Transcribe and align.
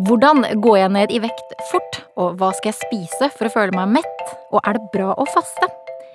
Hvordan 0.00 0.46
går 0.64 0.76
jeg 0.78 0.90
ned 0.94 1.10
i 1.12 1.18
vekt 1.20 1.50
fort, 1.68 1.96
og 2.16 2.38
hva 2.40 2.48
skal 2.56 2.70
jeg 2.70 2.78
spise 2.78 3.26
for 3.34 3.48
å 3.48 3.52
føle 3.52 3.76
meg 3.76 3.98
mett, 3.98 4.22
og 4.48 4.62
er 4.64 4.78
det 4.78 4.88
bra 4.94 5.10
å 5.12 5.26
faste? 5.28 5.68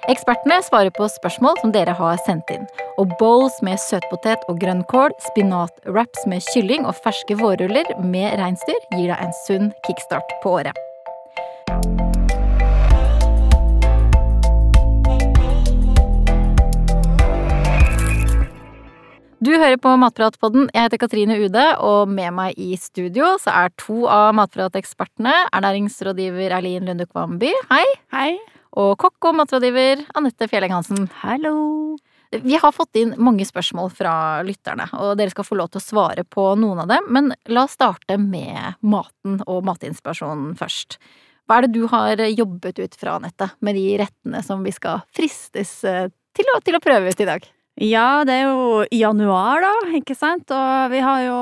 Ekspertene 0.10 0.58
svarer 0.66 0.94
på 0.94 1.06
spørsmål 1.10 1.60
som 1.62 1.74
dere 1.74 1.94
har 1.98 2.18
sendt 2.26 2.50
inn. 2.54 2.66
Og 3.02 3.14
bowls 3.22 3.60
med 3.66 3.78
søtpotet 3.82 4.42
og 4.50 4.58
grønnkål, 4.62 5.14
spinatwraps 5.30 6.26
med 6.30 6.42
kylling 6.50 6.90
og 6.90 6.98
ferske 7.06 7.38
vårruller 7.38 7.94
med 8.02 8.40
reinsdyr 8.42 8.82
gir 8.96 9.14
deg 9.14 9.22
en 9.22 9.38
sunn 9.46 9.72
kickstart 9.86 10.38
på 10.42 10.58
året. 10.64 10.85
Du 19.46 19.52
hører 19.52 19.78
på 19.78 19.92
Matpratpodden. 20.02 20.72
Jeg 20.74 20.88
heter 20.88 20.98
Katrine 21.04 21.36
Ude, 21.38 21.64
og 21.84 22.10
med 22.10 22.34
meg 22.34 22.56
i 22.58 22.74
studio 22.82 23.36
så 23.38 23.52
er 23.54 23.74
to 23.78 24.08
av 24.10 24.32
matpratekspertene. 24.40 25.34
Ernæringsrådgiver 25.54 26.56
Erlin 26.56 26.88
Lunduk 26.88 27.12
Wamby, 27.14 27.52
hei. 27.70 27.84
Hei. 28.16 28.32
Og 28.80 28.96
kokk 29.04 29.28
og 29.30 29.36
matrådgiver 29.38 30.02
Anette 30.18 30.48
Fjelleng 30.50 30.74
Hansen. 30.74 31.06
Hallo. 31.20 31.54
Vi 32.34 32.58
har 32.58 32.74
fått 32.74 32.98
inn 32.98 33.14
mange 33.22 33.46
spørsmål 33.46 33.92
fra 33.94 34.16
lytterne, 34.48 34.88
og 34.98 35.14
dere 35.20 35.36
skal 35.36 35.46
få 35.46 35.60
lov 35.60 35.70
til 35.76 35.84
å 35.84 35.86
svare 35.92 36.26
på 36.26 36.48
noen 36.58 36.82
av 36.82 36.90
dem. 36.96 37.12
Men 37.14 37.30
la 37.46 37.68
oss 37.68 37.76
starte 37.78 38.18
med 38.18 38.80
maten 38.82 39.44
og 39.46 39.62
matinspirasjonen 39.70 40.56
først. 40.58 40.98
Hva 41.46 41.60
er 41.60 41.68
det 41.68 41.76
du 41.78 41.84
har 41.92 42.24
jobbet 42.32 42.82
ut 42.82 42.98
fra, 42.98 43.20
Anette, 43.20 43.52
med 43.62 43.78
de 43.78 43.92
rettene 44.02 44.42
som 44.48 44.66
vi 44.66 44.74
skal 44.74 45.06
fristes 45.14 45.84
eh, 45.86 46.08
til 46.34 46.50
å, 46.56 46.58
til 46.66 46.80
å 46.80 46.82
prøve 46.82 47.14
ut 47.14 47.22
i 47.22 47.30
dag? 47.30 47.46
Ja, 47.76 48.24
det 48.24 48.32
er 48.40 48.46
jo 48.48 48.84
januar, 48.96 49.60
da, 49.66 49.72
ikke 49.98 50.16
sant? 50.16 50.48
Og 50.56 50.92
vi 50.94 51.02
har 51.04 51.24
jo 51.26 51.36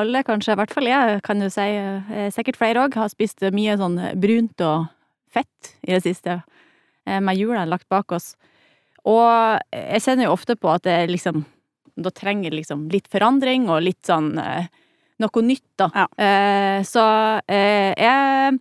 alle, 0.00 0.22
kanskje, 0.24 0.54
i 0.54 0.58
hvert 0.62 0.72
fall 0.72 0.88
jeg, 0.88 1.18
kan 1.26 1.42
du 1.44 1.48
si, 1.52 1.66
eh, 1.76 2.30
sikkert 2.32 2.56
flere 2.56 2.86
òg, 2.86 2.96
har 2.96 3.10
spist 3.12 3.44
mye 3.52 3.74
sånn 3.76 3.98
brunt 4.16 4.64
og 4.64 4.86
fett 5.28 5.74
i 5.84 5.92
det 5.92 6.00
siste. 6.06 6.38
eh, 7.06 7.20
Med 7.20 7.36
jula 7.36 7.66
lagt 7.66 7.88
bak 7.90 8.10
oss. 8.12 8.34
Og 9.04 9.60
jeg 9.72 10.00
kjenner 10.02 10.24
jo 10.24 10.32
ofte 10.32 10.56
på 10.56 10.68
at 10.74 10.82
det 10.82 11.08
liksom 11.10 11.44
Da 11.98 12.10
trenger 12.10 12.50
liksom 12.52 12.88
litt 12.92 13.08
forandring 13.10 13.68
og 13.68 13.82
litt 13.82 14.06
sånn 14.06 14.38
eh, 14.38 14.66
noe 15.18 15.42
nytt, 15.42 15.64
da. 15.76 15.88
Ja. 15.94 16.06
Eh, 16.16 16.82
så 16.86 17.02
eh, 17.48 17.92
jeg 17.98 18.60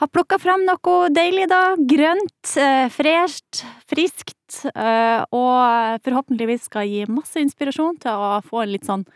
har 0.00 0.10
plukka 0.12 0.38
frem 0.40 0.64
noe 0.66 0.96
deilig, 1.12 1.48
da. 1.50 1.76
Grønt, 1.76 2.56
eh, 2.60 2.88
fresht, 2.92 3.64
friskt. 3.88 4.34
Eh, 4.74 5.24
og 5.34 6.02
forhåpentligvis 6.04 6.68
skal 6.68 6.86
gi 6.86 7.06
masse 7.10 7.40
inspirasjon 7.40 7.98
til 7.98 8.12
å 8.12 8.42
få 8.46 8.62
en 8.62 8.72
litt 8.72 8.86
sånn 8.86 9.06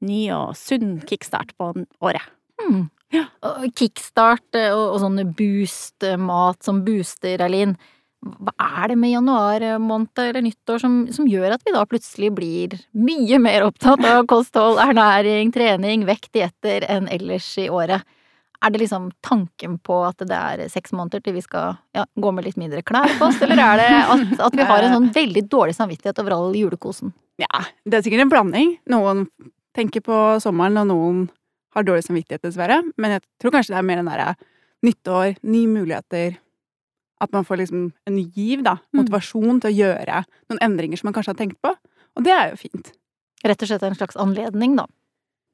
ny 0.00 0.30
og 0.32 0.54
sunn 0.56 1.00
kickstart 1.04 1.52
på 1.58 1.72
året. 2.00 2.24
Hmm. 2.60 2.88
Ja. 3.12 3.26
Kickstart 3.74 4.54
eh, 4.54 4.72
og, 4.72 4.94
og 4.94 5.00
sånn 5.04 5.34
boost-mat 5.36 6.62
som 6.62 6.84
booster, 6.86 7.40
Eileen. 7.42 7.76
Hva 8.18 8.52
er 8.82 8.90
det 8.90 8.96
med 8.98 9.12
januar 9.12 9.62
måned 9.78 10.18
eller 10.18 10.42
nyttår 10.42 10.80
som, 10.82 10.94
som 11.14 11.28
gjør 11.30 11.54
at 11.54 11.62
vi 11.66 11.74
da 11.74 11.84
plutselig 11.86 12.32
blir 12.34 12.74
mye 12.98 13.38
mer 13.38 13.68
opptatt 13.68 14.02
av 14.02 14.24
kosthold, 14.26 14.80
ernæring, 14.82 15.52
trening, 15.54 16.02
vekt, 16.08 16.32
dietter 16.34 16.86
enn 16.90 17.06
ellers 17.14 17.52
i 17.62 17.68
året? 17.70 18.02
Er 18.58 18.72
det 18.74 18.80
liksom 18.82 19.12
tanken 19.22 19.76
på 19.78 20.00
at 20.02 20.22
det 20.26 20.34
er 20.34 20.64
seks 20.72 20.90
måneder 20.96 21.22
til 21.22 21.36
vi 21.36 21.44
skal 21.44 21.76
ja, 21.94 22.02
gå 22.18 22.32
med 22.34 22.46
litt 22.48 22.58
mindre 22.58 22.82
klær 22.82 23.12
på 23.20 23.28
oss, 23.28 23.38
eller 23.44 23.60
er 23.62 23.78
det 23.78 23.90
at, 24.00 24.24
at 24.48 24.56
vi 24.58 24.66
har 24.66 24.82
en 24.82 24.96
sånn 24.96 25.12
veldig 25.14 25.44
dårlig 25.46 25.76
samvittighet 25.78 26.18
over 26.24 26.34
all 26.34 26.56
julekosen? 26.58 27.14
Ja, 27.38 27.62
det 27.86 28.00
er 28.00 28.02
sikkert 28.02 28.24
en 28.24 28.32
blanding. 28.32 28.74
Noen 28.90 29.28
tenker 29.78 30.02
på 30.02 30.16
sommeren, 30.42 30.80
og 30.82 30.90
noen 30.90 31.20
har 31.76 31.86
dårlig 31.86 32.06
samvittighet, 32.08 32.42
dessverre. 32.42 32.80
Men 32.98 33.16
jeg 33.16 33.24
tror 33.38 33.54
kanskje 33.54 33.76
det 33.76 33.80
er 33.80 33.86
mer 33.86 34.00
den 34.02 34.10
derre 34.10 34.32
nyttår, 34.86 35.38
nye 35.46 35.70
muligheter. 35.70 36.38
At 37.22 37.34
man 37.34 37.46
får 37.46 37.62
liksom 37.62 37.88
en 38.06 38.14
ny 38.14 38.26
giv, 38.34 38.62
da. 38.66 38.78
Mm. 38.90 39.02
Motivasjon 39.02 39.62
til 39.62 39.70
å 39.70 39.76
gjøre 39.76 40.22
noen 40.50 40.62
endringer 40.66 41.00
som 41.00 41.10
man 41.10 41.16
kanskje 41.16 41.34
har 41.34 41.40
tenkt 41.40 41.60
på. 41.62 41.74
Og 42.18 42.26
det 42.26 42.34
er 42.34 42.52
jo 42.52 42.62
fint. 42.66 42.92
Rett 43.46 43.62
og 43.62 43.70
slett 43.70 43.86
en 43.86 43.98
slags 43.98 44.18
anledning, 44.18 44.74
da. 44.78 44.86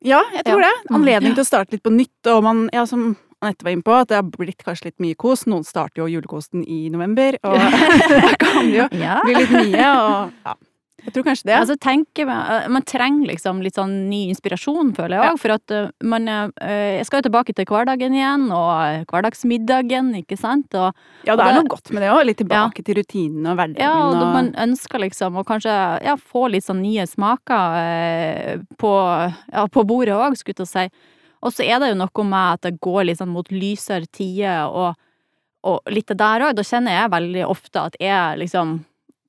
Ja, 0.04 0.20
jeg 0.34 0.44
tror 0.44 0.60
Ja. 0.60 0.69
det. 0.69 0.94
Anledning 0.94 1.34
til 1.34 1.44
å 1.44 1.48
starte 1.48 1.72
litt 1.76 1.82
på 1.84 1.92
nytt. 1.94 2.26
Og 2.32 2.42
man, 2.44 2.69
ja, 2.72 2.84
som 2.87 3.16
Anette 3.42 3.65
var 3.65 3.72
inne 3.75 3.82
på, 3.84 3.92
at 4.00 4.09
det 4.09 4.16
har 4.16 4.22
blitt 4.25 4.62
kanskje 4.65 4.87
litt 4.91 5.00
mye 5.04 5.16
kos. 5.16 5.44
Noen 5.50 5.65
starter 5.65 6.03
jo 6.04 6.06
julekosten 6.09 6.62
i 6.69 6.88
november, 6.92 7.37
og 7.44 7.56
da 8.10 8.37
kan 8.41 8.70
det 8.70 8.78
jo 8.78 8.88
bli 8.91 9.34
litt 9.41 9.50
mye. 9.53 9.88
Og 9.91 10.32
ja, 10.44 10.54
jeg 11.04 11.12
tror 11.15 11.25
kanskje 11.26 11.44
det. 11.50 11.54
Altså, 11.59 11.76
tenker 11.76 12.26
man, 12.26 12.70
man 12.72 12.82
trenger 12.88 13.28
liksom 13.28 13.60
litt 13.62 13.76
sånn 13.76 13.92
ny 14.09 14.22
inspirasjon, 14.32 14.94
føler 14.97 15.19
jeg 15.19 15.25
Ja. 15.28 15.37
For 15.41 15.53
at 15.54 15.70
uh, 15.76 15.91
man 16.03 16.28
uh, 16.28 16.48
Jeg 16.60 17.04
skal 17.06 17.20
jo 17.22 17.28
tilbake 17.28 17.54
til 17.54 17.66
hverdagen 17.69 18.15
igjen, 18.16 18.47
og 18.54 19.04
hverdagsmiddagen, 19.12 20.12
ikke 20.22 20.38
sant. 20.41 20.72
Og, 20.75 20.94
Ja, 21.26 21.37
det 21.37 21.44
er 21.44 21.53
det- 21.53 21.62
noe 21.62 21.69
godt 21.76 21.93
med 21.93 22.03
det 22.03 22.10
òg. 22.10 22.25
Litt 22.25 22.38
tilbake 22.38 22.84
til 22.84 22.94
rutinen 22.97 23.47
og 23.47 23.56
hverdagen. 23.59 23.78
ja, 23.84 23.93
og 23.93 24.14
og- 24.16 24.32
man 24.32 24.53
ønsker 24.54 24.98
liksom 25.00 25.37
å 25.37 25.44
kanskje 25.44 26.03
ja, 26.04 26.16
få 26.16 26.48
litt 26.50 26.64
sånn 26.64 26.81
nye 26.82 27.06
smaker 27.06 27.76
eh, 27.78 28.56
på, 28.78 28.93
ja, 29.53 29.66
på 29.66 29.84
bordet 29.87 30.14
òg, 30.14 30.37
skulle 30.37 30.54
jeg 30.54 30.56
til 30.56 30.64
å 30.64 30.72
si. 30.72 30.88
Og 31.44 31.53
så 31.53 31.64
er 31.69 31.78
det 31.81 31.91
jo 31.93 32.00
noe 32.00 32.25
med 32.25 32.53
at 32.54 32.60
det 32.62 32.81
går 32.81 33.04
litt 33.04 33.19
sånn 33.19 33.28
mot 33.28 33.47
lysere 33.53 34.06
tider, 34.10 34.64
og, 34.72 34.94
og 35.62 35.81
litt 35.93 36.06
det 36.09 36.16
der 36.16 36.41
òg. 36.41 36.54
Da 36.56 36.62
kjenner 36.62 36.97
jeg 37.03 37.10
veldig 37.12 37.44
ofte 37.47 37.76
at 37.84 37.97
jeg 38.00 38.38
liksom 38.38 38.84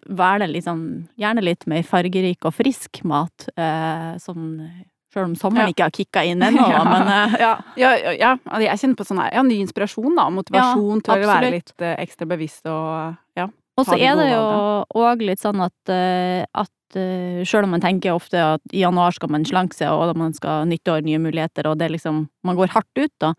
velger 0.09 0.47
liksom 0.51 0.81
gjerne 1.17 1.41
litt 1.43 1.65
mer 1.67 1.83
fargerik 1.83 2.45
og 2.45 2.53
frisk 2.53 3.03
mat. 3.03 3.47
Eh, 3.57 4.11
sånn 4.21 4.51
Sjøl 5.15 5.29
om 5.29 5.35
sommeren 5.39 5.69
Ja. 5.69 5.71
ikke 5.71 5.83
har 5.87 5.91
kicka 5.95 6.21
inn 6.27 6.41
ennå, 6.47 6.65
Ja. 6.69 6.83
men 6.83 7.07
eh, 7.07 7.35
ja. 7.39 7.51
Ja, 7.79 7.91
ja, 8.11 8.31
jeg 8.59 8.79
kjenner 8.81 8.97
på 8.99 9.05
sånn 9.07 9.21
her, 9.23 9.29
ja, 9.37 9.43
ny 9.47 9.61
inspirasjon 9.63 10.15
da, 10.17 10.25
motivasjon 10.29 11.01
til 11.05 11.13
å 11.23 11.27
være 11.29 11.51
litt 11.53 11.71
eh, 11.79 11.95
ekstra 12.03 12.27
bevisst 12.27 12.65
og 12.67 13.15
ja. 13.39 13.45
Og 13.77 13.85
så 13.87 13.95
er 13.99 14.15
det 14.19 14.29
jo 14.33 14.43
òg 14.95 15.23
litt 15.23 15.39
sånn 15.39 15.59
at, 15.63 15.89
eh, 15.91 16.43
at 16.55 16.95
eh, 16.99 17.41
sjøl 17.47 17.63
om 17.67 17.71
man 17.75 17.81
tenker 17.83 18.11
ofte 18.15 18.39
at 18.39 18.61
i 18.75 18.83
januar 18.83 19.11
skal 19.15 19.31
man 19.31 19.43
slanke 19.47 19.75
seg, 19.75 19.91
og 19.91 20.15
man 20.19 20.33
skal 20.35 20.67
nyttår, 20.67 21.01
nye 21.07 21.19
muligheter, 21.19 21.67
og 21.71 21.77
det 21.79 21.89
liksom 21.95 22.27
Man 22.43 22.55
går 22.59 22.71
hardt 22.75 22.99
ut, 22.99 23.11
da. 23.19 23.33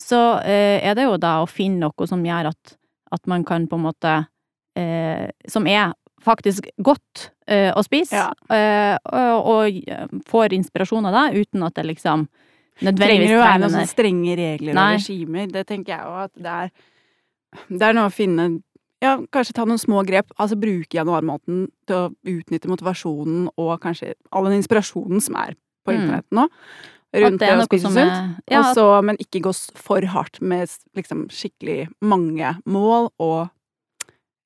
Så 0.00 0.20
eh, 0.44 0.80
er 0.84 0.94
det 0.96 1.04
jo 1.08 1.16
da 1.16 1.38
å 1.42 1.48
finne 1.48 1.84
noe 1.88 2.06
som 2.08 2.20
gjør 2.24 2.52
at, 2.52 2.76
at 3.12 3.26
man 3.26 3.44
kan 3.44 3.66
på 3.68 3.76
en 3.80 3.84
måte 3.88 4.14
eh, 4.76 5.28
Som 5.48 5.66
er 5.66 5.92
faktisk 6.24 6.66
godt 6.82 7.28
eh, 7.46 7.70
å 7.76 7.82
spise, 7.84 8.16
Ja. 8.16 8.32
eh, 8.50 8.96
og, 9.04 9.46
og 9.54 9.78
eh, 9.88 10.06
får 10.30 10.52
inspirasjon 10.56 11.06
av 11.10 11.12
det, 11.16 11.44
uten 11.44 11.62
at 11.66 11.74
det 11.78 11.86
liksom 11.86 12.26
nødvendigvis 12.82 13.28
Trenger 13.28 13.28
det 13.28 13.38
å 13.38 13.44
være 13.44 13.70
noen 13.70 13.86
strenge 13.90 14.36
regler 14.40 14.74
Nei. 14.74 14.94
og 14.94 15.00
regimer. 15.00 15.46
Det 15.52 15.66
tenker 15.68 15.92
jeg 15.94 16.06
jo 16.08 16.14
at 16.24 16.32
det 16.34 16.54
er 16.54 16.70
Det 17.70 17.82
er 17.86 17.92
noe 17.94 18.08
å 18.10 18.14
finne 18.14 18.48
Ja, 19.04 19.18
kanskje 19.30 19.52
ta 19.54 19.64
noen 19.68 19.78
små 19.78 20.00
grep. 20.06 20.30
Altså 20.40 20.56
bruke 20.56 20.96
januarmåneden 20.96 21.66
til 21.86 21.96
å 21.96 22.14
utnytte 22.24 22.70
motivasjonen 22.70 23.50
og 23.60 23.74
kanskje 23.82 24.14
all 24.32 24.48
den 24.48 24.62
inspirasjonen 24.62 25.20
som 25.20 25.36
er 25.36 25.54
på 25.84 25.92
Mm. 25.92 25.98
internett 26.00 26.30
nå. 26.32 26.48
Rundt 27.14 27.38
det 27.38 27.46
det 27.50 27.58
å 27.58 27.66
spise 27.68 27.90
sunt. 27.92 28.40
ja, 28.50 29.00
men 29.02 29.16
ikke 29.20 29.42
gå 29.44 29.52
for 29.76 30.00
hardt 30.00 30.40
med 30.40 30.68
liksom 30.96 31.28
skikkelig 31.28 31.88
mange 32.00 32.56
mål 32.66 33.10
og 33.20 33.50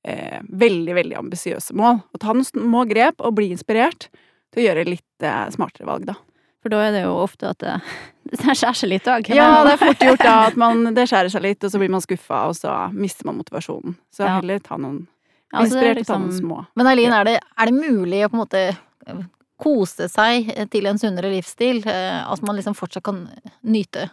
eh, 0.05 0.41
veldig, 0.49 0.95
veldig 0.95 1.17
ambisiøse 1.19 1.75
mål. 1.79 2.01
Og 2.15 2.21
ta 2.21 2.33
noen 2.33 2.45
små 2.47 2.85
grep 2.89 3.21
og 3.21 3.35
bli 3.39 3.51
inspirert 3.55 4.09
til 4.53 4.63
å 4.63 4.67
gjøre 4.69 4.87
litt 4.89 5.23
eh, 5.27 5.45
smartere 5.55 5.87
valg, 5.87 6.07
da. 6.07 6.15
For 6.63 6.73
da 6.75 6.81
er 6.89 6.91
det 6.97 7.03
jo 7.05 7.13
ofte 7.23 7.51
at 7.53 7.59
det, 7.63 7.77
det 8.33 8.57
skjærer 8.59 8.75
seg 8.81 8.91
litt 8.91 9.07
òg. 9.11 9.29
Ja, 9.31 9.63
det 9.67 9.77
er 9.77 9.83
fort 9.85 10.03
gjort 10.09 10.25
da 10.25 10.37
at 10.49 10.57
man, 10.59 10.89
det 10.97 11.07
skjærer 11.11 11.31
seg 11.31 11.45
litt, 11.45 11.63
og 11.65 11.71
så 11.71 11.79
blir 11.83 11.93
man 11.95 12.03
skuffa, 12.05 12.47
og 12.51 12.57
så 12.59 12.75
mister 12.93 13.29
man 13.31 13.39
motivasjonen. 13.41 13.95
Så 14.15 14.25
Ja. 14.27 14.37
heller 14.41 14.59
ta 14.65 14.77
noen 14.81 15.07
Ja, 15.53 15.61
altså, 15.63 15.79
er 15.79 15.93
inspirert 15.95 16.01
og 16.03 16.07
ta 16.11 16.19
noen 16.19 16.31
liksom- 16.33 16.49
små. 16.49 16.67
Men 16.77 16.87
Eileen, 16.91 17.13
er 17.15 17.25
det, 17.25 17.37
er 17.59 17.71
det 17.71 17.75
mulig 17.79 18.25
å 18.27 18.31
på 18.33 18.37
en 18.37 18.43
måte 18.43 18.65
eh, 19.09 19.23
kose 19.59 20.09
seg 20.13 20.51
til 20.71 20.87
en 20.91 20.99
sunnere 21.01 21.31
livsstil? 21.33 21.81
eh, 21.87 22.19
At 22.33 22.43
man 22.43 22.57
liksom 22.59 22.75
fortsatt 22.77 23.03
kan 23.07 23.25
nyte, 23.65 24.11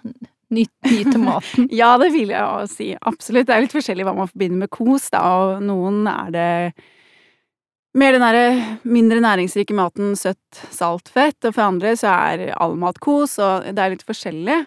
ny, 0.53 0.65
nyte 0.85 1.21
maten? 1.21 1.69
Ja, 1.81 1.95
det 2.01 2.11
vil 2.13 2.33
jeg 2.33 2.43
også 2.43 2.81
si. 2.81 2.89
Absolutt. 3.01 3.47
Det 3.47 3.55
er 3.55 3.65
litt 3.65 3.75
forskjellig 3.75 4.05
hva 4.07 4.15
man 4.17 4.29
forbinder 4.31 4.65
med 4.65 4.73
kos, 4.73 5.09
da, 5.13 5.23
og 5.23 5.63
noen 5.65 6.05
er 6.11 6.35
det 6.35 6.49
mer 7.95 8.11
den 8.11 8.25
derre 8.25 8.79
mindre 8.83 9.21
næringsrike 9.23 9.75
maten, 9.77 10.15
søtt, 10.19 10.63
salt, 10.75 11.09
fett, 11.15 11.37
og 11.47 11.55
for 11.55 11.63
andre 11.69 11.95
så 11.99 12.11
er 12.33 12.49
all 12.59 12.75
mat 12.79 12.99
kos, 13.03 13.37
og 13.39 13.69
det 13.71 13.81
er 13.81 13.93
litt 13.93 14.03
forskjellig. 14.07 14.65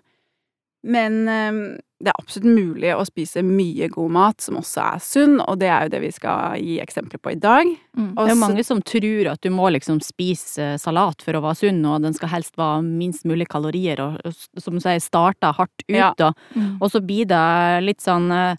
Men 0.89 1.29
eh, 1.29 1.59
det 1.99 2.13
er 2.13 2.19
absolutt 2.21 2.47
mulig 2.55 2.93
å 2.95 3.03
spise 3.05 3.43
mye 3.43 3.89
god 3.91 4.13
mat 4.15 4.45
som 4.45 4.61
også 4.61 4.85
er 4.85 5.01
sunn, 5.03 5.41
og 5.43 5.59
det 5.61 5.67
er 5.69 5.87
jo 5.87 5.93
det 5.97 6.01
vi 6.05 6.11
skal 6.15 6.61
gi 6.63 6.77
eksempler 6.81 7.19
på 7.21 7.33
i 7.35 7.41
dag. 7.43 7.67
Mm. 7.99 8.13
Og 8.13 8.21
Det 8.23 8.29
er 8.29 8.37
jo 8.37 8.43
mange 8.45 8.65
som 8.67 8.83
tror 8.87 9.31
at 9.33 9.43
du 9.43 9.51
må 9.55 9.67
liksom 9.75 9.99
spise 10.05 10.63
eh, 10.75 10.79
salat 10.81 11.25
for 11.27 11.37
å 11.37 11.43
være 11.45 11.59
sunn, 11.65 11.83
og 11.91 12.07
den 12.07 12.15
skal 12.17 12.31
helst 12.37 12.55
være 12.61 12.85
minst 12.87 13.27
mulig 13.29 13.49
kalorier, 13.51 14.01
og, 14.05 14.21
og 14.25 14.63
som 14.63 14.79
du 14.79 14.85
sier, 14.85 15.03
starte 15.03 15.51
hardt 15.59 15.85
ut, 15.89 15.97
Ja. 15.99 16.13
da. 16.17 16.31
Mm. 16.55 16.79
Og 16.79 16.93
så 16.95 17.03
blir 17.05 17.27
det 17.29 17.43
litt 17.85 18.05
sånn 18.05 18.31
eh, 18.33 18.55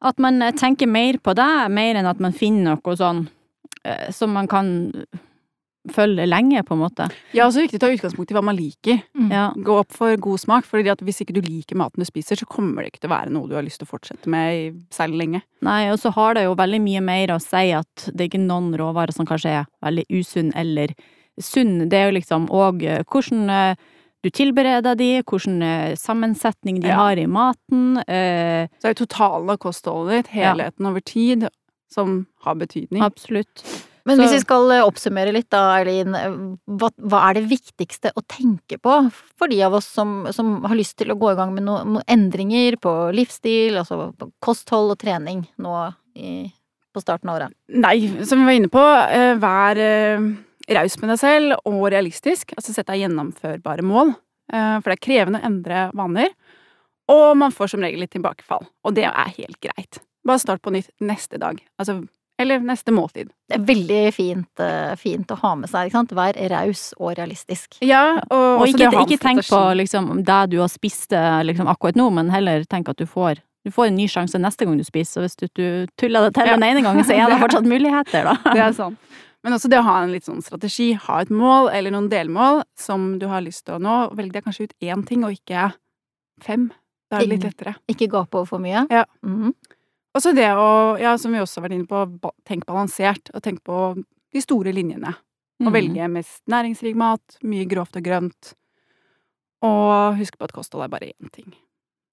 at 0.00 0.22
man 0.22 0.40
tenker 0.56 0.88
mer 0.88 1.18
på 1.20 1.34
det, 1.36 1.50
mer 1.74 1.98
enn 2.00 2.08
at 2.08 2.22
man 2.22 2.32
finner 2.32 2.78
noe 2.78 2.96
sånn 2.96 3.26
som 4.12 4.32
man 4.36 4.46
kan 4.48 4.66
følge 5.88 6.26
lenge, 6.28 6.60
på 6.66 6.74
en 6.76 6.82
måte. 6.82 7.06
Ja, 7.32 7.46
og 7.46 7.52
så 7.54 7.58
er 7.58 7.62
det 7.64 7.70
viktig 7.70 7.78
å 7.80 7.84
ta 7.86 7.92
utgangspunkt 7.94 8.30
i 8.30 8.34
hva 8.36 8.42
man 8.44 8.56
liker. 8.58 8.98
Mm. 9.16 9.30
Ja. 9.32 9.44
Gå 9.56 9.78
opp 9.80 9.92
for 9.96 10.14
god 10.20 10.40
smak, 10.42 10.64
for 10.68 10.82
hvis 10.82 11.22
ikke 11.24 11.32
du 11.32 11.40
liker 11.40 11.76
maten 11.80 12.00
du 12.02 12.04
spiser, 12.04 12.36
så 12.36 12.44
kommer 12.46 12.82
det 12.84 12.92
ikke 12.92 13.00
til 13.06 13.10
å 13.10 13.14
være 13.16 13.30
noe 13.32 13.48
du 13.48 13.54
har 13.56 13.64
lyst 13.64 13.80
til 13.80 13.88
å 13.88 13.92
fortsette 13.94 14.28
med 14.28 14.52
i 14.52 14.66
særlig 14.92 15.18
lenge. 15.22 15.42
Nei, 15.64 15.90
og 15.90 15.98
så 16.02 16.12
har 16.12 16.34
det 16.36 16.44
jo 16.44 16.54
veldig 16.54 16.80
mye 16.84 17.00
mer 17.00 17.32
å 17.32 17.40
si 17.40 17.70
at 17.72 18.10
det 18.12 18.20
er 18.26 18.28
ikke 18.28 18.42
noen 18.44 18.74
råvarer 18.76 19.12
som 19.16 19.24
kanskje 19.26 19.54
er 19.62 19.70
veldig 19.82 20.04
usunn 20.20 20.52
eller 20.54 20.92
sunn. 21.40 21.88
Det 21.88 21.96
er 21.96 22.10
jo 22.10 22.18
liksom 22.18 22.48
òg 22.52 22.84
hvordan 23.08 23.48
eh, 23.50 23.74
du 24.22 24.28
tilbereder 24.28 24.98
de, 25.00 25.22
hvordan 25.24 25.62
eh, 25.64 25.94
sammensetning 25.96 26.82
de 26.82 26.88
Ja. 26.92 26.96
har 26.96 27.16
i 27.16 27.24
maten. 27.24 27.96
eh, 28.06 28.68
Så 28.76 28.84
det 28.84 28.90
er 28.90 28.94
jo 28.98 29.06
totalen 29.06 29.48
av 29.48 29.56
kostholdet 29.58 30.26
ditt, 30.26 30.34
Ja. 30.36 30.52
helheten 30.52 30.86
over 30.86 31.00
tid, 31.00 31.48
som 31.90 32.26
har 32.44 32.54
betydning. 32.54 33.02
Absolutt. 33.02 33.64
Men 34.06 34.16
Så- 34.16 34.22
hvis 34.24 34.32
vi 34.32 34.40
skal 34.40 34.70
eh, 34.72 34.84
oppsummere 34.86 35.32
litt 35.32 35.48
da, 35.50 35.76
Eileen. 35.78 36.14
eh, 36.14 36.36
Hva, 36.68 36.90
hva 36.98 37.30
er 37.30 37.34
det 37.34 37.48
viktigste 37.50 38.12
å 38.16 38.22
tenke 38.26 38.78
på 38.80 38.94
for 39.36 39.48
de 39.48 39.62
av 39.62 39.74
oss 39.74 39.86
som, 39.86 40.26
som 40.32 40.62
har 40.64 40.76
lyst 40.76 40.96
til 40.96 41.08
å 41.12 41.18
gå 41.18 41.32
i 41.32 41.36
gang 41.36 41.52
med 41.54 41.64
noen 41.64 41.92
noe 41.98 42.04
endringer 42.08 42.76
på 42.80 43.12
livsstil, 43.14 43.76
altså 43.76 44.12
på 44.16 44.30
kosthold 44.40 44.92
og 44.92 44.98
trening 44.98 45.46
nå 45.58 45.74
i, 46.16 46.52
på 46.94 47.00
starten 47.02 47.28
av 47.28 47.36
året? 47.40 47.54
Nei, 47.68 48.24
som 48.24 48.38
vi 48.40 48.44
var 48.44 48.58
inne 48.60 48.70
på, 48.72 48.84
eh, 49.10 49.34
vær 49.36 49.76
raus 50.70 51.00
med 51.02 51.10
deg 51.10 51.18
selv 51.18 51.56
og 51.66 51.90
realistisk. 51.90 52.52
Altså 52.56 52.72
sett 52.74 52.86
deg 52.86 53.00
gjennomførbare 53.08 53.82
mål. 53.82 54.14
For 54.50 54.82
det 54.90 54.96
er 54.98 55.06
krevende 55.06 55.40
å 55.40 55.46
endre 55.46 55.90
vaner. 55.94 56.28
Og 57.10 57.36
man 57.36 57.52
får 57.54 57.70
som 57.70 57.80
regel 57.82 58.00
litt 58.00 58.10
tilbakefall. 58.14 58.66
Og 58.84 58.94
det 58.94 59.04
er 59.04 59.34
helt 59.36 59.60
greit. 59.62 59.98
Bare 60.26 60.38
start 60.42 60.62
på 60.62 60.70
nytt 60.74 60.90
neste 61.00 61.38
dag. 61.38 61.60
Altså, 61.78 62.04
eller 62.40 62.62
neste 62.64 62.92
måltid. 62.94 63.28
Det 63.50 63.58
er 63.58 63.66
veldig 63.68 64.00
fint, 64.16 64.62
eh, 64.64 64.94
fint 65.00 65.30
å 65.34 65.38
ha 65.42 65.52
med 65.60 65.70
seg, 65.70 65.88
ikke 65.90 65.98
sant? 65.98 66.14
Vær 66.16 66.38
raus 66.52 66.82
og 66.98 67.14
realistisk. 67.18 67.78
Ja, 67.84 68.18
og, 68.30 68.62
Og 68.62 68.66
ikke, 68.72 68.90
ikke 69.04 69.20
tenk 69.22 69.44
på 69.48 69.60
liksom, 69.76 70.24
det 70.24 70.40
du 70.54 70.58
har 70.62 70.72
spist 70.72 71.12
eh, 71.16 71.40
liksom, 71.46 71.68
akkurat 71.70 71.98
nå, 72.00 72.08
men 72.16 72.30
heller 72.34 72.64
tenk 72.70 72.88
at 72.92 73.00
du 73.00 73.06
får 73.06 73.42
du 73.60 73.68
får 73.70 73.90
en 73.90 73.96
ny 73.98 74.06
sjanse 74.08 74.38
neste 74.40 74.64
gang 74.64 74.78
du 74.80 74.84
spiser, 74.86 75.20
og 75.20 75.26
hvis 75.28 75.36
du, 75.36 75.46
du 75.52 75.86
tuller 76.00 76.24
det 76.24 76.34
til 76.38 76.46
Ja. 76.48 76.54
den 76.56 76.62
ene 76.64 76.80
gangen, 76.80 77.04
så 77.04 77.12
er 77.12 77.28
det 77.28 77.36
fortsatt 77.42 77.66
muligheter, 77.68 78.24
da. 78.24 78.36
Det 78.56 78.62
er 78.64 78.72
sant. 78.72 78.96
Men 79.44 79.52
også 79.56 79.68
det 79.68 79.78
å 79.80 79.84
ha 79.84 79.98
en 80.02 80.12
litt 80.12 80.24
sånn 80.24 80.40
strategi. 80.44 80.94
Ha 80.96 81.18
et 81.20 81.30
mål 81.32 81.68
eller 81.72 81.92
noen 81.92 82.08
delmål 82.12 82.62
som 82.76 83.18
du 83.20 83.26
har 83.28 83.40
lyst 83.44 83.66
til 83.66 83.76
å 83.76 83.80
nå. 83.80 84.14
Velg 84.16 84.32
deg 84.32 84.44
kanskje 84.44 84.66
ut 84.68 84.74
én 84.84 85.04
ting, 85.08 85.24
og 85.24 85.32
ikke 85.36 85.70
fem. 86.44 86.70
Da 87.10 87.18
er 87.20 87.24
det 87.26 87.30
litt 87.34 87.46
lettere. 87.48 87.74
Ikke 87.88 88.08
gape 88.12 88.36
over 88.40 88.48
for 88.48 88.64
mye. 88.64 88.86
Ja. 88.92 89.04
Mhm. 89.24 89.52
Og 90.14 90.22
så 90.24 90.32
det 90.34 90.48
å, 90.58 90.98
ja, 90.98 91.12
som 91.18 91.32
vi 91.32 91.38
også 91.38 91.60
har 91.60 91.68
vært 91.68 91.76
inne 91.78 91.86
på, 91.90 92.30
tenk 92.48 92.64
balansert. 92.66 93.30
Og 93.34 93.42
tenk 93.44 93.60
på 93.64 93.76
de 94.34 94.40
store 94.42 94.72
linjene. 94.74 95.14
Og 95.60 95.68
Mm. 95.68 95.72
velge 95.74 96.08
mest 96.10 96.40
næringsrik 96.48 96.96
mat, 96.96 97.36
mye 97.44 97.66
grovt 97.68 97.96
og 97.96 98.02
grønt. 98.02 98.54
Og 99.62 100.16
husk 100.16 100.38
på 100.38 100.44
at 100.48 100.52
kosthold 100.56 100.84
er 100.84 100.88
bare 100.88 101.12
én 101.20 101.30
ting. 101.32 101.52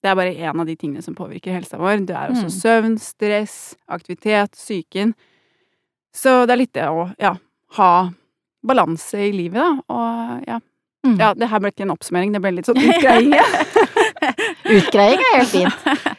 Det 0.03 0.11
er 0.11 0.15
bare 0.15 0.35
én 0.35 0.59
av 0.59 0.65
de 0.67 0.75
tingene 0.75 1.01
som 1.01 1.15
påvirker 1.15 1.53
helsa 1.55 1.77
vår. 1.79 2.05
Det 2.05 2.15
er 2.15 2.29
også 2.29 2.49
Mm. 2.51 2.59
søvn, 2.61 2.99
stress, 2.99 3.75
aktivitet, 3.89 4.51
psyken. 4.51 5.15
Så 6.13 6.45
det 6.45 6.51
er 6.53 6.57
litt 6.57 6.73
det 6.73 6.83
å, 6.83 7.15
ja, 7.19 7.35
ha 7.77 8.09
balanse 8.65 9.15
i 9.17 9.31
livet, 9.31 9.53
da. 9.55 9.81
Og 9.89 10.43
ja. 10.47 10.59
Mm. 11.05 11.17
Ja, 11.19 11.33
det 11.33 11.47
her 11.49 11.59
ble 11.59 11.71
ikke 11.71 11.81
en 11.83 11.91
oppsummering, 11.97 12.33
det 12.33 12.41
ble 12.41 12.51
litt 12.51 12.65
sånn 12.65 12.75
utgreiing. 12.77 13.33
Utgreiing 14.77 15.19
er 15.19 15.37
helt 15.37 15.49
fint. 15.49 16.16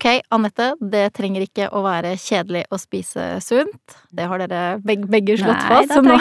Ok, 0.00 0.22
Anette, 0.32 0.70
det 0.80 1.10
trenger 1.12 1.42
ikke 1.44 1.66
å 1.76 1.82
være 1.84 2.14
kjedelig 2.16 2.62
å 2.72 2.78
spise 2.80 3.24
sunt. 3.44 3.96
Det 4.08 4.24
har 4.30 4.40
dere 4.40 4.78
begge, 4.80 5.04
begge 5.12 5.34
slått 5.36 5.58
Nei, 5.60 5.74
fast. 5.74 5.92
Så 5.92 6.00
nå, 6.06 6.14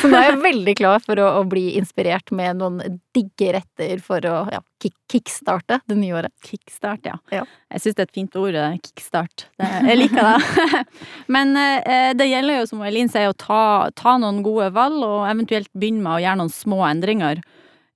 så 0.00 0.10
nå 0.10 0.18
er 0.18 0.26
jeg 0.32 0.40
veldig 0.42 0.74
klar 0.80 1.04
for 1.04 1.22
å, 1.22 1.28
å 1.38 1.44
bli 1.46 1.76
inspirert 1.78 2.32
med 2.34 2.58
noen 2.58 2.98
digge 3.14 3.52
retter 3.54 4.02
for 4.02 4.26
å 4.26 4.34
ja, 4.50 4.58
kick, 4.82 4.96
kickstarte 5.14 5.78
det 5.86 6.00
nye 6.00 6.16
året. 6.18 6.34
Kickstart, 6.42 7.06
ja. 7.06 7.20
Ja. 7.30 7.44
Jeg 7.70 7.84
syns 7.84 8.00
det 8.00 8.02
er 8.02 8.10
et 8.10 8.18
fint 8.18 8.40
ord, 8.42 8.58
eh, 8.58 8.76
kickstart. 8.88 9.46
Det, 9.62 9.70
jeg 9.92 10.00
liker 10.02 10.26
det. 10.26 10.82
Men 11.38 11.54
eh, 11.54 12.10
det 12.18 12.26
gjelder 12.32 12.64
jo, 12.64 12.68
som 12.72 12.82
Elin 12.90 13.14
sier, 13.14 13.30
å 13.30 13.38
ta, 13.38 13.62
ta 13.94 14.18
noen 14.18 14.42
gode 14.42 14.72
valg, 14.74 15.06
og 15.06 15.30
eventuelt 15.30 15.70
begynne 15.70 16.02
med 16.02 16.16
å 16.16 16.22
gjøre 16.26 16.42
noen 16.42 16.54
små 16.58 16.82
endringer. 16.90 17.46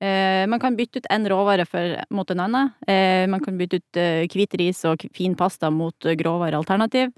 Eh, 0.05 0.47
man 0.47 0.61
kan 0.61 0.77
bytte 0.77 0.99
ut 1.01 1.07
en 1.11 1.29
råvare 1.29 1.65
for, 1.67 1.97
mot 2.11 2.31
en 2.31 2.41
annen. 2.45 2.71
Eh, 2.87 3.25
man 3.31 3.41
kan 3.41 3.57
bytte 3.59 3.81
ut 3.81 4.01
eh, 4.01 4.25
hvit 4.29 4.57
ris 4.61 4.83
og 4.85 5.07
fin 5.17 5.37
pasta 5.39 5.71
mot 5.73 6.05
eh, 6.05 6.17
grovere 6.21 6.59
alternativ. 6.61 7.13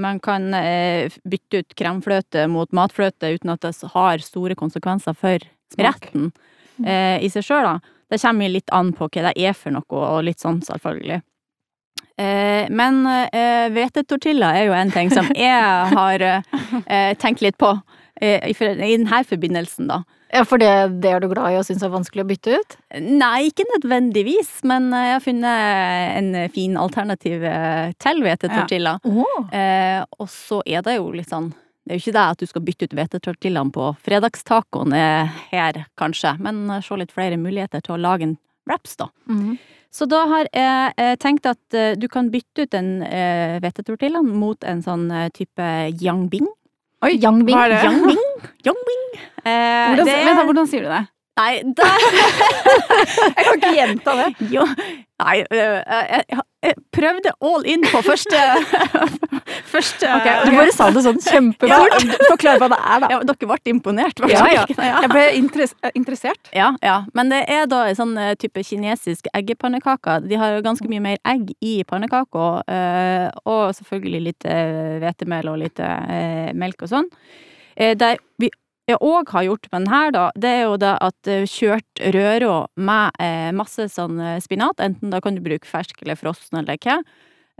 Man 0.00 0.18
kan 0.20 0.54
eh, 0.54 1.12
bytte 1.28 1.62
ut 1.62 1.74
kremfløte 1.78 2.46
mot 2.50 2.72
matfløte 2.74 3.34
uten 3.36 3.52
at 3.52 3.62
det 3.62 3.92
har 3.92 4.24
store 4.24 4.56
konsekvenser 4.58 5.14
for 5.14 5.44
retten 5.78 6.30
eh, 6.84 7.20
i 7.22 7.30
seg 7.30 7.46
sjøl, 7.46 7.68
da. 7.68 7.98
Det 8.10 8.20
kommer 8.20 8.50
litt 8.50 8.72
an 8.74 8.90
på 8.96 9.06
hva 9.08 9.28
det 9.28 9.36
er 9.40 9.54
for 9.56 9.72
noe, 9.72 10.00
og 10.00 10.24
litt 10.26 10.42
sånn, 10.42 10.58
selvfølgelig. 10.66 11.20
Eh, 12.20 12.66
men 12.72 13.04
eh, 13.06 13.68
hvetetortilla 13.72 14.50
er 14.56 14.66
jo 14.66 14.74
en 14.76 14.90
ting 14.92 15.12
som 15.14 15.30
jeg 15.36 15.94
har 15.94 16.26
eh, 16.26 17.12
tenkt 17.22 17.44
litt 17.44 17.60
på 17.60 17.70
eh, 18.20 18.50
i, 18.50 18.56
i 18.56 18.96
denne 18.96 19.22
forbindelsen, 19.28 19.92
da. 19.92 20.02
Ja, 20.32 20.46
for 20.48 20.60
det, 20.60 20.70
det 21.04 21.10
er 21.12 21.20
du 21.20 21.28
glad 21.28 21.52
i 21.52 21.58
og 21.60 21.66
syns 21.68 21.82
er 21.84 21.90
vanskelig 21.92 22.22
å 22.24 22.28
bytte 22.30 22.54
ut? 22.56 22.76
Nei, 23.04 23.50
ikke 23.50 23.66
nødvendigvis, 23.68 24.62
men 24.68 24.88
eh, 24.96 25.10
jeg 25.10 25.16
har 25.18 25.24
funnet 25.26 26.14
en 26.22 26.30
fin 26.54 26.78
alternativ 26.80 27.44
eh, 27.44 27.90
til 28.00 28.22
hvetetortilla. 28.24 28.94
Oh. 29.04 29.42
Eh, 29.52 30.00
og 30.16 30.30
så 30.32 30.62
er 30.64 30.86
det 30.86 30.96
jo 30.96 31.10
litt 31.12 31.28
sånn 31.28 31.50
Det 31.82 31.92
er 31.92 31.98
jo 31.98 32.04
ikke 32.04 32.14
det 32.16 32.24
at 32.30 32.40
du 32.40 32.48
skal 32.48 32.64
bytte 32.64 32.86
ut 32.86 32.96
hvetetortillaen 32.96 33.74
på 33.74 33.90
fredagstacoen 34.06 34.96
eh, 34.96 35.36
her, 35.50 35.82
kanskje, 36.00 36.36
men 36.40 36.64
se 36.80 36.96
litt 36.96 37.12
flere 37.12 37.36
muligheter 37.36 37.84
til 37.84 37.98
å 37.98 38.00
lage 38.00 38.30
en 38.30 38.36
wraps, 38.70 38.96
da. 38.96 39.10
Mhm. 39.28 39.60
Så 39.92 40.06
da 40.08 40.22
har 40.24 40.46
jeg 40.56 41.16
tenkt 41.20 41.44
at 41.44 41.74
du 42.00 42.06
kan 42.08 42.30
bytte 42.32 42.64
ut 42.64 42.70
den 42.72 43.02
hvetetortillaen 43.04 44.30
mot 44.40 44.64
en 44.64 44.80
sånn 44.80 45.02
type 45.36 45.66
yangbing. 46.00 46.46
Oi, 47.02 47.16
Yang 47.22 47.38
Bing. 47.46 47.56
hva 47.56 47.64
er 47.66 47.72
det? 47.74 47.80
Yangbing? 47.86 48.22
Yangbing. 48.66 49.02
Eh, 49.42 49.50
Hvordan, 49.50 50.06
det- 50.06 50.20
vent 50.28 50.44
hvordan 50.46 50.68
sier 50.70 50.84
du 50.86 50.90
det? 50.92 51.02
Nei, 51.40 51.62
det 51.64 51.86
Jeg 53.36 53.44
kan 53.46 53.54
ikke 53.56 53.70
gjenta 53.74 54.14
det. 54.18 54.26
Jo, 54.52 54.66
nei, 55.22 55.36
øh, 55.40 55.56
jeg, 55.56 56.06
jeg, 56.12 56.24
jeg 56.28 56.40
prøvde 56.94 57.32
all 57.42 57.64
in 57.66 57.82
på 57.90 58.02
første 58.06 58.38
Første 59.72 60.08
okay, 60.14 60.44
Du 60.46 60.54
bare 60.54 60.72
sa 60.74 60.88
det 60.94 61.02
sånn 61.04 61.18
kjempefort. 61.22 62.06
Forklar 62.30 62.60
hva 62.62 62.68
det 62.72 62.78
er, 62.78 63.02
da. 63.02 63.10
ja, 63.12 63.18
Dere 63.28 63.48
ble 63.50 63.72
imponert, 63.72 64.22
Ja, 64.30 64.44
ja. 64.52 64.64
ja. 64.70 65.02
Jeg 65.04 65.10
ble 65.12 65.24
interessert. 65.98 66.50
Ja, 66.54 66.72
ja. 66.84 66.96
Men 67.18 67.32
det 67.32 67.42
er 67.50 67.66
da 67.70 67.82
en 67.90 67.98
sånn 67.98 68.14
eh, 68.20 68.34
type 68.40 68.62
kinesisk 68.66 69.28
eggepannekake. 69.34 70.20
De 70.28 70.38
har 70.40 70.56
jo 70.56 70.64
ganske 70.64 70.88
mye 70.90 71.02
mer 71.02 71.20
egg 71.28 71.52
i 71.64 71.74
pannekaka, 71.88 72.48
og 73.48 73.62
selvfølgelig 73.78 74.22
litt 74.28 74.46
hvetemel 74.46 75.50
og 75.52 75.60
litt 75.64 75.82
melk 76.58 76.86
og 76.86 76.92
sånn. 76.92 77.08
Der 77.76 78.20
vi 78.40 78.50
jeg 78.90 78.98
òg 78.98 79.30
har 79.30 79.44
gjort 79.46 79.68
med 79.70 79.84
den 79.84 79.92
her, 79.92 80.14
da, 80.14 80.22
det 80.34 80.52
er 80.58 80.62
jo 80.66 80.78
det 80.82 80.94
at 81.06 81.28
eh, 81.30 81.44
kjørt 81.48 82.02
røra 82.14 82.54
med 82.76 83.20
eh, 83.22 83.50
masse 83.54 83.86
sånn 83.92 84.18
eh, 84.20 84.40
spinat, 84.42 84.82
enten 84.82 85.12
da 85.12 85.20
kan 85.22 85.36
du 85.38 85.42
bruke 85.44 85.68
fersk 85.68 86.02
eller 86.02 86.18
frossen 86.18 86.58
eller 86.62 86.80
hva. 86.82 86.98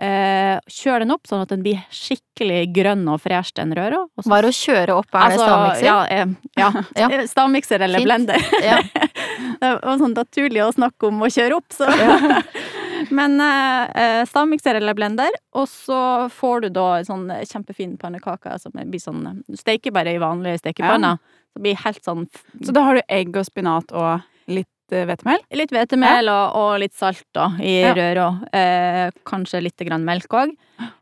Eh, 0.03 0.57
kjør 0.73 1.05
den 1.05 1.13
opp 1.15 1.29
sånn 1.29 1.45
at 1.45 1.51
den 1.53 1.63
blir 1.63 1.79
skikkelig 1.95 2.65
grønn 2.75 3.05
og 3.13 3.21
fresh, 3.23 3.53
den 3.59 3.75
røra. 3.77 4.01
Bare 4.19 4.27
Hva 4.33 4.39
er 4.41 4.49
å 4.49 4.53
kjøre 4.57 4.97
opp? 4.99 5.15
Er 5.15 5.35
det 5.35 5.39
stavmikser? 5.39 5.87
Ja, 5.87 5.99
eh, 6.11 6.33
ja. 6.59 6.71
Ja. 7.05 7.11
Stavmikser 7.31 7.85
eller 7.87 8.03
Fint. 8.03 8.09
blender. 8.11 8.49
Ja. 8.65 8.81
Det 9.63 9.69
var 9.79 10.01
sånn 10.01 10.17
naturlig 10.17 10.63
å 10.65 10.73
snakke 10.75 11.07
om 11.07 11.21
å 11.23 11.29
kjøre 11.31 11.61
opp, 11.61 11.69
så. 11.71 11.87
Men 13.13 13.37
eh, 13.45 13.93
eh, 14.03 14.23
stavmikser 14.29 14.79
eller 14.81 14.97
blender, 14.97 15.31
og 15.59 15.69
så 15.69 16.01
får 16.33 16.65
du 16.65 16.69
da 16.79 16.89
en 16.99 17.09
sånn 17.09 17.27
kjempefin 17.49 17.95
pannekake 18.01 18.57
som 18.63 18.73
blir 18.75 19.03
sånn 19.03 19.43
Du 19.47 19.57
steker 19.61 19.93
bare 19.93 20.15
i 20.17 20.21
vanlige 20.23 20.63
stekepanner, 20.65 21.19
Så 21.53 21.59
det 21.61 21.63
blir 21.67 21.81
helt 21.85 22.05
sånn 22.05 22.27
Så 22.65 22.73
da 22.73 22.87
har 22.89 22.95
du 23.01 23.03
egg 23.13 23.37
og 23.37 23.45
spinat 23.49 23.93
og 23.93 24.23
litt 24.49 24.69
eh, 24.97 25.05
hvetemel? 25.09 25.41
Litt 25.61 25.71
hvetemel 25.73 26.29
og, 26.33 26.57
og 26.57 26.73
litt 26.83 26.95
salt 26.97 27.23
da, 27.37 27.51
i 27.61 27.81
Ja. 27.83 27.93
røra. 27.97 28.27
Eh, 28.53 29.11
kanskje 29.29 29.61
litt 29.63 29.85
grann 29.87 30.05
melk 30.09 30.29
òg. 30.37 30.53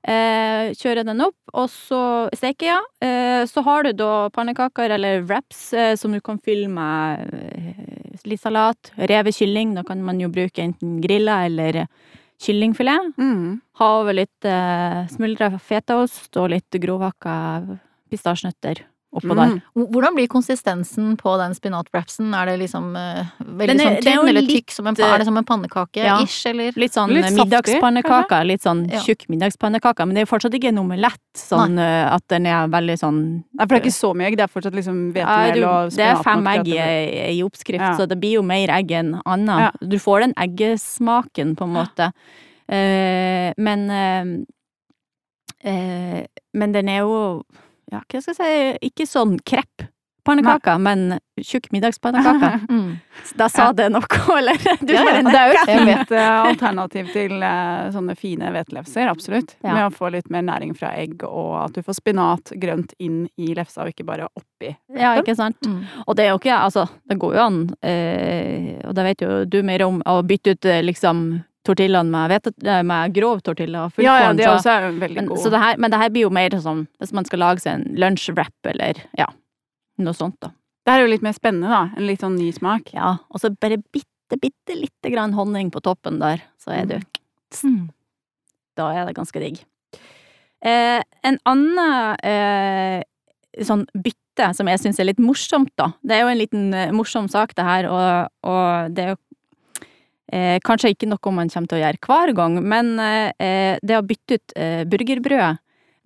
Eh, 0.07 0.71
kjører 0.79 1.05
den 1.09 1.23
opp, 1.25 1.37
og 1.55 1.69
så 1.73 2.03
steker 2.37 2.67
ja. 2.75 2.81
Eh, 3.03 3.47
så 3.51 3.63
har 3.67 3.85
du 3.89 3.93
da 3.97 4.29
pannekaker 4.35 4.91
eller 4.99 5.23
wraps 5.23 5.73
eh, 5.73 5.95
som 5.97 6.13
du 6.13 6.21
kan 6.21 6.39
fylle 6.39 6.69
med 6.69 7.35
eh, 7.35 8.00
litt 8.29 8.43
salat. 8.43 8.93
Revet 8.97 9.39
kylling, 9.39 9.75
da 9.77 9.85
kan 9.87 10.03
man 10.05 10.21
jo 10.21 10.31
bruke 10.33 10.63
enten 10.65 10.99
grilla 11.05 11.45
eller 11.49 11.87
kyllingfilet. 12.41 13.13
Mm. 13.21 13.61
Ha 13.81 13.91
over 14.01 14.17
litt 14.17 14.49
eh, 14.49 15.03
smuldra 15.13 15.53
fetaost 15.59 16.37
og 16.41 16.53
litt 16.55 16.81
grovhakka 16.83 17.35
pistasjenøtter 18.11 18.85
oppå. 19.13 19.35
Mm. 19.35 19.39
der. 19.41 19.87
Hvordan 19.91 20.15
blir 20.15 20.29
konsistensen 20.31 21.17
på 21.19 21.33
den 21.41 21.55
spinatwrapsen? 21.57 22.29
Er 22.35 22.47
det 22.47 22.59
liksom 22.61 22.93
uh, 22.95 23.27
veldig 23.41 23.75
er- 23.75 23.81
sånn 23.83 24.05
tynn, 24.05 24.29
eller 24.29 24.45
litt, 24.45 24.51
tykk 24.51 24.75
som 24.77 24.87
en, 24.87 24.95
er 24.95 25.19
det 25.19 25.27
som 25.27 25.37
en 25.41 25.45
pannekake? 25.45 26.05
ja. 26.05 26.19
Eller? 26.51 26.73
Litt 26.79 26.95
sånn 26.95 27.11
Litt 27.11 27.27
saftig, 27.35 28.47
litt 28.47 28.63
sånn 28.63 28.85
Ja. 28.91 29.01
tjukk 29.01 29.27
middagspannekake. 29.29 30.07
men 30.07 30.15
det 30.15 30.23
er 30.23 30.27
jo 30.27 30.31
fortsatt 30.37 30.55
ikke 30.55 30.69
en 30.69 30.79
omelett, 30.79 31.21
sånn 31.37 31.79
eh, 31.79 32.13
at 32.15 32.23
den 32.29 32.47
er 32.47 32.69
veldig 32.69 32.97
sånn 32.99 33.21
Nei, 33.55 33.67
for 33.67 33.75
det 33.75 33.81
er 33.81 33.85
ikke 33.87 33.99
så 33.99 34.15
mye 34.15 34.27
egg, 34.31 34.37
det 34.37 34.45
er 34.47 34.53
fortsatt 34.55 34.75
liksom 34.75 35.13
hvetemel 35.13 35.65
og 35.67 35.91
det 35.97 36.07
er 36.07 36.23
fem 36.23 36.47
egg 36.47 36.69
i, 36.69 36.79
i 37.39 37.43
oppskrift, 37.43 37.83
Ja. 37.83 37.97
så 37.99 38.07
det 38.09 38.19
blir 38.21 38.39
jo 38.39 38.43
mer 38.43 38.71
egg 38.71 38.91
enn 38.93 39.21
annet. 39.27 39.61
Ja. 39.67 39.71
Du 39.83 39.99
får 39.99 40.21
den 40.21 40.35
eggesmaken, 40.39 41.57
på 41.57 41.65
en 41.67 41.75
måte. 41.75 42.13
Uh, 42.71 43.51
men 43.59 43.91
uh, 43.91 44.25
uh, 45.67 46.21
Men 46.55 46.73
den 46.73 46.89
er 46.89 47.01
jo, 47.03 47.43
ja, 47.91 48.01
hva 48.07 48.21
skal 48.23 48.35
jeg 48.35 48.39
si, 48.41 48.89
ikke 48.91 49.07
sånn 49.09 49.39
krepp-pannekaker, 49.47 50.79
men 50.79 51.19
tjukk 51.41 51.71
middagspannekaker. 51.73 52.61
Mm. 52.71 52.97
Da 53.37 53.49
sa 53.51 53.65
Ja. 53.67 53.73
det 53.73 53.89
noe, 53.93 54.07
eller? 54.39 54.57
Du 54.81 54.93
Ja, 54.95 55.03
ja, 55.05 55.23
det 55.27 55.39
er 55.39 55.51
jo 55.51 55.59
et 55.61 55.87
vet. 55.89 56.13
eh, 56.13 56.43
alternativ 56.51 57.09
til 57.13 57.33
eh, 57.43 57.91
sånne 57.93 58.15
fine 58.17 58.51
hvetelefser, 58.55 59.09
absolutt. 59.11 59.57
Ja. 59.65 59.75
Med 59.75 59.85
å 59.89 59.95
få 59.97 60.11
litt 60.15 60.31
mer 60.31 60.43
næring 60.47 60.73
fra 60.79 60.93
egg, 60.97 61.25
og 61.27 61.57
at 61.65 61.75
du 61.75 61.83
får 61.83 61.99
spinat, 61.99 62.53
grønt 62.63 62.95
inn 62.99 63.25
i 63.37 63.51
lefsa, 63.59 63.83
og 63.85 63.93
ikke 63.93 64.07
bare 64.07 64.29
oppi. 64.39 64.73
Ja, 64.97 65.17
ikke 65.21 65.35
sant? 65.37 65.59
Mm. 65.67 65.83
Og 66.07 66.17
det 66.17 66.25
er 66.25 66.31
jo 66.33 66.39
ikke, 66.41 66.57
altså, 66.63 66.87
det 67.11 67.19
går 67.21 67.35
jo 67.37 67.45
an, 67.45 67.61
eh, 67.83 68.81
og 68.87 68.95
det 68.95 69.05
vet 69.11 69.21
jo 69.27 69.45
du 69.45 69.63
mer 69.67 69.83
om, 69.89 70.01
å 70.07 70.21
bytte 70.23 70.55
ut 70.57 70.65
eh, 70.71 70.83
liksom 70.87 71.27
tortillaen 71.67 72.09
med, 72.11 72.31
hvete- 72.33 72.55
eh, 72.67 72.83
med 72.87 73.13
grov 73.15 73.43
tortilla, 73.45 73.87
fullkorn. 73.91 74.05
Ja, 74.07 74.15
ja, 74.25 74.33
det 74.33 74.45
er 74.47 74.55
også 74.55 74.71
er 74.73 74.87
veldig 75.01 75.17
men, 75.21 75.27
god. 75.29 75.39
så 75.43 75.51
det 75.53 75.61
her, 75.61 75.77
men 75.77 75.91
det 75.93 75.99
her 76.01 76.11
blir 76.15 76.23
jo 76.27 76.31
mer 76.33 76.51
sånn, 76.51 76.87
hvis 77.01 77.13
man 77.13 77.25
skal 77.29 77.39
lage 77.45 77.61
seg 77.65 77.75
en 77.75 77.97
lunsjwrap, 78.01 78.55
eller 78.73 79.03
ja, 79.19 79.27
noe 80.01 80.17
sånt 80.17 80.39
da. 80.41 80.53
Det 80.87 80.95
her 80.95 81.03
er 81.03 81.07
jo 81.07 81.13
litt 81.13 81.23
mer 81.27 81.37
spennende, 81.37 81.69
da. 81.69 81.83
En 81.97 82.07
litt 82.09 82.21
sånn 82.25 82.39
ny 82.41 82.49
smak. 82.57 82.89
Ja, 82.97 83.19
og 83.31 83.41
så 83.43 83.51
bare 83.61 83.77
bitte, 83.93 84.39
bitte 84.41 84.75
lite 84.79 85.11
grann 85.13 85.35
honning 85.37 85.69
på 85.71 85.83
toppen 85.85 86.19
der, 86.23 86.41
så 86.59 86.73
er 86.79 86.87
du, 86.87 86.99
Mm. 87.63 87.91
da 88.77 88.89
er 88.95 89.05
det 89.07 89.15
ganske 89.17 89.39
digg. 89.43 89.61
Eh, 90.65 91.03
en 91.25 91.39
annen 91.49 92.17
eh, 92.25 93.03
sånn 93.65 93.87
bytte 93.95 94.55
som 94.57 94.69
jeg 94.71 94.79
syns 94.81 95.01
er 95.01 95.09
litt 95.11 95.19
morsomt, 95.21 95.73
da. 95.77 95.91
Det 96.03 96.17
er 96.17 96.21
jo 96.25 96.29
en 96.33 96.39
liten 96.41 96.75
eh, 96.75 96.93
morsom 96.97 97.29
sak, 97.29 97.55
det 97.55 97.65
her, 97.65 97.89
og, 97.91 98.31
og 98.47 98.95
det 98.95 99.05
er 99.05 99.09
jo 99.15 99.17
eh, 100.33 100.59
kanskje 100.65 100.95
ikke 100.95 101.09
noe 101.11 101.33
man 101.37 101.51
kommer 101.53 101.71
til 101.71 101.81
å 101.81 101.83
gjøre 101.85 102.05
hver 102.07 102.35
gang, 102.39 102.61
men 102.63 102.95
eh, 103.01 103.79
det 103.83 103.99
å 103.99 104.07
bytte 104.07 104.39
ut 104.39 104.55
eh, 104.57 104.85
burgerbrød 104.89 105.61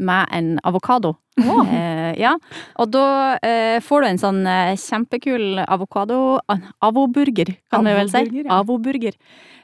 med 0.05 0.27
en 0.35 0.59
avokado. 0.67 1.15
Eh, 1.39 2.13
ja, 2.19 2.37
og 2.79 2.91
da 2.95 3.07
eh, 3.43 3.81
får 3.83 4.03
du 4.03 4.09
en 4.09 4.21
sånn 4.23 4.41
eh, 4.47 4.77
kjempekul 4.79 5.59
avokado 5.65 6.39
Avoburger, 6.85 7.51
kan 7.71 7.87
vi 7.87 7.95
vel 7.97 8.11
si. 8.11 8.21
Avoburger, 8.23 8.45
ja. 8.47 8.59
Avoburger. 8.61 9.17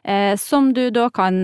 Eh, 0.02 0.34
som 0.40 0.72
du 0.74 0.88
da 0.94 1.08
kan 1.14 1.42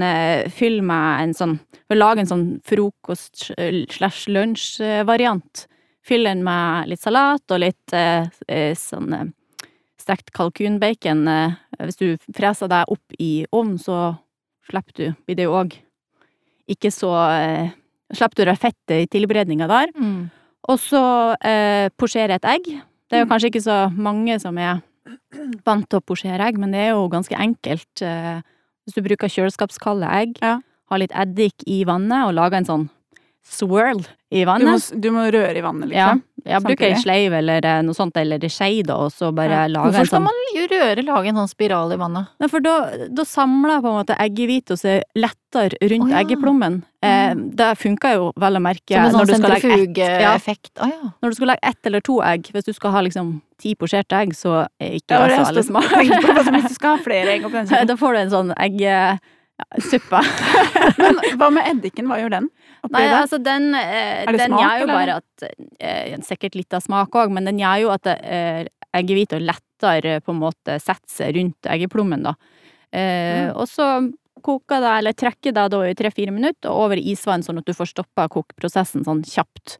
fylle 0.54 0.82
med 0.82 1.22
en 1.26 1.34
sånn 1.36 1.58
Lage 1.94 2.24
en 2.24 2.26
sånn 2.26 2.46
frokost 2.66 3.52
slash 3.94 4.24
lunsj-variant. 4.34 5.68
Fyll 6.02 6.26
den 6.26 6.40
med 6.42 6.88
litt 6.90 6.98
salat 6.98 7.54
og 7.54 7.60
litt 7.62 7.94
sånn 8.80 9.14
stekt 10.06 10.30
kalkunbacon. 10.36 11.26
Eh, 11.28 11.56
hvis 11.82 11.98
du 11.98 12.06
freser 12.36 12.70
deg 12.70 12.86
opp 12.94 13.18
i 13.18 13.44
ovnen, 13.52 13.76
så 13.82 14.14
slipper 14.70 14.94
du 14.96 15.04
blir 15.26 15.36
det 15.42 15.50
òg 15.50 15.74
ikke 16.70 16.90
så 16.94 17.12
eh, 17.34 17.74
Slipper 18.14 18.38
du 18.38 18.44
det 18.46 18.58
fettet 18.62 19.00
i 19.02 19.06
tilberedninga 19.10 19.66
der. 19.66 19.90
Mm. 19.98 20.28
Og 20.70 20.76
så 20.78 21.00
eh, 21.42 21.88
posjere 21.98 22.36
et 22.38 22.44
egg. 22.46 22.68
Det 23.10 23.18
er 23.18 23.24
jo 23.24 23.28
kanskje 23.32 23.48
ikke 23.50 23.62
så 23.64 23.78
mange 23.90 24.36
som 24.38 24.54
er 24.62 24.78
vant 25.66 25.88
til 25.90 25.98
å 25.98 26.04
posjere 26.06 26.46
egg, 26.46 26.58
men 26.62 26.70
det 26.74 26.84
er 26.84 26.92
jo 26.92 27.08
ganske 27.10 27.34
enkelt. 27.34 28.02
Eh, 28.06 28.38
hvis 28.86 28.94
du 28.94 29.02
bruker 29.02 29.26
kjøleskapskalde 29.30 30.06
egg, 30.20 30.38
Ja. 30.38 30.60
ha 30.90 30.96
litt 31.02 31.10
eddik 31.18 31.66
i 31.66 31.80
vannet 31.86 32.28
og 32.28 32.34
lager 32.38 32.60
en 32.60 32.68
sånn 32.70 32.86
swirl 33.42 34.04
i 34.30 34.44
Du 34.44 34.46
må, 34.46 34.52
vannet. 34.54 35.00
du 35.02 35.10
må 35.10 35.26
røre 35.34 35.58
i 35.58 35.62
vannet, 35.66 35.90
Ja, 35.90 36.12
liksom. 36.14 36.22
Jeg 36.46 36.62
bruker 36.64 36.86
ei 36.88 36.98
sleiv 37.00 37.34
eller 37.40 37.66
eh, 37.66 37.80
noe 37.86 37.96
sånt, 37.96 38.16
eller 38.20 38.42
ei 38.42 38.50
skei, 38.52 38.82
da, 38.86 38.96
og 39.06 39.12
så 39.14 39.32
bare 39.34 39.56
Ja. 39.56 39.66
lage 39.70 39.90
Hvorfor 39.90 40.00
en 40.04 40.06
skal 40.06 40.18
sånn 40.18 40.26
man 40.28 40.42
jo 40.54 40.66
røre, 40.72 41.04
lage 41.06 41.30
en 41.32 41.40
sånn 41.42 41.50
spiral 41.50 41.92
i 41.92 41.98
vannet? 42.00 42.28
Nei, 42.40 42.48
for 42.52 42.64
da, 42.64 42.74
da 43.08 43.24
samler 43.28 43.80
på 43.84 43.90
en 43.92 43.98
måte 44.00 44.18
eggehvite 44.22 44.76
seg 44.80 45.02
lettere 45.18 45.78
rundt 45.82 46.08
oh, 46.08 46.12
ja. 46.14 46.22
eggeplommen. 46.22 46.82
Eh, 47.06 47.34
det 47.34 47.70
funker 47.78 48.16
jo 48.18 48.30
vel 48.40 48.58
å 48.58 48.62
merke 48.62 48.96
en 48.96 49.10
når 49.12 49.16
sånn 49.16 49.26
du 49.26 49.34
skal 49.34 49.54
legge 49.54 49.56
ett 49.56 49.66
sentrifugeeffekt? 49.66 50.72
Å 50.80 50.90
ja. 50.90 51.10
Når 51.22 51.34
du 51.34 51.38
skal 51.38 51.52
legge 51.52 51.70
ett 51.72 51.90
eller 51.90 52.04
to 52.06 52.18
egg, 52.24 52.50
hvis 52.54 52.68
du 52.68 52.72
skal 52.76 52.94
ha 52.96 53.02
liksom 53.06 53.36
ti 53.62 53.74
posjerte 53.78 54.18
egg, 54.18 54.34
så 54.36 54.66
er 54.80 54.98
ikke 55.00 55.16
Ja, 55.16 55.26
det 55.26 55.38
så 55.40 55.48
veldig 55.50 55.66
smart. 55.70 55.90
på 55.90 56.52
Hvis 56.56 56.68
du 56.68 56.74
skal 56.74 56.96
ha 56.96 57.02
flere 57.04 57.36
egg 57.36 57.46
oppi 57.48 57.62
den 57.62 57.88
Da 57.90 57.96
får 57.96 58.12
du 58.12 58.22
en 58.24 58.34
sånn 58.34 58.54
eggesuppe. 58.56 60.22
Men 61.02 61.20
hva 61.40 61.50
med 61.54 61.70
eddiken? 61.72 62.10
Hva 62.10 62.20
gjør 62.20 62.34
den? 62.40 62.50
Nei, 62.92 63.02
det? 63.08 63.16
altså 63.22 63.38
den, 63.42 63.74
eh, 63.74 64.22
Er 64.24 64.32
det 64.32 64.38
den 64.44 64.52
smak, 64.52 64.60
gjør 64.60 64.78
jo 64.78 64.84
eller? 64.86 64.94
bare 64.94 65.16
at 65.16 65.46
eh, 65.80 66.16
Sikkert 66.22 66.54
litt 66.58 66.74
av 66.74 66.82
smak 66.84 67.10
òg, 67.10 67.32
men 67.32 67.44
den 67.44 67.58
gjør 67.58 67.80
jo 67.82 67.90
at 67.94 68.06
eh, 68.12 68.66
eggehvita 68.96 69.40
lettere 69.42 70.20
på 70.24 70.32
en 70.32 70.40
måte 70.40 70.78
setter 70.80 71.08
seg 71.10 71.34
rundt 71.36 71.68
eggeplommen, 71.72 72.22
da. 72.22 72.34
Eh, 72.92 73.50
Mm. 73.50 73.56
Og 73.56 73.66
så 73.68 74.12
koker 74.46 74.80
det, 74.80 74.92
eller 75.00 75.12
trekker 75.12 75.52
det 75.52 75.70
da 75.72 75.80
i 75.88 75.94
tre-fire 75.98 76.30
minutter 76.30 76.70
og 76.70 76.84
over 76.86 76.96
i 77.00 77.10
isvann, 77.12 77.42
sånn 77.42 77.58
at 77.58 77.66
du 77.66 77.72
får 77.74 77.90
stoppa 77.90 78.28
kokeprosessen 78.30 79.02
sånn 79.04 79.24
kjapt. 79.26 79.78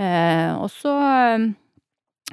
Eh, 0.00 0.54
og 0.56 0.70
så 0.72 0.94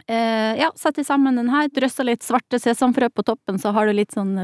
eh, 0.07 0.55
ja, 0.59 0.69
setter 0.75 1.03
sammen 1.03 1.35
den 1.39 1.49
her, 1.49 1.67
drysser 1.73 2.03
litt 2.07 2.23
svarte 2.25 2.59
sesamfrø 2.61 3.09
på 3.09 3.23
toppen, 3.25 3.57
så 3.61 3.71
har 3.75 3.85
du 3.87 3.93
litt 3.97 4.13
sånn 4.15 4.35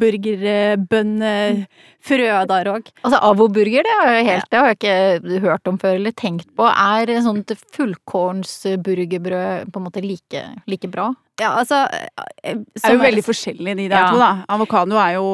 burgerbønnefrø 0.00 2.30
der 2.50 2.66
òg. 2.72 2.84
Altså 3.04 3.18
avoburger, 3.30 3.82
det 3.86 3.94
har 4.00 4.08
jeg 4.16 4.24
helt, 4.30 4.48
det 4.50 4.58
har 4.60 4.66
jeg 4.72 4.78
ikke 4.80 4.96
hørt 5.46 5.64
om 5.70 5.76
før 5.82 5.94
eller 6.00 6.12
tenkt 6.16 6.48
på. 6.56 6.64
Er 6.68 7.04
sånt 7.24 7.50
fullkornsburgerbrød 7.76 9.70
på 9.72 9.76
en 9.80 9.86
måte 9.86 10.02
like, 10.04 10.40
like 10.66 10.88
bra? 10.92 11.06
Ja, 11.40 11.50
altså 11.60 11.76
Det 11.92 12.82
er 12.82 12.92
jo 12.96 13.02
veldig 13.02 13.24
forskjellig 13.26 13.76
de 13.76 13.88
der 13.88 13.98
Ja. 13.98 14.10
to, 14.10 14.18
da. 14.18 14.44
Avokado 14.48 14.96
er 14.96 15.12
jo 15.18 15.26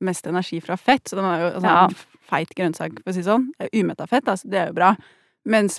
mest 0.00 0.26
energi 0.26 0.60
fra 0.60 0.76
fett, 0.76 1.04
så 1.08 1.16
den 1.16 1.24
er 1.24 1.38
jo 1.40 1.46
altså, 1.56 1.68
Ja. 1.68 1.84
en 1.84 1.94
feit 2.28 2.54
grønnsak, 2.54 2.92
for 3.02 3.10
å 3.10 3.14
si 3.14 3.20
det 3.22 3.30
sånn. 3.30 3.46
Umetta 3.72 4.06
fett, 4.08 4.24
altså, 4.24 4.48
det 4.50 4.58
er 4.58 4.66
jo 4.68 4.72
bra. 4.74 4.96
Mens 5.46 5.78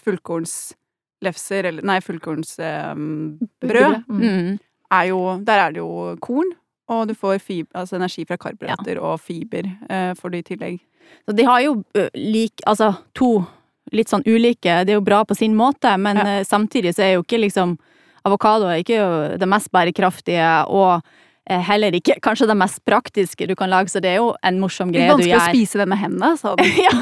fullkornslefser, 1.24 1.63
eller 1.70 1.84
nei, 1.84 2.00
fullkornsbrød, 2.01 3.96
um, 4.10 4.20
Mm. 4.20 4.60
Er 4.92 5.08
jo 5.10 5.39
Der 5.44 5.60
er 5.60 5.72
det 5.72 5.77
jo 5.80 6.15
korn, 6.22 6.51
og 6.89 7.08
du 7.08 7.13
får 7.15 7.39
fiber, 7.42 7.70
altså 7.74 7.96
energi 7.96 8.25
fra 8.27 8.38
karbohydrater 8.38 9.00
og 9.01 9.20
fiber 9.20 9.63
uh, 9.89 10.13
får 10.13 10.30
du 10.32 10.38
i 10.38 10.44
tillegg. 10.44 10.80
Så 11.27 11.36
de 11.36 11.44
har 11.44 11.62
jo 11.62 11.84
uh, 11.98 12.10
lik, 12.15 12.62
altså 12.68 12.96
to 13.15 13.46
litt 13.92 14.10
sånn 14.10 14.24
ulike, 14.25 14.84
det 14.86 14.94
er 14.94 15.00
jo 15.00 15.01
bra 15.06 15.24
på 15.25 15.36
sin 15.36 15.56
måte, 15.56 15.98
men 15.98 16.18
Ja. 16.18 16.39
uh, 16.39 16.44
samtidig 16.44 16.94
så 16.96 17.03
er 17.03 17.13
jo 17.15 17.24
ikke 17.24 17.39
liksom 17.42 17.77
avokado 18.25 18.65
er 18.70 18.84
ikke 18.84 19.38
det 19.39 19.48
mest 19.50 19.72
bærekraftige, 19.72 20.65
og 20.70 21.01
heller 21.50 21.91
ikke 21.91 22.15
kanskje 22.23 22.47
det 22.47 22.55
mest 22.57 22.79
praktiske 22.88 23.47
du 23.50 23.55
kan 23.59 23.69
lage, 23.69 23.89
så 23.91 24.00
det 24.00 24.13
er 24.13 24.19
jo 24.21 24.29
en 24.43 24.59
morsom 24.62 24.91
Det 24.93 25.01
er 25.01 25.09
greie 25.09 25.12
du 25.12 25.23
vanskelig 25.23 25.39
å 25.41 25.50
spise 25.51 25.77
det 25.81 25.88
med 25.91 25.97
hendene, 26.00 26.38
sa 26.41 26.55
du. 26.55 26.63
ja. 26.63 26.93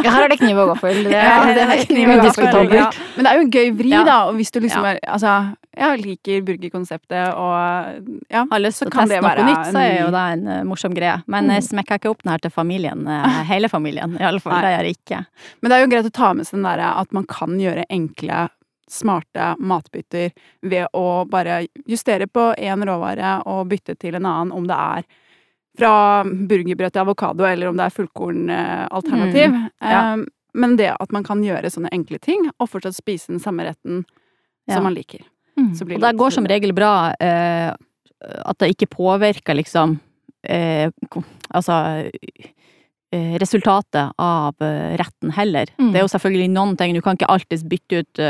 Her 0.00 0.24
er 0.24 0.28
det 0.32 0.38
kniv 0.40 0.56
og 0.62 0.70
gaffel. 0.74 1.02
Det, 1.04 1.12
Ja, 1.12 1.44
det, 1.44 1.54
det 1.58 1.64
er 1.66 1.72
er 1.76 1.84
kniv 1.90 2.08
og 2.14 2.22
gaffel, 2.24 2.74
ja. 2.78 2.86
Men 3.16 3.24
det 3.26 3.32
er 3.32 3.36
jo 3.36 3.44
en 3.46 3.50
gøy 3.50 3.72
vri, 3.76 3.90
Ja. 3.92 4.04
da, 4.08 4.18
og 4.30 4.34
hvis 4.40 4.50
du 4.54 4.60
liksom 4.64 4.84
er 4.88 5.00
Altså, 5.06 5.34
jeg 5.76 6.00
liker 6.02 6.40
burgerkonseptet, 6.48 7.34
og 7.36 8.24
ja. 8.32 8.44
Har 8.50 8.60
lyst 8.64 8.80
Så 8.80 8.86
til 8.86 8.90
å 8.90 8.94
kan 8.96 9.08
teste 9.08 9.20
det 9.20 9.44
noe 9.44 9.48
nytt, 9.50 9.68
så 9.72 9.82
er 9.84 9.98
jo 10.00 10.08
det 10.16 10.24
en 10.32 10.46
ø, 10.48 10.56
morsom 10.72 10.94
greie. 10.96 11.18
Men 11.26 11.44
Mm. 11.46 11.52
jeg 11.54 11.62
smekker 11.68 11.98
ikke 12.00 12.10
opp 12.10 12.22
den 12.24 12.32
her 12.32 12.38
til 12.38 12.50
familien, 12.50 13.04
ø, 13.06 13.18
hele 13.48 13.68
familien, 13.68 14.16
i 14.20 14.24
alle 14.24 14.40
fall. 14.40 14.52
Nei. 14.56 14.62
Det 14.62 14.72
gjør 14.74 14.88
jeg 14.88 14.96
ikke. 14.98 15.20
Men 15.62 15.70
det 15.70 15.76
er 15.76 15.84
jo 15.84 15.90
greit 15.92 16.08
å 16.10 16.12
ta 16.12 16.32
med 16.34 16.46
seg 16.48 16.58
den 16.58 16.66
derre 16.68 16.88
at 17.00 17.12
man 17.12 17.24
kan 17.28 17.54
gjøre 17.60 17.84
enkle, 17.90 18.48
smarte 18.90 19.54
matbytter 19.58 20.30
ved 20.62 20.88
å 20.96 21.24
bare 21.30 21.62
justere 21.88 22.26
på 22.26 22.50
én 22.58 22.82
råvare 22.86 23.38
og 23.46 23.68
bytte 23.70 23.96
til 24.00 24.18
en 24.18 24.26
annen, 24.26 24.52
om 24.52 24.66
det 24.68 24.76
er 24.76 25.06
fra 25.78 26.24
burgerbrød 26.26 26.92
til 26.92 27.04
avokado, 27.04 27.44
eller 27.46 27.70
om 27.70 27.76
det 27.78 27.86
er 27.86 27.94
fullkornalternativ. 27.94 29.54
Mm, 29.54 29.68
ja. 29.80 30.02
Eh, 30.14 30.24
Men 30.52 30.72
det 30.76 30.88
at 30.98 31.12
man 31.14 31.22
kan 31.22 31.44
gjøre 31.46 31.70
sånne 31.70 31.92
enkle 31.94 32.18
ting, 32.18 32.48
og 32.58 32.66
fortsatt 32.72 32.96
spise 32.96 33.30
den 33.30 33.38
samme 33.38 33.62
retten 33.68 34.04
Ja. 34.66 34.74
som 34.74 34.82
man 34.82 34.94
liker. 34.94 35.20
Mm. 35.56 35.74
Så 35.74 35.84
blir 35.86 35.96
Og 35.96 36.02
det 36.02 36.16
går 36.18 36.30
som 36.32 36.44
regel 36.44 36.72
bra 36.72 37.14
eh, 37.20 37.70
at 38.20 38.58
det 38.58 38.74
ikke 38.74 38.90
påvirker 38.90 39.54
liksom 39.54 40.00
eh, 40.44 40.90
Altså 41.54 42.10
eh, 43.12 43.38
resultatet 43.38 44.12
av 44.18 44.54
retten 44.98 45.30
heller. 45.30 45.66
Mm. 45.78 45.92
Det 45.92 45.98
er 46.00 46.04
jo 46.04 46.12
selvfølgelig 46.18 46.50
noen 46.50 46.76
ting, 46.76 46.94
du 46.94 47.00
kan 47.00 47.16
ikke 47.16 47.30
alltid 47.30 47.64
bytte 47.68 48.02
ut 48.02 48.20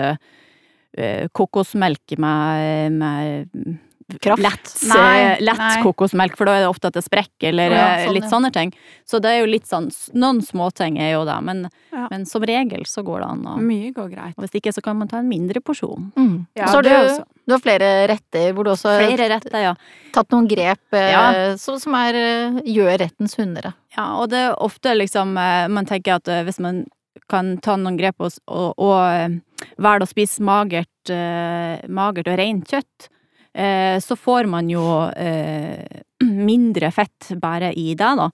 kokosmelk 1.32 2.18
med, 2.18 2.92
med 2.92 3.78
kraft. 4.20 4.42
lett, 4.42 4.70
Nei, 4.88 5.20
eh, 5.22 5.40
lett 5.40 5.58
nei. 5.58 5.82
kokosmelk, 5.84 6.36
for 6.36 6.48
da 6.50 6.56
er 6.56 6.64
det 6.64 6.70
ofte 6.72 6.88
at 6.90 6.96
det 6.98 7.04
sprekker, 7.04 7.48
eller 7.52 7.70
Ja, 7.70 7.84
eh, 7.94 8.04
sånn, 8.06 8.14
litt 8.16 8.24
ja. 8.26 8.30
sånne 8.32 8.50
ting. 8.52 8.72
Så 9.06 9.20
det 9.22 9.30
er 9.30 9.38
jo 9.40 9.46
litt 9.46 9.68
sånn 9.70 9.86
Noen 10.18 10.40
småting 10.42 10.98
er 10.98 11.12
jo 11.12 11.24
det, 11.28 11.36
men, 11.46 11.68
Ja. 11.92 12.08
men 12.10 12.26
som 12.26 12.42
regel 12.42 12.82
så 12.86 13.04
går 13.06 13.20
det 13.22 13.28
an 13.30 13.44
å 13.46 13.56
Mye 13.62 13.92
går 13.94 14.10
greit. 14.10 14.34
Og 14.36 14.44
hvis 14.44 14.58
ikke, 14.60 14.72
så 14.74 14.82
kan 14.82 14.98
man 14.98 15.08
ta 15.08 15.18
en 15.18 15.28
mindre 15.28 15.60
porsjon. 15.62 16.10
Mm. 16.16 16.46
Ja, 16.56 16.64
Og 16.64 16.68
så 16.68 16.74
har 16.74 16.82
du, 16.82 17.24
du 17.46 17.52
har 17.54 17.60
flere 17.62 18.08
retter 18.08 18.52
hvor 18.52 18.64
du 18.64 18.70
også 18.74 18.90
har 18.96 19.06
Flere 19.06 19.28
retter, 19.30 19.62
ja. 19.62 19.74
tatt 20.12 20.28
noen 20.30 20.48
grep 20.48 20.92
eh, 20.92 21.10
Ja. 21.12 21.54
så, 21.56 21.78
som 21.80 21.94
er, 21.94 22.14
eh, 22.14 22.60
gjør 22.66 22.98
rettens 22.98 23.36
hundre. 23.38 23.74
Ja, 23.96 24.16
og 24.18 24.30
det 24.30 24.38
er 24.38 24.54
ofte 24.58 24.94
liksom 24.96 25.36
eh, 25.38 25.68
Man 25.68 25.86
tenker 25.86 26.14
at 26.18 26.26
eh, 26.28 26.42
hvis 26.44 26.58
man 26.58 26.86
kan 27.28 27.58
ta 27.62 27.76
noen 27.76 27.96
grep 27.98 28.16
og, 28.18 28.32
og, 28.48 28.74
og 28.78 29.40
eh, 29.60 29.72
velge 29.78 30.06
å 30.06 30.10
spise 30.10 30.44
magert, 30.46 31.12
eh, 31.12 31.80
magert 31.88 32.30
og 32.30 32.38
rent 32.40 32.70
kjøtt, 32.70 33.08
eh, 33.54 33.98
så 34.00 34.16
får 34.16 34.48
man 34.50 34.70
jo 34.70 34.84
eh, 35.16 36.02
mindre 36.50 36.90
fett 36.94 37.32
bare 37.40 37.72
i 37.72 37.94
det, 37.94 38.14
da. 38.20 38.30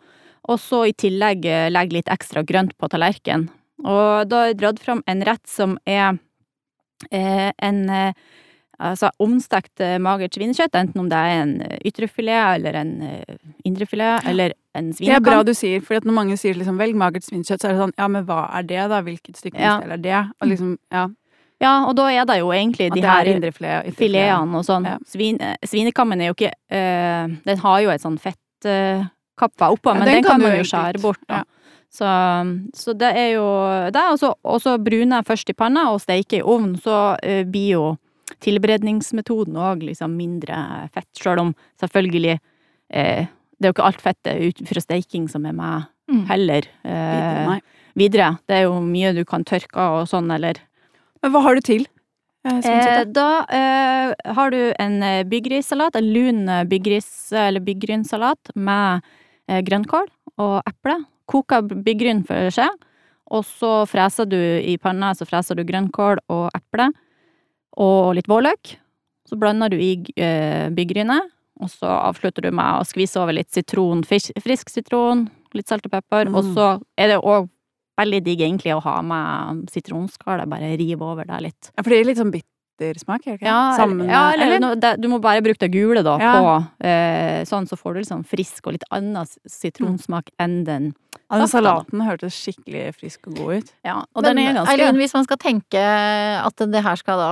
Og 0.47 0.61
så 0.63 0.85
i 0.87 0.95
tillegg 0.95 1.47
legge 1.75 1.97
litt 1.97 2.11
ekstra 2.13 2.45
grønt 2.47 2.77
på 2.79 2.89
tallerkenen. 2.89 3.49
Og 3.83 4.29
da 4.31 4.39
har 4.41 4.53
jeg 4.53 4.61
dratt 4.61 4.79
fram 4.81 5.03
en 5.11 5.23
rett 5.27 5.45
som 5.51 5.79
er 5.85 6.17
eh, 7.11 7.53
en 7.53 7.87
Altså 8.77 9.09
omstekt 9.25 9.81
magert 10.05 10.35
svinekjøtt, 10.37 10.75
enten 10.77 11.01
om 11.01 11.07
det 11.09 11.17
er 11.17 11.39
en 11.41 11.53
ytrefilet 11.89 12.59
eller 12.59 12.77
en 12.77 12.91
indrefilet 13.65 14.27
eller 14.29 14.53
en 14.77 14.91
Det 14.93 15.09
er 15.17 15.21
bra 15.25 15.43
du 15.47 15.53
sier, 15.57 15.81
for 15.85 16.01
når 16.05 16.15
mange 16.17 16.37
sier 16.41 16.55
liksom 16.59 16.79
velg 16.81 16.97
magert 16.99 17.25
svinekjøtt, 17.27 17.61
så 17.63 17.69
er 17.71 17.77
det 17.77 17.81
sånn 17.85 17.95
ja, 17.99 18.09
men 18.09 18.27
hva 18.29 18.43
er 18.59 18.67
det 18.69 18.89
da? 18.93 19.01
Hvilket 19.07 19.41
stykkemodell 19.41 19.97
er 19.97 20.03
det? 20.05 20.21
Og 20.41 20.51
liksom, 20.53 20.77
ja. 20.93 21.07
Ja, 21.61 21.73
og 21.89 21.95
da 21.97 22.11
er 22.13 22.27
det 22.29 22.39
jo 22.43 22.51
egentlig 22.53 22.91
de 22.93 23.01
er 23.01 23.31
her 23.33 23.91
filetene 23.97 24.59
og 24.59 24.65
sånn. 24.69 24.85
Ja. 24.85 24.99
Svin, 25.09 25.39
eh, 25.41 25.57
svinekammen 25.65 26.21
er 26.21 26.29
jo 26.29 26.35
ikke 26.37 26.51
eh, 26.69 27.29
Den 27.47 27.59
har 27.63 27.79
jo 27.81 27.93
et 27.95 28.03
sånn 28.05 28.19
fettkappa 28.21 29.71
oppå, 29.73 29.95
Ja, 29.95 29.95
men 29.95 30.05
den 30.11 30.19
den, 30.21 30.25
kan 30.25 30.43
man 30.43 30.57
jo 30.59 30.67
skjære 30.69 31.01
bort. 31.01 31.23
Ja. 31.31 31.45
Så, 31.97 32.05
så 32.77 32.93
det 32.99 33.13
er 33.17 33.31
jo 33.39 33.47
det. 33.95 34.03
Og 34.45 34.61
så- 34.61 34.77
bruner 34.79 35.23
jeg 35.23 35.25
først 35.31 35.51
i 35.51 35.55
panna 35.55 35.91
og 35.93 36.01
steiker 36.03 36.39
i 36.39 36.43
ovn. 36.43 36.77
så 36.77 37.17
eh, 37.23 37.45
blir 37.45 37.71
jo 37.73 37.97
tilberedningsmetoden 38.41 39.57
òg 39.57 39.83
liksom 39.87 40.17
mindre 40.17 40.91
fett, 40.93 41.09
sjøl 41.17 41.41
om 41.41 41.55
selvfølgelig 41.81 42.39
eh, 42.91 43.27
Det 43.59 43.67
er 43.67 43.73
jo 43.73 43.77
ikke 43.77 43.87
alt 43.89 44.03
fettet 44.05 44.41
ut 44.49 44.69
fra 44.69 44.81
steiking 44.85 45.29
som 45.33 45.47
er 45.47 45.53
med 45.57 45.87
Mm. 46.09 46.27
heller. 46.29 46.63
Eh, 46.85 47.59
videre. 47.99 48.39
Det 48.47 48.55
er 48.55 48.63
jo 48.69 48.77
mye 48.81 49.13
du 49.13 49.25
kan 49.25 49.43
tørke 49.45 49.75
av 49.77 50.03
og 50.03 50.07
sånn, 50.07 50.31
eller 50.31 50.55
Men 51.21 51.33
hva 51.33 51.43
har 51.43 51.55
du 51.57 51.61
til? 51.61 51.87
Eh, 52.45 52.61
Eh, 52.63 53.05
da 53.11 53.45
eh, 53.51 54.13
har 54.33 54.51
du 54.51 54.73
en 54.79 55.03
eh, 55.03 55.25
byggrissalat, 55.25 55.97
en 55.97 56.13
lun 56.13 56.49
eh, 56.49 56.63
byggris- 56.65 57.33
eller 57.33 57.59
byggrynsalat 57.59 58.53
med 58.55 59.03
eh, 59.49 59.63
grønnkål 59.63 60.07
og 60.39 60.63
eple. 60.69 61.05
Koka 61.27 61.61
byggryn 61.63 62.25
for 62.25 62.51
seg, 62.55 62.71
og 63.33 63.43
så 63.43 63.85
freser 63.91 64.27
du 64.31 64.37
i 64.39 64.77
panna, 64.79 65.11
så 65.13 65.27
freser 65.27 65.57
du 65.57 65.65
grønnkål 65.65 66.19
og 66.31 66.51
eple 66.55 66.93
og 67.77 68.15
litt 68.15 68.29
vårløk. 68.31 68.77
Så 69.27 69.35
blander 69.37 69.69
du 69.71 69.77
i 69.77 69.97
eh, 70.17 70.69
byggrynet, 70.71 71.33
og 71.61 71.71
så 71.73 71.87
avslutter 71.89 72.43
du 72.43 72.51
med 72.51 72.81
å 72.81 72.85
skvise 72.87 73.17
over 73.21 73.33
litt 73.33 73.51
sitron, 73.55 74.03
frisk 74.05 74.69
sitron, 74.73 75.29
litt 75.55 75.69
salt 75.69 75.87
og 75.87 75.93
pepper, 75.93 76.29
og 76.35 76.45
Mm. 76.45 76.55
så 76.55 76.83
er 76.99 77.09
det 77.09 77.21
òg 77.23 77.49
veldig 77.99 78.23
digg 78.25 78.41
egentlig 78.41 78.75
å 78.77 78.83
ha 78.83 79.01
med 79.03 79.71
sitronskallet, 79.71 80.49
bare 80.49 80.77
rive 80.77 81.01
over 81.03 81.25
det 81.25 81.41
litt. 81.43 81.71
Ja, 81.77 81.83
for 81.83 81.91
det 81.91 82.01
er 82.01 82.05
litt 82.05 82.19
sånn 82.19 82.33
bittersmak? 82.79 83.27
Ja, 83.41 83.73
Sammen 83.77 84.09
ja, 84.09 84.33
eller, 84.35 84.47
eller, 84.57 84.77
no- 84.77 84.97
du 85.01 85.09
må 85.09 85.21
bare 85.21 85.43
bruke 85.45 85.59
det 85.59 85.73
gule, 85.73 86.03
da, 86.07 86.19
Ja. 86.21 86.35
på 86.41 86.87
eh, 86.87 87.45
Sånn, 87.47 87.67
så 87.69 87.77
får 87.79 87.95
du 87.95 87.99
litt 88.01 88.09
sånn 88.11 88.25
frisk 88.27 88.67
og 88.67 88.73
litt 88.77 88.85
annen 88.91 89.27
sitronsmak 89.47 90.07
sitronsmak 90.07 90.31
enn 90.41 90.65
den. 90.65 90.95
Ja, 91.31 91.39
den 91.41 91.49
salaten 91.51 92.03
hørtes 92.07 92.37
skikkelig 92.39 92.95
frisk 93.01 93.27
og 93.27 93.37
god 93.41 93.55
ut. 93.59 93.71
Ja, 93.85 93.97
og 94.15 94.23
Men 94.23 94.37
den 94.37 94.39
er 94.47 94.55
ganske 94.61 94.73
Eileen, 94.75 94.97
hvis 95.01 95.15
man 95.15 95.25
skal 95.25 95.37
tenke 95.43 95.81
at 95.81 96.57
det 96.71 96.83
her 96.85 96.97
skal 96.97 97.19
da 97.19 97.31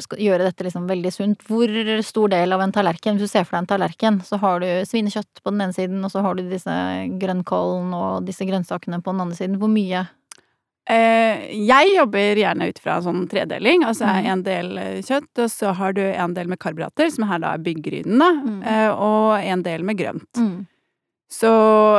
skal 0.00 0.18
gjøre 0.18 0.44
dette 0.44 0.66
liksom 0.66 0.86
veldig 0.90 1.12
sunt, 1.14 1.44
hvor 1.48 1.70
stor 2.04 2.28
del 2.28 2.52
av 2.52 2.60
en 2.60 2.72
tallerken, 2.72 3.16
hvis 3.16 3.30
du 3.30 3.32
ser 3.32 3.44
for 3.44 3.56
deg 3.56 3.62
en 3.64 3.70
tallerken, 3.72 4.20
så 4.26 4.38
har 4.42 4.60
du 4.60 4.66
svinekjøtt 4.84 5.40
på 5.42 5.50
den 5.54 5.60
ene 5.62 5.72
siden, 5.76 6.04
og 6.04 6.10
så 6.12 6.20
har 6.22 6.34
du 6.34 6.42
disse 6.50 6.74
grønnkålen 7.20 7.94
og 7.96 8.26
disse 8.26 8.44
grønnsakene 8.44 9.00
på 9.02 9.12
den 9.14 9.20
andre 9.24 9.36
siden. 9.36 9.58
Hvor 9.60 9.72
mye? 9.72 10.06
Eh, 10.90 11.44
jeg 11.68 11.92
jobber 11.94 12.34
gjerne 12.40 12.66
ut 12.70 12.78
fra 12.82 12.96
en 12.98 13.04
sånn 13.04 13.28
tredeling. 13.30 13.84
Altså 13.86 14.08
Mhm. 14.10 14.26
en 14.32 14.42
del 14.42 14.78
eh, 14.78 14.98
kjøtt, 15.06 15.30
og 15.44 15.48
så 15.52 15.72
har 15.78 15.92
du 15.94 16.02
en 16.02 16.34
del 16.34 16.48
med 16.50 16.58
karbohydrater, 16.58 17.10
som 17.14 17.28
her 17.28 17.38
da 17.38 17.52
er 17.54 17.58
byggrynene, 17.62 18.30
Mm. 18.42 18.60
eh, 18.66 18.90
og 18.90 19.38
en 19.44 19.62
del 19.62 19.82
med 19.84 19.96
grønt. 19.98 20.66
Så 21.30 21.46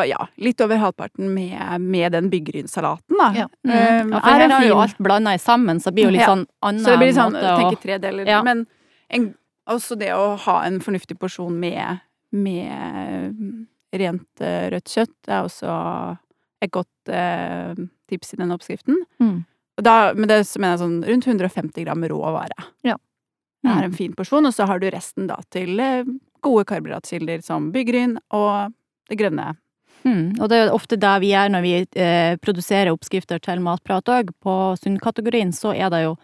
ja, 0.10 0.27
litt 0.43 0.60
over 0.60 0.75
halvparten 0.75 1.29
med, 1.33 1.80
med 1.82 2.12
den 2.12 2.30
byggrynsalaten, 2.30 3.15
da. 3.17 3.30
Ja. 3.34 3.45
Mm. 3.65 3.71
Um, 3.71 4.12
ja, 4.12 4.19
for 4.19 4.27
er 4.30 4.41
her 4.49 4.56
er 4.58 4.67
jo 4.67 4.80
alt 4.82 4.97
blanda 4.99 5.38
sammen, 5.39 5.80
så 5.80 5.86
det 5.86 5.93
blir 5.95 6.10
jo 6.10 6.12
litt 6.17 6.27
sånn 6.27 6.45
annen 6.62 6.84
Så 6.84 6.91
det 6.91 6.99
blir 6.99 7.13
sånn, 7.15 7.32
måte 7.38 7.54
å 7.54 7.58
tenker 7.62 7.82
tre 7.82 7.97
deler. 8.04 8.27
Ja. 8.27 8.41
Men 8.43 8.65
en, 9.10 9.30
også 9.69 9.97
det 9.97 10.10
å 10.12 10.36
ha 10.38 10.58
en 10.67 10.82
fornuftig 10.84 11.17
porsjon 11.17 11.56
med, 11.63 12.01
med 12.34 13.32
mm, 13.39 13.67
rent 13.93 14.43
rødt 14.75 14.91
kjøtt 14.97 15.32
er 15.32 15.47
også 15.47 16.17
et 16.62 16.71
godt 16.75 17.08
eh, 17.08 17.73
tips 18.12 18.36
i 18.36 18.41
den 18.41 18.54
oppskriften. 18.54 19.00
Mm. 19.24 19.39
Da, 19.82 20.12
men 20.13 20.30
det 20.30 20.43
så 20.50 20.60
mener 20.62 20.76
jeg 20.76 20.84
sånn 20.84 21.00
rundt 21.08 21.30
150 21.32 21.88
gram 21.88 22.06
rå 22.12 22.19
vare. 22.36 22.67
Ja. 22.86 22.97
Det 23.62 23.69
er 23.69 23.86
en 23.86 23.93
fin 23.93 24.13
porsjon, 24.17 24.47
og 24.50 24.54
så 24.56 24.65
har 24.69 24.82
du 24.82 24.88
resten 24.89 25.28
da 25.30 25.38
til 25.54 25.80
eh, 25.80 26.08
gode 26.41 26.65
karbohydratkilder 26.69 27.43
som 27.45 27.69
byggryn 27.74 28.17
og 28.34 28.74
det 29.10 29.19
grønne. 29.19 29.54
Mm, 30.02 30.41
og 30.41 30.47
det 30.50 30.58
er 30.58 30.74
ofte 30.74 30.97
det 30.97 31.12
vi 31.21 31.30
gjør 31.30 31.52
når 31.54 31.65
vi 31.65 31.74
eh, 31.78 32.34
produserer 32.41 32.89
oppskrifter 32.89 33.41
til 33.43 33.62
Matprat 33.62 34.10
òg. 34.10 34.32
På 34.41 34.74
sunnkategorien 34.82 35.54
så 35.54 35.76
er 35.76 35.91
det 35.93 36.04
jo 36.08 36.15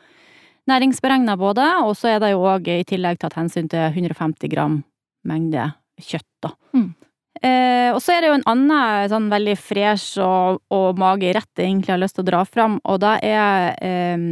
næringsberegna 0.67 1.37
både, 1.39 1.65
og 1.85 1.93
så 1.99 2.15
er 2.15 2.23
det 2.23 2.33
jo 2.33 2.45
òg 2.49 2.71
i 2.73 2.85
tillegg 2.89 3.21
tatt 3.21 3.37
hensyn 3.37 3.69
til 3.71 3.85
150 3.93 4.49
gram 4.51 4.81
mengde 5.27 5.69
kjøtt, 6.01 6.29
da. 6.43 6.53
Mm. 6.73 6.89
Eh, 7.41 7.89
og 7.93 8.01
så 8.03 8.15
er 8.15 8.23
det 8.23 8.31
jo 8.31 8.37
en 8.37 8.47
annen 8.49 9.11
sånn 9.11 9.29
veldig 9.31 9.55
fresh 9.59 10.21
og, 10.23 10.61
og 10.73 10.99
mager 10.99 11.37
rett 11.37 11.59
jeg 11.59 11.69
egentlig 11.69 11.93
har 11.93 12.01
lyst 12.01 12.17
til 12.17 12.25
å 12.25 12.29
dra 12.31 12.43
fram, 12.47 12.79
og 12.87 13.01
da 13.03 13.17
er 13.23 13.75
eh, 13.83 14.27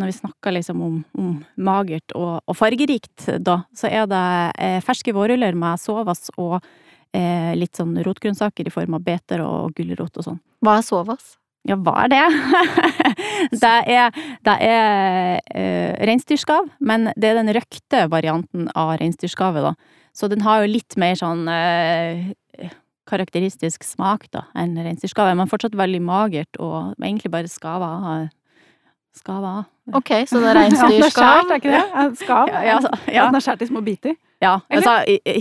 når 0.00 0.10
vi 0.10 0.16
snakker 0.16 0.54
liksom 0.56 0.82
om, 0.82 1.00
om 1.18 1.34
magert 1.60 2.14
og, 2.16 2.40
og 2.46 2.56
fargerikt, 2.56 3.26
da, 3.44 3.60
så 3.76 3.90
er 3.90 4.06
det 4.10 4.22
eh, 4.60 4.78
ferske 4.84 5.14
vårruller 5.16 5.56
med 5.58 5.80
sovas 5.82 6.30
og 6.36 6.56
eh, 7.16 7.52
litt 7.58 7.78
sånn 7.78 7.98
rotgrønnsaker 8.04 8.68
i 8.68 8.74
form 8.74 8.96
av 8.98 9.04
beter 9.06 9.44
og 9.44 9.74
gulrot 9.76 10.20
og 10.20 10.28
sånn. 10.30 10.40
Hva 10.64 10.78
er 10.78 10.86
sovas? 10.86 11.36
Ja, 11.68 11.76
hva 11.76 12.06
er 12.06 12.12
det? 12.12 12.22
det 13.62 13.72
er, 13.92 14.20
det 14.48 14.56
er 14.64 15.40
eh, 15.52 15.92
reinsdyrskav, 16.08 16.70
men 16.80 17.10
det 17.20 17.32
er 17.32 17.40
den 17.42 17.52
røkte 17.56 18.06
varianten 18.12 18.70
av 18.72 18.94
reinsdyrskavet, 19.00 19.68
da. 19.68 19.98
Så 20.20 20.28
den 20.28 20.42
har 20.44 20.60
jo 20.60 20.72
litt 20.74 20.96
mer 21.00 21.16
sånn 21.16 21.46
eh, 21.48 22.68
karakteristisk 23.08 23.86
smak, 23.86 24.28
da, 24.34 24.44
enn 24.58 24.76
reinsdyrskavet. 24.76 25.38
Men 25.38 25.48
fortsatt 25.50 25.76
veldig 25.78 26.02
magert, 26.04 26.60
og 26.60 26.92
egentlig 27.00 27.32
bare 27.32 27.50
skava 27.50 27.88
av. 28.12 28.26
Skava 29.16 29.54
av. 29.60 29.68
Ok, 29.98 30.12
så 30.30 30.38
det 30.42 30.52
er 30.52 30.60
Ja, 30.60 30.66
den 30.68 30.76
er 30.76 30.76
skjært, 30.76 30.90
reinsdyrskav. 31.16 31.50
er 31.50 31.62
ikke 31.62 31.72
det? 31.72 32.18
Skav? 32.20 32.50
Ja, 32.52 32.60
ja, 32.66 32.74
altså, 32.76 32.92
Ja, 33.08 33.14
ja. 33.16 33.24
Den 33.30 33.40
er 33.40 33.46
skjært 33.46 33.64
i 33.64 33.70
små 33.72 33.82
biter. 33.86 34.18
Ja, 34.40 34.54
altså 34.72 34.94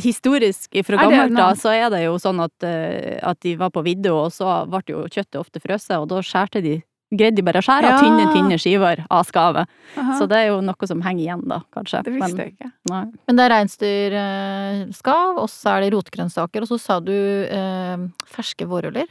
historisk 0.04 0.74
fra 0.84 0.98
gammelt 1.00 1.38
da, 1.38 1.54
så 1.56 1.72
er 1.72 1.86
det 1.94 2.02
jo 2.04 2.18
sånn 2.20 2.42
at, 2.44 2.66
eh, 2.68 3.16
at 3.24 3.40
de 3.46 3.54
var 3.60 3.72
på 3.72 3.84
vidda, 3.86 4.12
og 4.12 4.34
så 4.36 4.64
ble 4.68 4.82
jo 4.92 5.06
kjøttet 5.08 5.40
ofte 5.40 5.62
frøset, 5.64 5.96
og 6.02 6.10
da 6.12 6.20
skjærte 6.26 6.64
de 6.66 6.80
Greide 7.12 7.36
de 7.40 7.42
bare 7.42 7.58
å 7.58 7.66
skjære 7.66 7.88
av 7.90 7.96
Ja. 7.96 8.02
tynne, 8.04 8.26
tynne 8.34 8.58
skiver 8.62 9.00
av 9.10 9.26
skavet. 9.26 9.66
Aha, 9.98 10.14
Så 10.20 10.28
det 10.30 10.38
er 10.38 10.48
jo 10.52 10.60
noe 10.62 10.88
som 10.88 11.02
henger 11.02 11.24
igjen, 11.26 11.48
da, 11.48 11.62
kanskje. 11.74 12.04
det 12.04 12.14
visste 12.14 12.38
jeg 12.38 12.54
ikke. 12.54 12.72
nei. 12.92 13.06
Men 13.28 13.36
det 13.36 13.46
er 13.46 13.54
reinsdyrskav, 13.56 15.38
og 15.42 15.50
så 15.50 15.78
er 15.78 15.82
det 15.86 15.94
rotgrønnsaker, 15.94 16.62
og 16.62 16.68
så 16.70 16.80
sa 16.80 17.00
du 17.00 17.12
eh, 17.12 17.98
ferske 18.30 18.68
vårruller. 18.70 19.08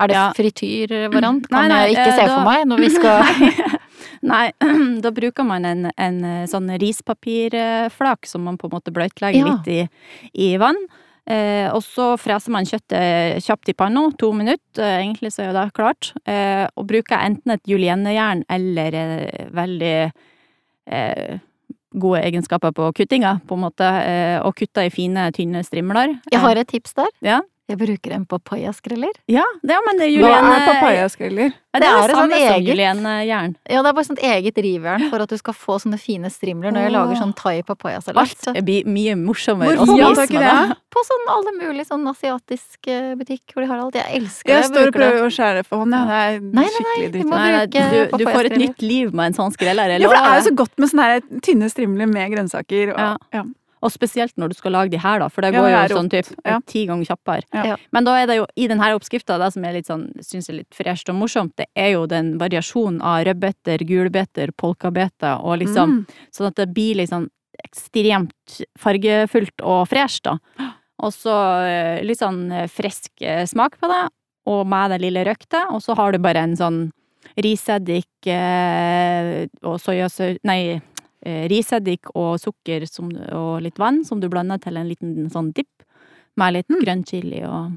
Er 0.00 0.06
det 0.08 0.14
Ja. 0.16 0.32
frityrvariant? 0.32 1.50
Nei, 1.50 1.60
Kan 1.60 1.68
nei, 1.68 1.80
jeg 1.88 1.96
ikke 1.96 2.06
eh, 2.06 2.16
se 2.20 2.26
da- 2.26 2.36
for 2.36 2.44
meg 2.44 2.66
når 2.66 2.78
vi 2.78 2.88
skal 2.88 3.22
Nei, 4.22 4.52
da 5.00 5.10
bruker 5.10 5.44
man 5.44 5.64
en, 5.64 5.90
en 5.96 6.20
sånn 6.46 6.68
rispapirflak 6.78 8.26
som 8.26 8.44
man 8.44 8.56
på 8.58 8.64
en 8.68 8.70
måte 8.78 8.92
bløtlegger 8.92 9.34
Ja. 9.40 9.54
litt 9.56 9.68
i, 9.68 9.88
i 10.34 10.56
vann. 10.60 10.76
Eh, 11.30 11.68
og 11.70 11.82
så 11.86 12.14
freser 12.18 12.50
man 12.50 12.66
kjøttet 12.66 13.44
kjapt 13.44 13.70
i 13.70 13.76
panna, 13.78 14.08
to 14.18 14.32
minutter, 14.34 14.82
eh, 14.82 15.02
egentlig 15.04 15.30
så 15.34 15.46
er 15.46 15.54
det 15.54 15.68
klart. 15.76 16.10
Eh, 16.26 16.66
og 16.74 16.88
bruker 16.90 17.22
enten 17.22 17.54
et 17.54 17.70
juliennejern 17.70 18.42
eller 18.50 18.96
eh, 18.98 19.46
veldig 19.54 19.94
eh, 20.90 21.38
gode 22.00 22.22
egenskaper 22.22 22.74
på 22.74 22.90
kuttinga, 22.98 23.36
på 23.46 23.58
en 23.58 23.64
måte, 23.66 23.86
eh, 23.86 24.38
og 24.42 24.56
kutter 24.58 24.88
i 24.88 24.92
fine, 24.94 25.28
tynne 25.34 25.62
strimler. 25.66 26.18
Jeg 26.32 26.42
har 26.42 26.58
et 26.58 26.70
tips 26.70 26.94
der. 26.98 27.14
Ja. 27.26 27.40
Jeg 27.70 27.78
bruker 27.78 28.12
en 28.16 28.24
papayaskreller. 28.26 29.14
Ja, 29.30 29.44
det, 29.62 29.76
ja, 29.76 29.80
men 29.86 30.00
det 30.00 30.08
er 30.10 30.24
Hva 30.24 30.36
er 30.42 30.64
papayaskreller? 30.66 31.52
Ja, 31.70 31.78
Det 31.78 31.86
det 31.86 31.88
er 31.94 32.08
det 32.10 32.14
sånn 32.16 32.32
eget- 32.34 32.66
juliennejern. 32.66 33.52
Ja, 33.70 33.82
det 33.84 33.90
er 33.90 33.94
bare 33.94 34.04
sånt 34.08 34.22
eget 34.26 34.56
rivjern 34.58 35.04
for 35.08 35.22
at 35.22 35.30
du 35.30 35.36
skal 35.38 35.54
få 35.54 35.76
sånne 35.78 36.00
fine 36.02 36.26
strimler 36.34 36.72
når 36.74 36.82
jeg 36.88 36.92
lager 36.96 37.20
sånn 37.20 37.34
thai 37.38 37.62
papayasalat. 37.62 38.34
Alt 38.50 38.64
blir 38.66 38.88
mye 38.90 39.14
morsommere 39.14 39.78
å 39.78 39.86
spise 39.86 40.32
med 40.34 40.42
det? 40.42 40.50
det. 40.72 40.76
På 40.90 41.04
sånn 41.06 41.28
alle 41.30 41.52
mulige 41.60 41.86
sånn 41.86 42.02
asiatisk 42.10 42.88
eh, 42.90 43.14
butikk 43.14 43.54
hvor 43.54 43.62
de 43.62 43.68
har 43.70 43.78
alt. 43.84 43.94
Jeg 43.94 44.18
elsker 44.18 44.50
det. 44.50 44.56
Jeg 44.58 44.68
står 44.72 44.90
og 44.90 44.98
prøver 44.98 45.22
å 45.22 45.30
skjære 45.30 45.64
for 45.68 45.84
hånd, 45.84 45.94
ja. 45.94 46.02
Det 46.10 46.18
er 46.18 46.40
Nei, 46.40 46.50
nei, 46.50 46.66
skikkelig 46.74 47.12
dritt. 47.14 47.30
Nei, 47.30 47.50
nei, 47.54 47.66
bruke 47.70 47.86
du, 48.10 48.18
du 48.18 48.24
får 48.34 48.50
et 48.50 48.58
nytt 48.64 48.82
liv 48.82 49.14
med 49.14 49.30
en 49.30 49.38
sånn 49.38 49.54
skreller. 49.54 49.94
Ja, 49.94 50.08
for 50.10 50.18
det 50.18 50.26
er 50.26 50.42
jo 50.42 50.48
så 50.50 50.54
godt 50.64 50.74
med 50.82 50.90
sånne 50.90 51.06
her 51.06 51.20
tynne 51.46 51.70
strimler 51.70 52.10
med 52.10 52.34
grønnsaker. 52.34 52.96
Og, 52.98 53.30
Ja. 53.32 53.44
Ja. 53.80 53.86
Og 53.86 53.92
spesielt 53.94 54.34
når 54.36 54.48
du 54.52 54.54
skal 54.58 54.72
lage 54.72 54.90
de 54.92 54.98
her, 55.00 55.18
da, 55.22 55.28
for 55.28 55.40
det 55.42 55.54
Ja, 55.54 55.60
går 55.62 55.70
det 55.88 55.90
jo 55.90 55.96
sånn 55.96 56.10
typ 56.12 56.26
Ja. 56.44 56.58
ti 56.66 56.86
ganger 56.86 57.06
kjappere. 57.06 57.42
Ja. 57.54 57.64
Ja. 57.64 57.76
Men 57.92 58.04
da 58.04 58.16
er 58.20 58.26
det 58.26 58.36
jo 58.36 58.46
i 58.56 58.66
denne 58.68 58.90
oppskrifta, 58.94 59.38
det 59.38 59.52
som 59.54 59.64
er 59.64 59.72
litt 59.72 59.86
sånn, 59.86 60.12
syns 60.20 60.48
jeg 60.48 60.54
er 60.54 60.58
litt 60.60 60.74
fresht 60.76 61.08
og 61.08 61.16
morsomt, 61.16 61.54
det 61.56 61.66
er 61.74 61.92
jo 61.94 62.06
den 62.06 62.36
variasjonen 62.38 63.00
av 63.00 63.24
rødbeter, 63.24 63.78
gulbeter, 63.88 64.52
polkabeter 64.56 65.40
og 65.42 65.58
liksom 65.60 65.90
Mm. 65.90 66.06
Sånn 66.32 66.46
at 66.48 66.54
det 66.56 66.74
blir 66.74 66.94
liksom 66.96 67.28
ekstremt 67.64 68.60
fargefullt 68.78 69.60
og 69.62 69.88
fresh, 69.88 70.20
da. 70.22 70.38
Og 71.02 71.12
så 71.12 71.32
eh, 71.64 72.02
litt 72.04 72.18
sånn 72.20 72.50
eh, 72.52 72.66
frisk 72.68 73.10
eh, 73.22 73.44
smak 73.46 73.78
på 73.80 73.88
det, 73.88 74.08
og 74.46 74.66
med 74.66 74.90
det 74.90 75.00
lille 75.00 75.24
røkte, 75.24 75.62
og 75.72 75.80
så 75.80 75.94
har 75.96 76.12
du 76.12 76.18
bare 76.18 76.42
en 76.44 76.56
sånn 76.56 76.92
riseddik 77.40 78.26
eh, 78.26 79.46
og 79.62 79.78
soyasaus 79.80 80.38
Nei, 80.44 80.58
eh, 80.76 80.80
riseddik 81.22 82.10
og 82.14 82.38
sukker 82.40 82.86
som, 82.88 83.10
og 83.32 83.60
litt 83.62 83.78
vann 83.78 84.04
som 84.04 84.20
du 84.20 84.28
blander 84.28 84.58
til 84.58 84.76
en 84.80 84.88
liten 84.88 85.28
sånn 85.30 85.52
dipp, 85.52 85.82
med 86.36 86.54
litt 86.54 86.68
Mm. 86.70 86.80
grønn 86.84 87.04
chili 87.04 87.42
og, 87.44 87.72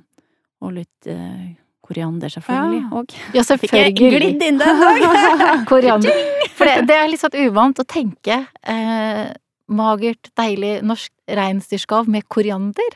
og 0.61 0.71
litt 0.73 1.07
uh, 1.09 1.49
koriander, 1.83 2.29
selvfølgelig. 2.29 2.81
Ja. 2.81 2.97
Og 2.97 3.05
Ja, 3.35 3.41
fikk 3.43 3.73
jeg 3.73 3.93
selvfølgelig. 3.95 4.19
glidd 4.19 4.43
inn 4.47 4.57
den 4.57 4.57
dag! 4.63 5.65
Koriander. 5.71 6.11
For 6.55 6.65
det, 6.69 6.87
det 6.87 6.95
er 6.95 7.07
litt 7.09 7.19
sånn 7.19 7.35
uvant 7.49 7.79
å 7.81 7.83
tenke 7.85 8.45
eh, 8.63 9.33
magert, 9.67 10.29
deilig 10.37 10.81
norsk 10.85 11.11
reinsdyrskav 11.27 12.07
med 12.07 12.23
koriander. 12.29 12.95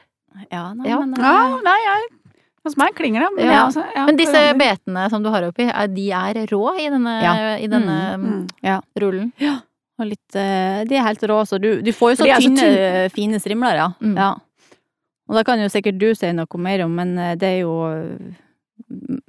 Ja, 0.52 0.70
nei, 0.78 0.88
Ja. 0.88 1.00
men 1.02 1.14
eh, 1.18 1.26
Ja, 1.26 1.60
nei, 1.66 1.80
jeg 1.84 2.08
Hos 2.68 2.76
meg 2.78 2.96
klinger 2.96 3.22
det. 3.24 3.30
Men, 3.38 3.46
Ja. 3.48 3.66
også, 3.68 3.84
ja, 3.96 4.06
Men 4.06 4.18
disse 4.20 4.32
koriander. 4.34 4.58
betene 4.60 5.10
som 5.10 5.24
du 5.24 5.30
har 5.32 5.42
oppi, 5.48 5.64
er, 5.72 5.88
de 5.88 6.08
er 6.12 6.34
rå 6.52 6.64
i 6.78 6.90
denne, 6.92 7.14
Ja. 7.24 7.34
i 7.58 7.68
denne 7.68 8.18
Mm. 8.18 8.82
rullen? 9.00 9.32
Og 9.98 10.12
litt 10.12 10.38
eh, 10.38 10.84
De 10.88 10.98
er 10.98 11.06
helt 11.08 11.24
rå, 11.30 11.40
så 11.50 11.60
du, 11.62 11.72
du 11.82 11.94
får 11.96 12.14
jo 12.14 12.20
så 12.22 12.28
tynne, 12.28 12.36
er 12.36 12.42
så 12.42 12.50
tynne, 12.50 12.68
tynne. 12.68 13.16
fine 13.16 13.42
strimler, 13.42 13.80
ja. 13.80 13.88
Mm. 14.04 14.18
ja. 14.20 14.34
Og 15.28 15.36
det 15.36 15.44
kan 15.48 15.60
jo 15.60 15.68
sikkert 15.72 16.00
du 16.00 16.12
si 16.16 16.30
noe 16.36 16.64
mer 16.64 16.86
om, 16.86 16.94
men 16.96 17.18
eh, 17.20 17.36
det 17.40 17.50
er 17.56 17.60
jo 17.66 17.76
mm, 18.88 19.22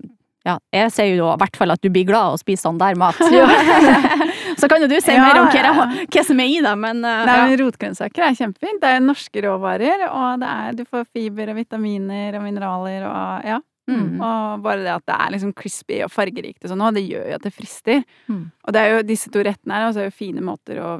Ja, 0.46 0.58
jeg 0.72 0.92
sier 0.94 1.16
jo 1.16 1.30
i 1.32 1.38
hvert 1.40 1.58
fall 1.58 1.74
at 1.74 1.82
du 1.84 1.90
blir 1.92 2.06
glad 2.08 2.30
av 2.30 2.36
å 2.36 2.40
spise 2.40 2.62
sånn 2.64 2.78
der 2.80 2.96
mat. 3.00 3.18
så 4.60 4.68
kan 4.70 4.84
jo 4.84 4.90
du 4.90 4.96
si 5.00 5.16
Ja, 5.16 5.24
mer 5.24 5.40
om 5.42 5.48
hva, 5.52 5.88
hva 6.04 6.24
som 6.24 6.44
er 6.44 6.52
i 6.52 6.60
det, 6.64 6.74
men 6.84 7.02
uh, 7.04 7.24
Nei, 7.28 7.38
men 7.50 7.56
Rotgrønnsaker 7.62 8.28
er 8.28 8.38
kjempefint. 8.38 8.80
Det 8.84 8.92
er 8.94 9.02
norske 9.04 9.42
råvarer, 9.44 10.06
og 10.08 10.44
det 10.44 10.52
er, 10.52 10.78
du 10.78 10.84
får 10.88 11.08
fiber 11.10 11.52
og 11.52 11.58
vitaminer 11.58 12.38
og 12.38 12.46
mineraler 12.46 13.08
og 13.08 13.50
ja. 13.54 13.58
Mm. 13.88 14.18
Og 14.20 14.62
bare 14.62 14.82
det 14.84 14.92
at 14.92 15.06
det 15.08 15.14
er 15.16 15.30
liksom 15.32 15.54
crispy 15.56 16.02
og 16.04 16.10
fargerikt 16.12 16.64
og 16.66 16.72
sånn 16.74 16.82
òg, 16.84 16.94
det 16.98 17.06
gjør 17.08 17.30
jo 17.30 17.36
at 17.38 17.46
det 17.46 17.54
frister. 17.56 18.02
Mm. 18.28 18.42
Og 18.66 18.74
det 18.76 18.82
er 18.82 18.90
jo 18.92 19.06
disse 19.08 19.30
to 19.32 19.40
rettene 19.46 19.78
her, 19.78 19.86
og 19.88 19.94
så 19.96 20.02
er 20.02 20.10
jo 20.10 20.18
fine 20.18 20.44
måter 20.44 20.82
å 20.84 20.90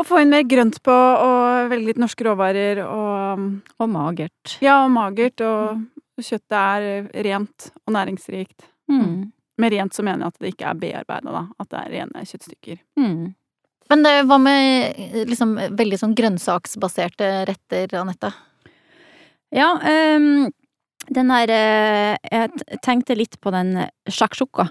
å 0.00 0.04
få 0.08 0.22
inn 0.22 0.30
mer 0.32 0.46
grønt 0.48 0.78
på, 0.80 0.92
og 0.94 1.66
velge 1.68 1.90
litt 1.90 1.98
norske 2.00 2.24
råvarer, 2.24 2.78
og 2.86 3.40
Og 3.84 3.88
magert. 3.92 4.54
ja, 4.64 4.78
og 4.86 4.94
magert, 4.94 5.42
og 5.44 5.82
kjøttet 6.16 6.56
er 6.56 7.10
rent 7.26 7.66
og 7.86 7.92
næringsrikt. 7.92 8.64
Mm. 8.88 9.30
Med 9.60 9.72
rent 9.74 9.92
så 9.92 10.02
mener 10.02 10.24
jeg 10.24 10.32
at 10.32 10.38
det 10.40 10.52
ikke 10.54 10.70
er 10.70 10.80
bearbeida, 10.80 11.34
da. 11.34 11.42
At 11.60 11.68
det 11.68 11.82
er 11.82 11.92
rene 11.98 12.24
kjøttstykker. 12.24 12.78
Mm. 12.96 13.34
Men 13.90 14.06
hva 14.24 14.38
med 14.40 15.26
liksom 15.28 15.52
veldig 15.76 15.98
sånn 16.00 16.16
grønnsaksbaserte 16.16 17.28
retter, 17.50 17.92
Anette? 18.00 18.32
Ja, 19.52 19.74
ehm, 19.82 20.48
den 21.10 21.30
der 21.32 21.50
eh, 21.50 22.16
Jeg 22.30 22.78
tenkte 22.84 23.16
litt 23.18 23.36
på 23.42 23.50
den 23.54 23.72
sjakksjukka. 24.10 24.68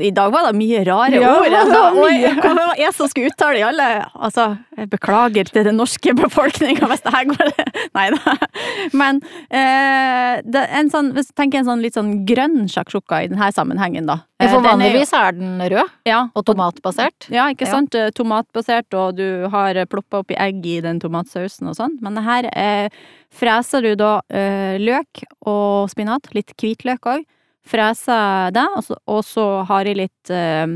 I 0.00 0.10
dag 0.16 0.32
var 0.32 0.48
det 0.48 0.58
mye 0.58 0.82
rare 0.88 1.20
Ja, 1.20 1.34
ord. 1.40 1.56
Altså, 1.58 1.80
og 1.96 2.78
jeg, 2.80 2.92
som 2.96 3.10
skulle 3.10 3.32
uttale 3.32 3.60
i 3.60 3.64
alle 3.66 3.88
Altså, 4.14 4.50
jeg 4.76 4.90
beklager 4.92 5.50
til 5.50 5.66
den 5.68 5.80
norske 5.80 6.14
befolkninga 6.16 6.88
hvis 6.92 7.04
det 7.04 7.14
her 7.16 7.28
går 7.32 7.52
Nei 7.98 8.06
da. 8.14 8.36
Men 8.96 9.20
eh, 9.48 10.40
en 10.78 10.92
sånn, 10.92 11.12
hvis 11.16 11.32
du 11.32 11.36
tenker 11.40 11.62
en 11.62 11.70
sånn 11.72 11.84
litt 11.84 11.98
sånn 11.98 12.14
grønn 12.28 12.66
sjakksjukka 12.70 13.24
i 13.24 13.30
denne 13.32 13.50
sammenhengen, 13.54 14.08
da. 14.08 14.22
Ja, 14.38 14.46
Eh, 14.46 14.52
For 14.52 14.62
vanligvis 14.62 15.12
er 15.18 15.32
den 15.34 15.58
rød 15.58 15.88
ja, 16.06 16.28
og 16.32 16.44
tomatbasert. 16.46 17.26
ja, 17.28 17.48
ikke 17.50 17.66
Ja. 17.66 17.72
sant? 17.72 17.94
Eh, 17.94 18.10
Tomatbasert, 18.14 18.94
og 18.94 19.16
du 19.16 19.48
har 19.50 19.74
ploppa 19.86 20.20
oppi 20.22 20.36
egg 20.38 20.64
i 20.64 20.80
den 20.80 21.00
tomatsausen 21.00 21.66
og 21.68 21.74
sånn. 21.74 21.98
Men 22.00 22.16
her 22.22 22.44
eh, 22.54 22.88
freser 23.34 23.82
du 23.82 23.96
da 23.96 24.20
eh, 24.30 24.78
løk 24.78 25.24
og 25.44 25.90
spinat, 25.90 26.32
litt 26.34 26.54
hvitløk 26.56 27.00
òg. 27.00 27.24
Freser 27.66 28.52
det, 28.54 28.64
og 28.76 28.84
så, 28.84 28.96
og 29.08 29.24
så 29.24 29.64
har 29.66 29.84
jeg 29.90 29.96
litt 29.96 30.30
eh, 30.30 30.66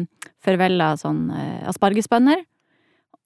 forvella 0.42 0.96
sånn 0.98 1.30
eh, 1.30 1.68
aspargesbønner. 1.70 2.42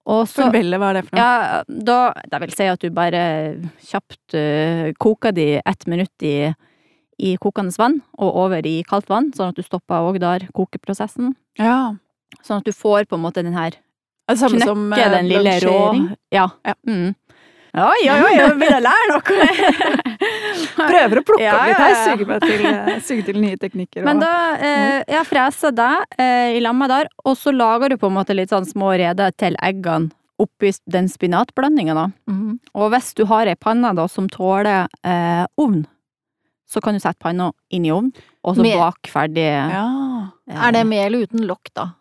Og 0.07 0.29
så 0.29 0.45
Forbelle, 0.47 0.79
hva 0.79 0.91
er 0.93 1.01
det 1.01 1.05
for 1.09 1.17
noe? 1.17 1.25
ja, 1.25 1.63
da 1.67 2.13
Det 2.31 2.41
vil 2.45 2.53
si 2.55 2.67
at 2.71 2.79
du 2.79 2.91
bare 2.95 3.23
kjapt 3.83 4.37
uh, 4.39 4.93
koker 5.03 5.33
de 5.35 5.61
ett 5.67 5.87
minutt 5.91 6.23
i, 6.23 6.55
i 7.19 7.37
kokende 7.41 7.73
vann, 7.79 8.01
og 8.19 8.37
over 8.45 8.67
i 8.67 8.83
kaldt 8.89 9.09
vann, 9.09 9.31
sånn 9.37 9.53
at 9.53 9.57
du 9.57 9.63
stopper 9.65 10.05
òg 10.09 10.19
der 10.21 10.47
kokeprosessen. 10.57 11.35
Ja. 11.59 11.95
Sånn 12.43 12.59
at 12.61 12.67
du 12.69 12.73
får 12.77 13.07
på 13.09 13.17
en 13.17 13.23
måte 13.25 13.43
den 13.43 13.55
her 13.57 13.77
Det 14.29 14.35
samme 14.41 14.59
som 14.61 14.89
Knekke 14.91 15.05
eh, 15.07 15.15
den 15.15 15.29
lille 15.31 15.55
rå. 15.63 15.77
Ja. 16.35 16.49
Ja. 16.67 16.75
Mm. 16.87 17.15
Oi, 17.77 18.09
oi, 18.09 18.21
oi, 18.25 18.33
jeg 18.39 18.55
begynner 18.57 18.79
å 18.81 18.85
lære 18.87 19.07
noe! 19.13 20.07
Prøver 20.91 21.21
å 21.21 21.25
plukke 21.29 21.45
Ja, 21.45 21.57
opp 21.59 21.67
litt 21.69 21.81
her, 21.83 21.97
suge 22.07 22.27
meg 22.29 22.45
til, 22.45 22.63
eh, 22.71 23.01
suge 23.05 23.25
til 23.27 23.41
nye 23.43 23.57
teknikker. 23.61 24.05
Men 24.07 24.17
og- 24.17 24.23
da 24.25 24.37
eh, 24.57 25.03
jeg 25.13 25.27
freser 25.29 25.75
det 25.77 25.91
eh, 26.19 26.57
i 26.57 26.61
lammet 26.65 26.89
der, 26.93 27.11
og 27.25 27.37
så 27.37 27.53
lager 27.53 27.93
du 27.93 27.99
på 28.01 28.09
en 28.11 28.17
måte 28.17 28.35
litt 28.37 28.51
sånn 28.53 28.65
små 28.69 28.95
reder 28.97 29.31
til 29.37 29.57
eggene 29.63 30.11
oppi 30.41 30.73
den 30.93 31.07
spinatblandinga, 31.09 31.95
da. 31.97 32.07
Mm. 32.29 32.59
Og 32.77 32.91
hvis 32.93 33.15
du 33.17 33.25
har 33.29 33.47
ei 33.49 33.55
panne 33.57 33.95
da 33.97 34.05
som 34.09 34.27
tåler 34.29 34.89
eh, 35.05 35.45
ovn, 35.61 35.87
så 36.67 36.81
kan 36.83 36.95
du 36.95 37.01
sette 37.01 37.19
panna 37.23 37.53
inn 37.71 37.85
i 37.87 37.91
ovnen, 37.95 38.13
og 38.45 38.57
så 38.57 38.63
Med- 38.63 38.77
bak 38.79 39.09
ferdig 39.13 39.45
ja. 39.47 39.85
eh, 40.51 40.67
Er 40.69 40.73
det 40.73 40.87
mel 40.87 41.15
uten 41.23 41.47
lokk, 41.47 41.71
da? 41.75 41.93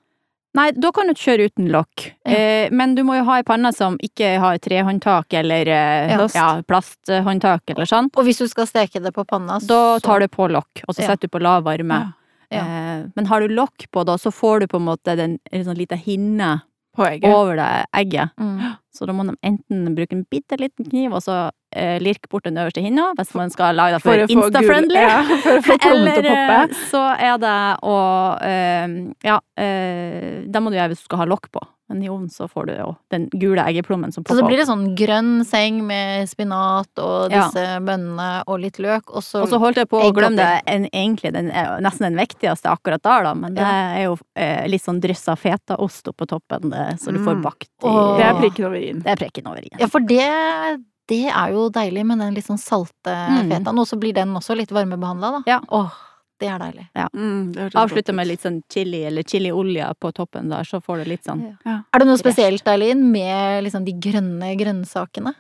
Nei, 0.56 0.70
da 0.72 0.90
kan 0.96 1.08
du 1.08 1.14
kjøre 1.14 1.50
uten 1.52 1.68
lokk. 1.68 2.06
Ja. 2.26 2.32
Eh, 2.32 2.70
men 2.72 2.94
du 2.96 3.02
må 3.04 3.18
jo 3.18 3.26
ha 3.28 3.36
ei 3.42 3.44
panne 3.44 3.74
som 3.76 3.98
ikke 4.00 4.38
har 4.40 4.58
trehåndtak 4.64 5.34
eller 5.36 5.68
eh, 5.68 6.14
Ja. 6.34 6.62
plasthåndtak 6.64 7.62
eller 7.74 7.86
sånn. 7.90 8.08
Og 8.16 8.24
hvis 8.24 8.40
du 8.40 8.48
skal 8.48 8.66
steke 8.70 9.02
det 9.04 9.12
på 9.14 9.26
panna, 9.28 9.60
Da 9.60 10.00
tar 10.00 10.20
du 10.24 10.28
på 10.32 10.48
lokk, 10.50 10.84
og 10.88 10.96
så 10.96 11.04
setter 11.04 11.28
du 11.28 11.34
på 11.36 11.42
lav 11.44 11.64
varme. 11.66 12.14
Ja. 12.52 12.62
Eh, 12.62 13.04
men 13.16 13.26
har 13.26 13.42
du 13.42 13.50
lokk 13.54 13.90
på, 13.92 14.06
da, 14.06 14.16
så 14.18 14.32
får 14.32 14.62
du 14.62 14.68
på 14.68 14.78
en 14.80 14.86
måte 14.88 15.18
den, 15.18 15.40
en 15.52 15.66
sånn 15.66 15.76
lita 15.78 15.96
hinne 16.00 16.62
over 16.98 17.56
det 17.58 17.86
egget. 17.94 18.32
mm. 18.40 18.78
Så 18.96 19.06
da 19.06 19.12
må 19.12 19.26
de 19.28 19.36
enten 19.44 19.94
bruke 19.94 20.14
en 20.16 20.24
bitte 20.32 20.56
liten 20.58 20.86
kniv 20.88 21.12
og 21.14 21.20
så 21.22 21.52
eh, 21.76 22.00
lirke 22.00 22.30
bort 22.32 22.48
den 22.48 22.58
øverste 22.58 22.82
hinna, 22.82 23.12
hvis 23.20 23.36
man 23.36 23.52
skal 23.54 23.76
lage 23.76 23.98
det 23.98 24.02
for, 24.06 24.16
for 24.26 24.36
insta-friendly. 24.40 25.04
Ja, 25.06 25.22
for 25.44 25.60
å 25.60 25.62
få 25.68 25.78
plommen 25.84 26.10
til 26.16 26.24
å 26.24 26.26
Eller 26.26 26.32
poppe. 26.32 26.58
eh, 26.72 26.90
så 26.90 27.06
er 27.20 27.38
det 27.46 27.56
å 27.84 27.96
eh, 28.42 28.98
Ja, 29.30 29.40
eh, 29.60 30.44
det 30.48 30.62
må 30.64 30.72
du 30.72 30.78
gjøre 30.80 30.94
hvis 30.96 31.04
du 31.06 31.10
skal 31.12 31.26
ha 31.26 31.30
lokk 31.30 31.52
på. 31.52 31.62
Men 31.88 32.00
i 32.02 32.08
ovnen 32.10 32.32
så 32.34 32.48
får 32.50 32.66
du 32.66 32.72
jo 32.80 32.88
den 33.14 33.28
gule 33.38 33.62
eggeplommen 33.62 34.10
som 34.12 34.24
Så 34.26 34.34
så 34.40 34.42
blir 34.48 34.58
det 34.58 34.66
sånn 34.66 34.96
grønn 34.98 35.44
seng 35.46 35.84
med 35.86 36.26
spinat 36.32 36.90
og 36.98 37.30
Ja. 37.30 37.44
disse 37.46 37.62
bønnene 37.86 38.42
og 38.50 38.58
litt 38.64 38.80
løk, 38.82 39.04
og 39.14 39.22
så 39.22 39.44
Og 39.44 39.52
så 39.52 39.60
holdt 39.62 39.78
jeg 39.78 39.90
på 39.92 40.00
å 40.02 40.08
glemme 40.12 40.36
det 40.40 40.64
en, 40.66 40.88
egentlig 40.90 41.32
den 41.36 41.52
er 41.54 41.78
nesten 41.86 42.08
den 42.10 42.18
viktigste 42.18 42.72
akkurat 42.74 43.04
der, 43.06 43.28
da. 43.30 43.36
Men 43.36 43.54
det 43.54 43.62
Ja. 43.62 43.70
er 44.00 44.04
jo 44.08 44.18
eh, 44.36 44.66
litt 44.68 44.82
sånn 44.82 45.00
dryss 45.00 45.28
av 45.30 45.38
fetaost 45.38 46.10
oppå 46.10 46.26
toppen, 46.26 46.72
det, 46.74 46.98
så 47.00 47.14
du 47.14 47.20
får 47.22 47.36
Mm. 47.38 47.42
bakt 47.44 47.70
i 47.84 47.88
mm. 47.88 48.18
Det 48.18 48.26
er 48.26 48.34
prikken 48.42 48.66
over 48.66 48.78
i-en. 48.82 49.00
Det 49.06 49.12
er 49.12 49.16
prikken 49.22 49.46
over 49.48 49.62
i. 49.62 49.70
Ja, 49.80 49.86
for 49.88 50.00
det, 50.00 50.82
det 51.08 51.28
er 51.30 51.52
jo 51.54 51.70
deilig 51.70 52.06
med 52.06 52.20
den 52.20 52.34
litt 52.34 52.46
sånn 52.48 52.58
salte 52.62 53.14
Mm. 53.14 53.50
fetaen, 53.52 53.80
og 53.80 53.86
så 53.88 54.00
blir 54.00 54.14
den 54.14 54.34
også 54.36 54.56
litt 54.58 54.70
varmebehandla, 54.72 55.32
da. 55.32 55.42
Ja. 55.48 55.60
Åh, 55.70 55.92
det 56.40 56.48
er 56.50 56.60
deilig. 56.60 56.88
Mm, 57.14 57.54
det 57.54 57.62
hørtes 57.62 57.76
Avslutte 57.82 58.14
med 58.14 58.28
litt 58.28 58.42
sånn 58.42 58.62
chili 58.70 59.04
eller 59.06 59.24
chiliolje 59.24 59.94
på 60.02 60.12
toppen 60.14 60.50
der, 60.50 60.64
så 60.64 60.82
får 60.84 61.04
du 61.04 61.10
litt 61.12 61.24
sånn 61.24 61.58
Er 61.66 62.00
det 62.00 62.08
noe 62.08 62.18
spesielt, 62.18 62.66
Eileen, 62.68 63.12
med 63.12 63.64
liksom 63.64 63.86
de 63.86 63.94
grønne 63.94 64.56
grønnsakene? 64.58 65.34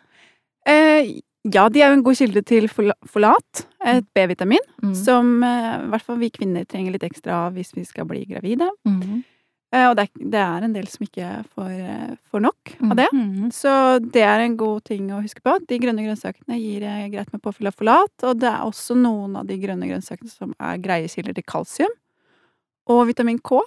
Eh, 0.65 1.19
ja, 1.51 1.67
de 1.69 1.81
er 1.81 1.89
jo 1.91 1.93
en 1.99 2.03
god 2.03 2.15
kilde 2.17 2.41
til 2.45 2.67
folat, 2.69 3.65
et 3.85 4.05
B-vitamin, 4.15 4.59
Mm. 4.81 4.95
som 4.95 5.43
eh, 5.43 5.83
i 5.83 5.87
hvert 5.91 6.01
fall 6.01 6.17
vi 6.17 6.29
kvinner 6.29 6.65
trenger 6.65 6.91
litt 6.93 7.03
ekstra 7.03 7.47
av 7.47 7.53
hvis 7.53 7.73
vi 7.75 7.83
skal 7.83 8.05
bli 8.05 8.25
gravide. 8.25 8.69
Mm. 8.87 9.23
Eh, 9.75 9.89
Og 9.89 9.95
det 9.97 10.05
er, 10.05 10.29
det 10.31 10.39
er 10.39 10.63
en 10.63 10.73
del 10.75 10.85
som 10.87 11.03
ikke 11.03 11.29
får, 11.51 11.71
eh, 11.83 12.15
får 12.31 12.41
nok 12.45 12.75
Mm. 12.79 12.91
av 12.91 12.95
det. 12.97 13.07
Mhm. 13.11 13.49
Så 13.51 13.99
det 14.11 14.21
er 14.23 14.39
en 14.45 14.55
god 14.57 14.83
ting 14.85 15.09
å 15.11 15.21
huske 15.21 15.41
på. 15.43 15.57
De 15.67 15.79
grønne 15.79 16.05
grønnsakene 16.05 16.55
gir 16.61 16.83
eh, 16.83 17.09
greit 17.11 17.31
med 17.33 17.41
påfyll 17.41 17.67
av 17.67 17.75
folat, 17.75 18.13
og 18.23 18.39
det 18.39 18.47
er 18.53 18.63
også 18.63 18.95
noen 18.95 19.35
av 19.37 19.45
de 19.47 19.57
grønne 19.59 19.83
grønnsakene 19.89 20.29
som 20.31 20.53
er 20.59 20.77
greie 20.77 21.07
kilder 21.11 21.33
til 21.35 21.43
kalsium 21.43 21.91
og 22.87 23.07
vitamin 23.07 23.39
K. 23.39 23.59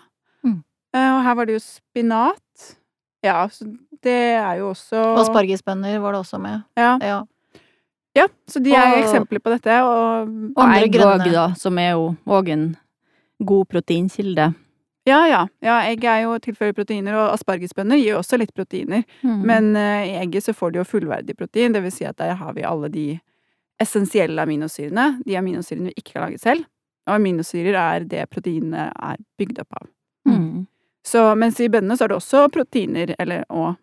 Mm. 0.44 0.62
Eh, 0.94 1.10
Og 1.18 1.22
her 1.24 1.34
var 1.34 1.44
det 1.46 1.54
jo 1.60 1.60
spinat. 1.60 2.76
Ja, 3.22 3.46
så 3.48 3.64
det 4.00 4.38
er 4.38 4.58
jo 4.58 4.70
også 4.72 4.96
Og 4.96 5.18
aspargesbønner 5.26 6.00
var 6.00 6.12
det 6.12 6.20
også 6.24 6.40
med. 6.40 6.62
Ja, 6.76 6.96
Ja. 7.02 7.24
ja, 8.14 8.26
så 8.48 8.62
de 8.62 8.72
er 8.72 8.96
Og- 8.96 9.04
eksempler 9.04 9.40
på 9.40 9.50
dette, 9.50 9.82
og 9.82 10.28
Og 10.28 10.52
Og 10.56 10.64
andre 10.64 10.82
egg 10.84 10.92
grønne. 10.92 11.24
òg, 11.26 11.32
da, 11.32 11.52
som 11.54 11.76
er 11.78 11.90
jo 11.92 12.16
òg 12.26 12.48
en 12.48 12.76
god 13.44 13.66
proteinkilde. 13.68 14.54
Ja, 15.08 15.18
ja. 15.28 15.40
ja 15.64 15.78
egg 15.88 16.04
er 16.06 16.22
jo 16.26 16.36
tilfører 16.42 16.76
proteiner, 16.76 17.16
og 17.18 17.32
aspargesbønner 17.32 17.98
gir 18.00 18.12
jo 18.12 18.20
også 18.20 18.38
litt 18.40 18.54
proteiner. 18.56 19.04
Mm. 19.22 19.40
Men 19.48 19.70
uh, 19.76 20.04
i 20.06 20.14
egget 20.20 20.46
så 20.46 20.54
får 20.56 20.74
du 20.74 20.80
jo 20.82 20.88
fullverdig 20.88 21.36
protein, 21.38 21.74
det 21.74 21.82
vil 21.86 21.94
si 21.94 22.06
at 22.08 22.18
der 22.20 22.36
har 22.38 22.56
vi 22.56 22.66
alle 22.68 22.90
de 22.92 23.06
essensielle 23.82 24.42
aminosyrene, 24.42 25.10
de 25.26 25.36
aminosyrene 25.38 25.92
vi 25.92 26.02
ikke 26.02 26.16
kan 26.16 26.26
lage 26.26 26.40
selv. 26.42 26.66
Og 27.08 27.16
aminosyrer 27.16 27.76
er 27.78 28.08
det 28.08 28.26
proteinene 28.32 28.90
er 28.92 29.20
bygd 29.40 29.62
opp 29.62 29.78
av. 29.80 29.86
Mm. 30.28 30.66
Så 31.06 31.22
mens 31.40 31.60
i 31.64 31.70
bønnene 31.72 31.96
så 31.96 32.04
er 32.04 32.12
det 32.12 32.18
også 32.18 32.48
proteiner, 32.52 33.14
eller, 33.22 33.46
og 33.48 33.78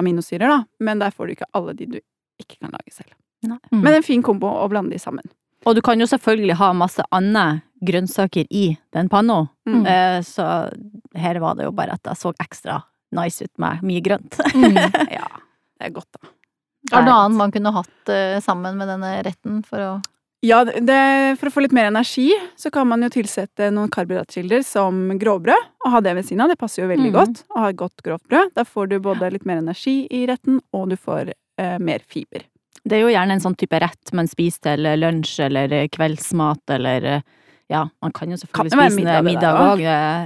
aminosyrer, 0.00 0.46
da, 0.48 0.62
men 0.80 1.02
der 1.02 1.12
får 1.12 1.26
du 1.26 1.34
ikke 1.34 1.50
alle 1.58 1.74
de 1.76 1.88
du 1.90 1.98
ikke 2.40 2.56
kan 2.56 2.72
lage 2.72 2.94
selv. 2.94 3.12
Mm. 3.44 3.82
Men 3.82 3.94
en 3.94 4.06
fin 4.06 4.22
kombo 4.24 4.48
å 4.48 4.68
blande 4.72 4.94
de 4.94 5.02
sammen. 5.02 5.26
Og 5.66 5.76
du 5.76 5.82
kan 5.84 6.00
jo 6.00 6.08
selvfølgelig 6.08 6.56
ha 6.60 6.70
masse 6.76 7.04
andre 7.12 7.60
grønnsaker 7.84 8.46
i 8.50 8.78
den 8.92 9.08
panna. 9.12 9.46
Mm. 9.68 9.86
Eh, 9.86 10.20
Så 10.22 10.44
her 11.16 11.40
var 11.40 11.56
det 11.58 11.68
jo 11.68 11.72
bare 11.76 11.96
at 11.96 12.04
det 12.04 12.16
så 12.18 12.32
ekstra 12.40 12.82
nice 13.16 13.44
ut 13.44 13.58
med 13.58 13.82
mye 13.82 14.00
grønt. 14.04 14.38
Mm. 14.54 14.76
Ja, 15.18 15.26
det 15.80 15.90
er 15.90 15.96
godt, 15.96 16.08
da. 16.16 16.32
Er 16.90 17.02
det 17.02 17.10
noe 17.10 17.18
annet 17.26 17.36
man 17.36 17.52
kunne 17.52 17.72
hatt 17.74 18.12
eh, 18.12 18.38
sammen 18.40 18.78
med 18.80 18.88
denne 18.88 19.18
retten 19.26 19.60
for 19.66 19.84
å 19.84 19.90
Ja, 20.40 20.62
det, 20.64 21.00
for 21.36 21.50
å 21.50 21.52
få 21.52 21.60
litt 21.66 21.74
mer 21.76 21.90
energi, 21.90 22.30
så 22.56 22.70
kan 22.72 22.88
man 22.88 23.02
jo 23.04 23.10
tilsette 23.12 23.68
noen 23.76 23.90
karbohydratkilder 23.92 24.62
som 24.64 25.10
grovbrød, 25.20 25.66
og 25.84 25.92
ha 25.92 26.00
det 26.00 26.14
ved 26.16 26.24
siden 26.24 26.46
av. 26.46 26.54
Det 26.54 26.56
passer 26.62 26.82
jo 26.82 26.88
veldig 26.88 27.10
mm. 27.10 27.16
godt 27.18 27.42
å 27.52 27.60
ha 27.60 27.68
et 27.68 27.80
godt 27.82 28.00
grovt 28.06 28.24
brød. 28.24 28.54
Da 28.56 28.64
får 28.64 28.88
du 28.88 28.96
både 29.04 29.28
litt 29.34 29.44
mer 29.44 29.60
energi 29.60 30.06
i 30.08 30.22
retten, 30.30 30.62
og 30.72 30.88
du 30.94 30.96
får 30.96 31.34
eh, 31.34 31.76
mer 31.76 32.00
fiber. 32.08 32.48
Det 32.84 32.96
er 32.96 33.04
jo 33.04 33.12
gjerne 33.12 33.36
en 33.36 33.42
sånn 33.44 33.58
type 33.60 33.80
rett 33.82 34.12
man 34.16 34.28
spiser 34.30 34.78
til 34.80 34.88
lunsj 35.00 35.34
eller 35.46 35.74
kveldsmat 35.92 36.76
eller 36.78 37.08
eh, 37.16 37.26
ja, 37.70 37.84
man 38.02 38.10
kan 38.10 38.26
jo 38.32 38.34
selvfølgelig 38.40 38.72
kan 38.74 38.90
spise 38.90 38.96
middag, 38.98 39.22
middag 39.22 39.58
òg. 39.62 39.82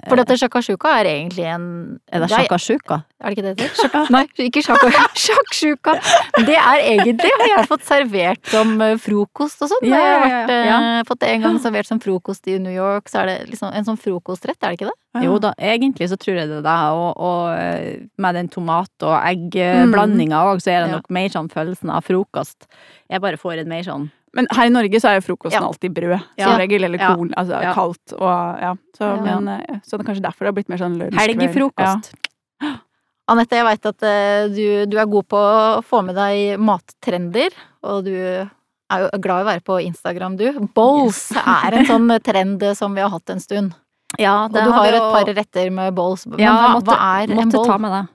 For 0.09 0.17
dette 0.17 0.37
shakashuka 0.41 0.93
er 1.03 1.09
egentlig 1.11 1.45
en 1.53 1.67
Er 2.09 2.23
det 2.25 2.31
sjakasjuka? 2.33 2.97
Er 3.21 3.29
det 3.29 3.35
ikke 3.37 3.45
det 3.45 3.53
det 3.59 3.67
heter? 3.69 4.09
Nei, 4.15 4.23
ikke 4.47 4.63
sjakksjuka. 4.65 5.95
Det 6.49 6.57
er 6.57 6.81
egentlig 6.95 7.31
har 7.37 7.45
jeg 7.51 7.69
fått 7.69 7.85
servert 7.87 8.49
som 8.53 8.73
eh, 8.85 8.95
frokost 9.01 9.61
og 9.65 9.71
sånn. 9.71 9.85
Ja, 9.87 9.93
Når 9.93 10.05
jeg 10.05 10.15
har 10.15 10.25
ja, 10.25 10.41
vært, 10.41 10.55
ja. 10.71 10.79
eh, 10.89 11.05
fått 11.09 11.21
det 11.23 11.31
en 11.35 11.45
gang 11.47 11.61
servert 11.63 11.89
som 11.91 12.01
frokost 12.03 12.49
i 12.51 12.57
New 12.65 12.73
York, 12.75 13.09
så 13.13 13.23
er 13.23 13.31
det 13.31 13.37
liksom 13.53 13.71
en 13.77 13.87
sånn 13.87 14.01
frokostrett, 14.01 14.59
er 14.65 14.73
det 14.75 14.81
ikke 14.81 14.89
det? 14.91 15.25
Jo 15.29 15.37
da, 15.39 15.53
egentlig 15.61 16.09
så 16.11 16.17
tror 16.19 16.41
jeg 16.41 16.49
det 16.51 16.59
er 16.59 16.67
det, 16.67 16.79
og, 16.97 17.23
og 17.23 17.53
eh, 17.55 18.03
med 18.19 18.35
den 18.41 18.49
tomat- 18.51 19.05
og 19.07 19.15
eggblandinga 19.21 20.41
òg, 20.51 20.65
så 20.65 20.73
er 20.75 20.81
det 20.85 20.91
Ja. 20.91 20.97
nok 20.99 21.09
mer 21.11 21.29
sånn 21.33 21.49
følelsen 21.53 21.93
av 21.95 22.05
frokost. 22.09 22.67
Jeg 23.11 23.21
bare 23.21 23.37
får 23.41 23.63
en 23.63 23.69
mer 23.71 23.83
sånn 23.87 24.11
Men 24.35 24.47
her 24.51 24.67
i 24.67 24.73
Norge 24.75 24.99
så 25.01 25.09
er 25.13 25.21
jo 25.21 25.27
frokosten 25.29 25.61
Ja. 25.61 25.67
alltid 25.69 25.93
brød, 25.95 26.21
Ja. 26.37 26.45
som 26.49 26.59
regel, 26.59 26.85
eller 26.85 26.99
Ja. 26.99 27.15
korn, 27.15 27.31
altså 27.37 27.63
Ja. 27.63 27.73
kaldt 27.75 28.13
og 28.19 28.61
ja. 28.61 28.75
Så, 28.99 29.05
Ja. 29.27 29.39
men, 29.41 29.49
eh, 29.61 29.77
så 29.87 29.97
det 29.99 30.01
er 30.01 30.13
kanskje 30.13 30.23
derfor 30.23 30.39
det 30.41 30.47
har 30.47 30.53
blitt 30.59 30.69
mer 30.69 30.79
sånn 30.79 30.99
lunsj. 30.99 31.15
kveld. 31.75 32.13
Ja. 32.63 32.75
Anette, 33.29 33.57
jeg 33.57 33.65
veit 33.65 33.87
at 33.87 34.03
uh, 34.03 34.49
du, 34.55 34.85
du 34.87 34.99
er 34.99 35.07
god 35.07 35.29
på 35.29 35.39
å 35.39 35.83
få 35.83 36.05
med 36.05 36.15
deg 36.15 36.59
mattrender, 36.61 37.51
og 37.83 38.05
du 38.05 38.13
er 38.15 38.99
jo 39.01 39.09
glad 39.19 39.41
i 39.41 39.45
å 39.45 39.49
være 39.49 39.63
på 39.65 39.79
Instagram, 39.87 40.37
du. 40.37 40.53
Bowls 40.75 41.31
er 41.33 41.73
en 41.73 41.87
sånn 41.93 42.21
trend 42.23 42.63
som 42.77 42.93
vi 42.95 43.01
har 43.01 43.09
hatt 43.09 43.31
en 43.31 43.41
stund. 43.41 43.73
Ja, 44.19 44.45
Og 44.45 44.53
du 44.53 44.61
har 44.61 44.91
jo 44.91 44.95
et 44.97 45.13
par 45.15 45.25
retter 45.35 45.71
med 45.73 45.95
bowls. 45.95 46.27
Men 46.27 46.39
Ja, 46.39 46.53
hva, 46.53 46.75
måtte, 46.77 46.93
hva 46.93 47.23
er 47.25 47.31
en 47.41 47.51
bowl? 47.51 47.67
ta 47.67 47.79
med 47.79 47.91
det. 47.91 48.09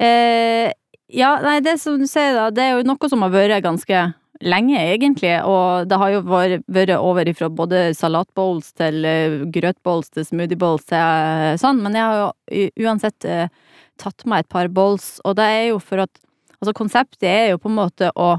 Eh, 0.00 0.72
ja, 1.14 1.36
nei, 1.42 1.60
det 1.60 1.78
som 1.80 1.98
du 2.00 2.06
sier 2.06 2.34
da, 2.34 2.48
det 2.50 2.64
er 2.64 2.78
jo 2.78 2.82
noe 2.88 3.08
som 3.10 3.22
har 3.22 3.30
vært 3.30 3.62
ganske 3.62 4.14
lenge, 4.42 4.78
egentlig. 4.78 5.34
Og 5.46 5.88
det 5.90 5.98
har 6.00 6.14
jo 6.14 6.24
vært, 6.26 6.94
over 6.96 7.30
ifra 7.30 7.50
både 7.52 7.84
salatbowls 7.96 8.72
til 8.78 9.06
uh, 9.06 9.38
grøtbowls 9.54 10.10
til 10.14 10.26
smoothiebowls 10.28 10.88
til 10.90 10.98
eh, 10.98 11.54
sånn. 11.60 11.82
Men 11.84 11.98
jeg 11.98 12.08
har 12.08 12.20
jo 12.20 12.86
uansett 12.86 13.28
eh, 13.28 13.48
tatt 14.00 14.26
meg 14.26 14.44
et 14.44 14.52
par 14.52 14.70
bowls, 14.74 15.18
og 15.24 15.38
det 15.38 15.48
er 15.58 15.66
jo 15.72 15.80
for 15.82 16.06
at 16.06 16.20
Altså, 16.64 16.72
konseptet 16.78 17.26
er 17.28 17.50
jo 17.50 17.58
på 17.60 17.68
en 17.68 17.74
måte 17.76 18.08
å 18.16 18.38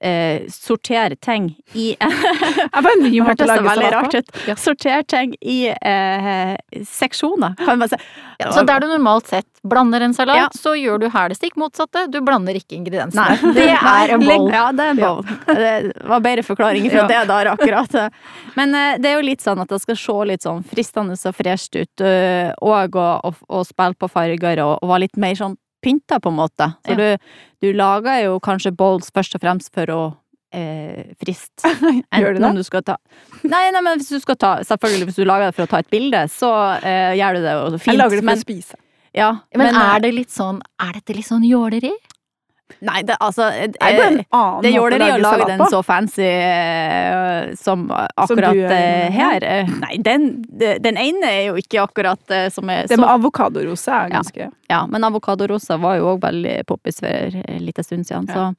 eh, 0.00 0.42
sortere 0.52 1.16
ting 1.16 1.50
i 1.74 1.94
Jeg 2.00 2.82
bare 2.82 2.92
en 2.96 3.02
ny 3.04 3.10
Det 3.14 3.20
å 3.22 3.26
hørtes 3.30 3.52
veldig 3.66 3.90
rart 3.94 4.14
ut. 4.18 4.32
Sortere 4.60 5.02
ting 5.08 5.34
i 5.40 5.58
eh, 5.72 6.54
seksjoner, 6.86 7.54
kan 7.64 7.78
man 7.80 7.88
si. 7.92 7.98
Ja, 8.38 8.50
så 8.52 8.64
der 8.68 8.82
du 8.84 8.86
normalt 8.90 9.30
sett 9.30 9.46
blander 9.66 10.00
en 10.04 10.12
salat, 10.14 10.36
Ja. 10.36 10.48
så 10.52 10.74
gjør 10.76 11.00
du 11.00 11.08
her 11.10 11.30
det 11.32 11.38
stikk 11.38 11.56
motsatte. 11.56 12.04
Du 12.12 12.20
blander 12.20 12.54
ikke 12.58 12.76
ingrediensene. 12.76 13.38
Nei, 13.40 13.54
det 13.56 13.68
er 13.96 14.12
en 14.14 14.24
bowl. 14.26 14.50
Ja, 14.52 14.66
det 14.76 14.84
er 14.84 14.90
en 14.92 15.00
bowl. 15.00 15.22
Det 15.48 15.72
var 16.12 16.20
bedre 16.26 16.44
forklaring 16.46 16.90
fra 16.92 17.04
Ja. 17.04 17.08
det 17.08 17.22
der, 17.32 17.52
akkurat. 17.56 17.96
Men 18.58 18.74
eh, 18.76 18.98
det 19.00 19.10
er 19.12 19.20
jo 19.20 19.26
litt 19.26 19.44
sånn 19.44 19.60
at 19.64 19.72
det 19.72 19.80
skal 19.82 19.96
se 20.00 20.18
litt 20.32 20.44
sånn 20.44 20.62
fristende 20.68 21.16
og 21.16 21.34
fresht 21.36 21.76
ut, 21.80 22.04
eh, 22.04 22.52
og 22.60 22.96
å 22.96 23.64
spille 23.64 23.94
på 23.96 24.08
farger 24.12 24.60
og, 24.64 24.78
og 24.82 24.90
være 24.92 25.06
litt 25.08 25.16
mer 25.16 25.34
sånn 25.38 25.56
pynta, 25.86 26.18
på 26.20 26.32
en 26.34 26.38
måte. 26.42 26.72
Så 26.84 26.96
Ja. 26.96 27.00
du, 27.16 27.34
du 27.62 27.72
lager 27.78 28.24
jo 28.26 28.38
kanskje 28.44 28.74
bowls 28.76 29.08
først 29.14 29.38
og 29.38 29.44
fremst 29.46 29.70
for 29.74 29.92
å 29.94 30.00
eh, 30.52 31.12
friste. 31.22 31.68
Gjør 32.20 32.34
du 32.36 32.40
det? 32.42 32.48
om? 32.50 32.56
Du 32.58 32.64
skal 32.66 32.82
ta 32.86 32.96
Nei, 33.46 33.66
nei, 33.74 33.82
men 33.84 34.00
hvis 34.00 34.10
du 34.14 34.18
skal 34.22 34.38
ta 34.40 34.50
Selvfølgelig, 34.66 35.08
hvis 35.10 35.18
du 35.20 35.24
lager 35.28 35.50
det 35.50 35.56
for 35.58 35.66
å 35.66 35.70
ta 35.70 35.80
et 35.84 35.90
bilde, 35.92 36.24
så 36.32 36.50
eh, 36.80 37.14
gjør 37.18 37.38
du 37.38 37.46
det 37.46 37.54
jo 37.56 37.64
fint. 37.78 37.92
Jeg 37.94 38.00
lager 38.00 38.18
det 38.18 38.24
for 38.24 38.30
men, 38.32 38.40
å 38.42 38.46
spise. 38.46 38.78
ja, 39.16 39.30
Men, 39.54 39.68
men, 39.70 39.80
er 39.82 40.02
det 40.06 40.12
litt 40.16 40.32
sånn 40.34 40.60
Er 40.82 40.96
dette 40.98 41.16
litt 41.16 41.28
sånn 41.28 41.44
jåleri? 41.46 41.92
Nei, 42.84 43.00
det 43.06 43.14
altså 43.22 43.46
eh, 43.54 43.68
Det 43.70 44.26
annen 44.34 44.62
Det 44.64 44.72
gjør 44.74 44.94
dere 44.96 45.14
å 45.14 45.20
lage 45.22 45.46
den 45.48 45.62
så 45.70 45.80
fancy 45.86 46.26
uh, 46.26 47.54
som 47.56 47.86
akkurat 47.94 48.52
som 48.58 48.74
eh, 48.74 49.14
her. 49.14 49.46
Eh, 49.46 49.70
Nei, 49.80 49.96
den, 50.04 50.26
den 50.50 50.98
ene 51.00 51.30
er 51.30 51.42
jo 51.50 51.60
ikke 51.60 51.84
akkurat 51.84 52.34
eh, 52.34 52.48
som 52.52 52.68
er 52.72 52.88
Det 52.90 52.98
med 53.00 53.08
avokadorose 53.08 53.92
er 53.94 54.12
ganske 54.12 54.50
Ja, 54.68 54.82
men 54.90 55.06
avokadorosa 55.06 55.78
var 55.80 56.00
jo 56.00 56.12
òg 56.14 56.24
veldig 56.26 56.56
poppis 56.68 57.00
for 57.04 57.38
en 57.46 57.62
liten 57.64 57.86
stund 57.86 58.08
siden, 58.08 58.26
så 58.28 58.50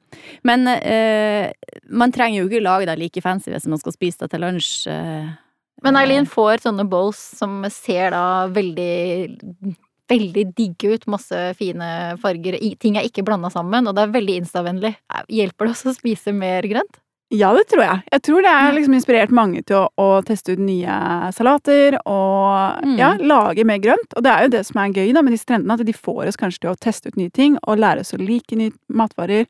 Men 0.48 0.66
eh, 0.68 1.52
man 1.88 2.12
trenger 2.14 2.42
jo 2.42 2.48
ikke 2.48 2.64
lage 2.64 2.88
det 2.88 2.98
like 2.98 3.22
fancy 3.24 3.52
hvis 3.52 3.68
man 3.68 3.80
skal 3.80 3.94
spise 3.94 4.24
det 4.24 4.32
til 4.32 4.44
lunsj. 4.46 4.88
eh. 4.88 5.28
Men 5.84 5.96
Eileen 6.00 6.26
får 6.26 6.64
sånne 6.64 6.88
bowls 6.90 7.20
som 7.38 7.60
ser 7.70 8.10
da 8.16 8.48
veldig 8.50 9.76
Veldig 10.08 10.44
digge 10.56 10.94
ut, 10.94 11.04
masse 11.10 11.42
fine 11.58 11.88
farger, 12.22 12.56
ting 12.80 12.96
er 12.96 13.04
ikke 13.08 13.24
blanda 13.26 13.50
sammen, 13.52 13.86
og 13.90 13.94
det 13.98 14.06
er 14.06 14.14
veldig 14.14 14.38
instavennlig. 14.44 14.94
Hjelper 15.28 15.68
det 15.68 15.74
oss 15.76 15.84
å 15.90 15.94
spise 15.96 16.32
mer 16.32 16.64
grønt? 16.70 17.00
Ja, 17.28 17.50
det 17.52 17.66
tror 17.68 17.82
jeg. 17.84 18.00
Jeg 18.14 18.22
tror 18.24 18.40
det 18.46 18.52
er 18.56 18.70
liksom 18.72 18.94
inspirert 18.96 19.32
mange 19.36 19.60
til 19.68 19.76
å, 19.76 19.88
å 20.00 20.06
teste 20.24 20.54
ut 20.56 20.62
nye 20.64 20.94
salater 21.36 21.98
og 22.08 22.78
Mm. 22.78 22.94
ja, 22.96 23.10
lage 23.20 23.64
mer 23.68 23.78
grønt. 23.84 24.14
Og 24.16 24.22
det 24.24 24.30
er 24.32 24.42
jo 24.46 24.52
det 24.56 24.62
som 24.64 24.80
er 24.80 24.94
gøy 24.96 25.12
da 25.12 25.20
med 25.22 25.34
disse 25.36 25.44
trendene, 25.44 25.76
at 25.76 25.84
de 25.84 25.92
får 25.92 26.28
oss 26.30 26.40
kanskje 26.40 26.62
til 26.64 26.70
å 26.72 26.78
teste 26.80 27.08
ut 27.12 27.16
nye 27.20 27.28
ting 27.30 27.58
og 27.66 27.76
lære 27.78 28.00
oss 28.00 28.14
å 28.16 28.20
like 28.22 28.56
nye 28.56 28.72
matvarer. 28.88 29.44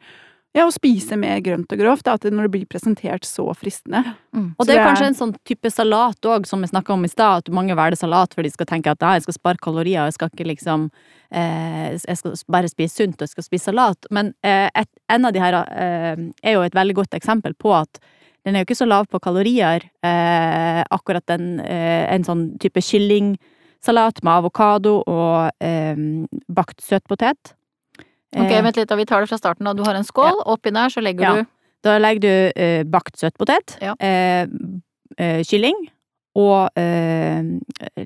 Ja, 0.56 0.64
å 0.64 0.72
spise 0.72 1.16
mer 1.20 1.42
grønt 1.44 1.70
og 1.70 1.78
grovt. 1.78 2.08
At 2.08 2.24
det, 2.24 2.32
når 2.34 2.48
det 2.48 2.52
blir 2.54 2.68
presentert 2.70 3.26
så 3.28 3.44
fristende. 3.54 4.00
Mm. 4.34 4.54
Og 4.58 4.66
det 4.66 4.74
er 4.74 4.80
er- 4.80 4.88
kanskje 4.88 5.06
en 5.11 5.18
sånn 5.18 5.34
type 5.44 5.70
salat 5.70 6.20
òg, 6.24 6.46
som 6.46 6.61
vi 6.61 6.66
snakka 6.70 6.94
om 6.94 7.04
i 7.04 7.08
stad, 7.08 7.44
at 7.44 7.52
mange 7.54 7.76
velger 7.76 7.96
salat 8.00 8.34
for 8.34 8.42
de 8.42 8.50
skal 8.50 8.66
tenke 8.66 8.90
at 8.90 8.98
ja, 9.00 9.12
jeg 9.18 9.22
skal 9.26 9.34
spare 9.37 9.62
kalorier, 9.62 10.00
og 10.02 10.08
jeg 10.08 10.14
skal 10.14 10.30
ikke 10.30 10.48
liksom 10.48 10.90
eh, 11.30 11.98
Jeg 11.98 12.16
skal 12.16 12.34
bare 12.48 12.68
spise 12.68 12.96
sunt, 12.96 13.20
og 13.20 13.28
jeg 13.28 13.34
skal 13.37 13.44
spise 13.44 13.64
salat. 13.68 14.08
Men 14.11 14.32
eh, 14.42 14.70
et, 14.74 14.88
en 15.11 15.24
av 15.26 15.32
de 15.32 15.38
her 15.40 15.54
eh, 15.54 16.16
er 16.42 16.52
jo 16.56 16.62
et 16.62 16.74
veldig 16.74 16.94
godt 16.94 17.14
eksempel 17.14 17.54
på 17.54 17.74
at 17.76 18.00
den 18.46 18.56
er 18.56 18.62
jo 18.62 18.68
ikke 18.70 18.78
så 18.80 18.88
lav 18.88 19.06
på 19.06 19.20
kalorier, 19.20 19.84
eh, 20.02 20.82
akkurat 20.90 21.26
den 21.28 21.61
eh, 21.61 22.06
en 22.14 22.24
sånn 22.24 22.58
type 22.58 22.80
kyllingsalat 22.80 24.22
med 24.24 24.32
avokado 24.32 25.02
og 25.06 25.50
eh, 25.61 25.96
bakt 26.48 26.80
søtpotet. 26.80 27.54
Ok, 28.40 28.51
Eh, 28.53 28.62
vent 28.62 28.77
litt, 28.77 28.88
da 28.88 28.96
vi 28.96 29.05
tar 29.05 29.20
det 29.20 29.29
fra 29.29 29.38
starten. 29.38 29.64
da. 29.64 29.72
Du 29.74 29.83
har 29.85 29.94
en 29.94 30.05
skål, 30.05 30.42
oppi 30.46 30.70
der 30.72 30.88
så 30.88 31.03
legger 31.03 31.37
du 31.42 31.46
Da 31.83 31.98
legger 31.98 32.20
du 32.20 32.61
eh, 32.61 32.83
bakt 32.85 33.16
søtpotet, 33.16 33.77
Ja. 33.81 33.94
eh, 34.01 34.46
eh, 35.18 35.42
kylling 35.44 35.74
og 36.35 36.70
eh, 36.77 37.42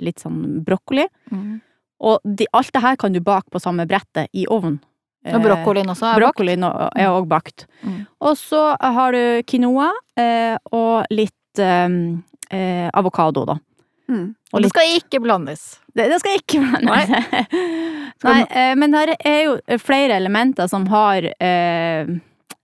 litt 0.01 0.19
sånn 0.21 0.63
brokkoli. 0.65 1.07
mm. 1.31 1.61
Og 2.03 2.19
de, 2.25 2.47
alt 2.53 2.73
det 2.73 2.83
her 2.83 2.97
kan 2.97 3.13
du 3.13 3.21
bake 3.21 3.49
på 3.51 3.61
samme 3.63 3.87
brettet 3.87 4.27
i 4.35 4.45
ovnen. 4.51 4.81
Og 5.25 5.41
brokkolien 5.41 5.87
også 5.87 6.03
er 6.03 6.19
bakt. 6.19 6.21
Brokkolien 6.21 6.65
og- 6.65 6.91
er 6.97 7.07
òg 7.15 7.29
bakt. 7.29 7.67
Mm. 7.85 8.07
Og 8.21 8.35
så 8.37 8.77
har 8.81 9.13
du 9.13 9.43
quinoa 9.47 9.93
eh, 10.17 10.57
og 10.73 11.07
litt 11.11 11.59
eh, 11.59 11.89
eh, 12.51 12.91
avokado, 12.93 13.45
da. 13.47 13.55
Mm. 14.13 14.35
Og 14.53 14.61
det 14.63 14.69
skal 14.73 14.97
ikke 14.99 15.21
blandes. 15.25 15.63
Det, 15.97 16.09
det 16.13 16.19
skal 16.21 16.37
ikke 16.37 16.61
blandes. 16.61 17.13
Nei, 18.25 18.37
eh, 18.61 18.75
men 18.77 18.97
her 18.97 19.15
er 19.19 19.39
jo 19.47 19.57
flere 19.81 20.19
elementer 20.21 20.69
som 20.71 20.85
har 20.93 21.25
eh, 21.33 22.13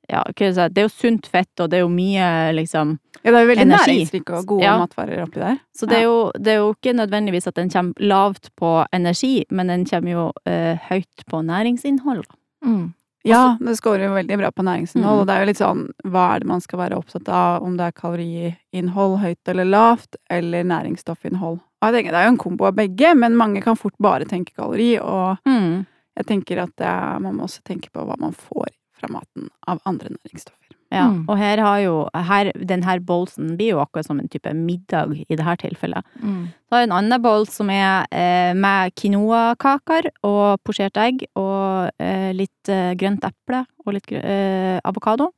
Ja, 0.08 0.22
si, 0.36 0.48
det 0.52 0.80
er 0.80 0.86
jo 0.86 0.92
sunt 0.92 1.26
fett, 1.28 1.52
og 1.60 1.68
det 1.70 1.80
er 1.80 1.84
jo 1.86 1.90
mye, 1.92 2.28
liksom 2.56 2.94
Ja, 3.22 3.32
det 3.32 3.34
er 3.34 3.42
jo 3.42 3.50
veldig 3.50 3.64
Energi. 3.66 3.94
næringsrike 3.96 4.36
og 4.38 4.46
gode 4.52 4.64
Ja. 4.64 4.76
matvarer 4.80 5.24
oppi 5.24 5.40
der. 5.42 5.58
Så 5.76 5.88
det 5.88 5.98
er, 5.98 6.04
jo, 6.06 6.30
det 6.38 6.52
er 6.52 6.60
jo 6.62 6.70
ikke 6.76 6.94
nødvendigvis 6.96 7.48
at 7.50 7.56
den 7.56 7.72
kommer 7.72 7.92
lavt 8.00 8.48
på 8.56 8.70
energi, 8.92 9.44
men 9.50 9.68
den 9.72 9.84
kommer 9.88 10.12
jo 10.12 10.32
eh, 10.46 10.78
høyt 10.88 11.26
på 11.28 11.42
næringsinnhold. 11.42 12.24
Mm. 12.64 12.94
Ja, 13.24 13.56
det 13.60 13.76
scorer 13.76 14.04
jo 14.06 14.14
veldig 14.14 14.36
bra 14.38 14.50
på 14.54 14.62
næringsinnhold, 14.64 15.16
Mm. 15.16 15.20
og 15.20 15.26
det 15.26 15.34
er 15.34 15.40
jo 15.40 15.46
litt 15.46 15.58
sånn 15.58 15.88
hva 16.06 16.36
er 16.36 16.40
det 16.40 16.46
man 16.48 16.60
skal 16.60 16.78
være 16.78 16.96
opptatt 16.96 17.28
av, 17.28 17.62
om 17.62 17.76
det 17.76 17.86
er 17.88 17.92
kaloriinnhold 18.00 19.18
høyt 19.20 19.48
eller 19.52 19.64
lavt, 19.64 20.16
eller 20.30 20.64
næringsstoffinnhold. 20.64 21.58
Og 21.58 21.82
jeg 21.92 21.94
tenker 21.94 22.12
det 22.14 22.20
er 22.20 22.24
jo 22.28 22.32
en 22.34 22.38
kombo 22.38 22.64
av 22.66 22.74
begge, 22.78 23.14
men 23.16 23.36
mange 23.36 23.62
kan 23.62 23.76
fort 23.76 23.94
bare 24.00 24.24
tenke 24.24 24.54
kalori, 24.54 24.98
og 25.00 25.38
Mm. 25.46 25.86
jeg 26.16 26.26
tenker 26.26 26.62
at 26.62 26.74
det 26.76 26.86
er, 26.86 27.18
man 27.20 27.36
må 27.36 27.42
også 27.44 27.62
tenke 27.62 27.90
på 27.92 28.04
hva 28.06 28.16
man 28.18 28.32
får 28.32 28.68
fra 28.94 29.08
maten 29.08 29.48
av 29.66 29.80
andre 29.86 30.08
næringsstoffer. 30.10 30.67
Ja, 30.90 31.04
Mm. 31.10 31.24
og 31.28 31.36
her 31.36 31.58
har 31.60 31.78
jo 31.80 32.08
her, 32.14 32.50
Den 32.64 32.82
her 32.82 32.98
bolsen 32.98 33.56
blir 33.58 33.74
jo 33.74 33.80
akkurat 33.84 34.06
som 34.06 34.18
en 34.20 34.28
type 34.28 34.48
middag 34.56 35.12
i 35.28 35.36
det 35.36 35.44
her 35.44 35.56
tilfellet. 35.56 36.02
Mm. 36.22 36.46
Så 36.64 36.72
har 36.72 36.80
jeg 36.80 36.88
en 36.88 36.96
annen 36.96 37.22
bols 37.22 37.50
som 37.52 37.68
er 37.68 38.06
eh, 38.10 38.54
med 38.54 38.94
quinoa-kaker 38.96 40.08
og 40.24 40.62
posjert 40.64 40.96
egg 40.96 41.26
og 41.36 41.90
eh, 42.00 42.32
litt 42.32 42.68
eh, 42.72 42.94
grønt 42.94 43.22
eple 43.22 43.66
og 43.84 43.92
litt 43.98 44.10
eh, 44.12 44.80
avokado. 44.82 45.32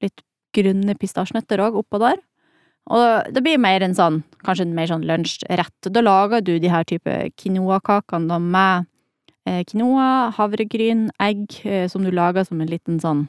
Litt 0.00 0.22
grønne 0.56 0.96
pistasjenøtter 0.96 1.60
òg 1.60 1.76
oppå 1.84 2.00
der. 2.00 2.16
Og 2.88 3.28
det 3.34 3.42
blir 3.44 3.58
mer 3.60 3.82
en 3.84 3.92
sånn, 3.94 4.22
kanskje 4.42 4.62
en 4.64 4.74
mer 4.74 4.86
sånn 4.88 5.04
lunsjrett. 5.04 5.92
Da 5.92 6.00
lager 6.00 6.40
du 6.40 6.58
de 6.58 6.68
her 6.72 6.84
type 6.88 7.12
quinoa-kakene 7.36 8.40
med 8.40 8.86
eh, 9.44 9.62
quinoa, 9.68 10.32
havregryn, 10.32 11.10
egg, 11.20 11.60
eh, 11.68 11.88
som 11.92 12.02
du 12.04 12.10
lager 12.10 12.44
som 12.48 12.60
en 12.64 12.68
liten 12.72 12.96
sånn 13.04 13.26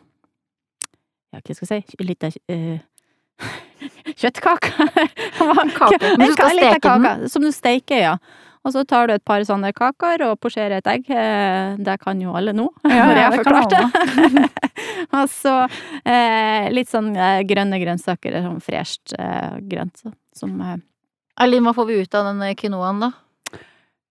Ja, 1.33 1.39
hva 1.45 1.55
skal 1.55 1.67
jeg 1.77 1.85
si? 1.85 1.97
lita 2.03 2.29
uh, 2.31 2.35
eh, 2.55 2.79
Kjøttkake. 4.19 4.71
Kake. 5.79 6.13
Men 6.17 6.27
du 6.27 6.33
skal 6.35 6.55
steke 6.57 6.93
den? 7.03 7.27
Som 7.31 7.45
du 7.45 7.51
steker, 7.55 8.01
ja. 8.01 8.15
Og 8.67 8.73
så 8.75 8.81
tar 8.83 9.07
du 9.07 9.13
et 9.15 9.23
par 9.23 9.39
sånne 9.47 9.69
kaker 9.71 10.25
og 10.27 10.39
posjerer 10.43 10.81
et 10.81 10.89
egg. 10.91 11.05
Eh, 11.15 11.77
Det 11.79 11.95
kan 12.01 12.19
jo 12.19 12.33
alle 12.35 12.51
nå. 12.55 12.67
Ja, 12.91 13.05
jeg 13.15 13.31
det 13.31 13.45
kan 13.45 13.55
forklarte. 13.61 14.49
og 15.15 15.29
så 15.31 15.53
eh, 16.03 16.67
litt 16.75 16.91
sånn 16.91 17.13
eh, 17.15 17.39
grønne 17.47 17.79
grønnsaker, 17.79 18.35
sånn 18.43 18.59
fresht 18.63 19.15
eh, 19.15 19.61
grønt. 19.71 19.95
så- 20.03 20.15
Som 20.35 20.59
eh, 20.61 20.75
Eileen, 21.39 21.63
hva 21.63 21.73
får 21.77 21.87
vi 21.87 22.01
ut 22.03 22.15
av 22.19 22.27
den 22.33 22.43
quinoaen, 22.59 22.99
da? 23.05 23.13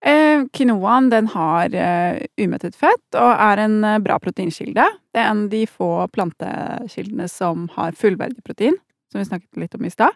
Eh, 0.06 0.44
quinoaen 0.54 1.08
den 1.10 1.26
har 1.32 1.74
eh, 1.74 2.20
umettet 2.38 2.76
fett 2.78 3.16
og 3.18 3.30
er 3.34 3.64
en 3.64 3.80
eh, 3.82 3.98
bra 4.02 4.18
proteinkilde. 4.22 4.84
Det 5.10 5.18
er 5.18 5.30
en 5.32 5.46
av 5.46 5.54
de 5.54 5.64
få 5.66 5.90
plantekildene 6.14 7.26
som 7.32 7.66
har 7.74 7.98
fullverdig 7.98 8.44
protein, 8.46 8.78
som 9.10 9.18
vi 9.18 9.26
snakket 9.26 9.58
litt 9.58 9.74
om 9.74 9.88
i 9.88 9.90
stad. 9.90 10.14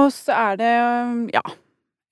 Og 0.00 0.08
så 0.14 0.32
er 0.32 0.56
det, 0.56 0.72
ja 1.34 1.42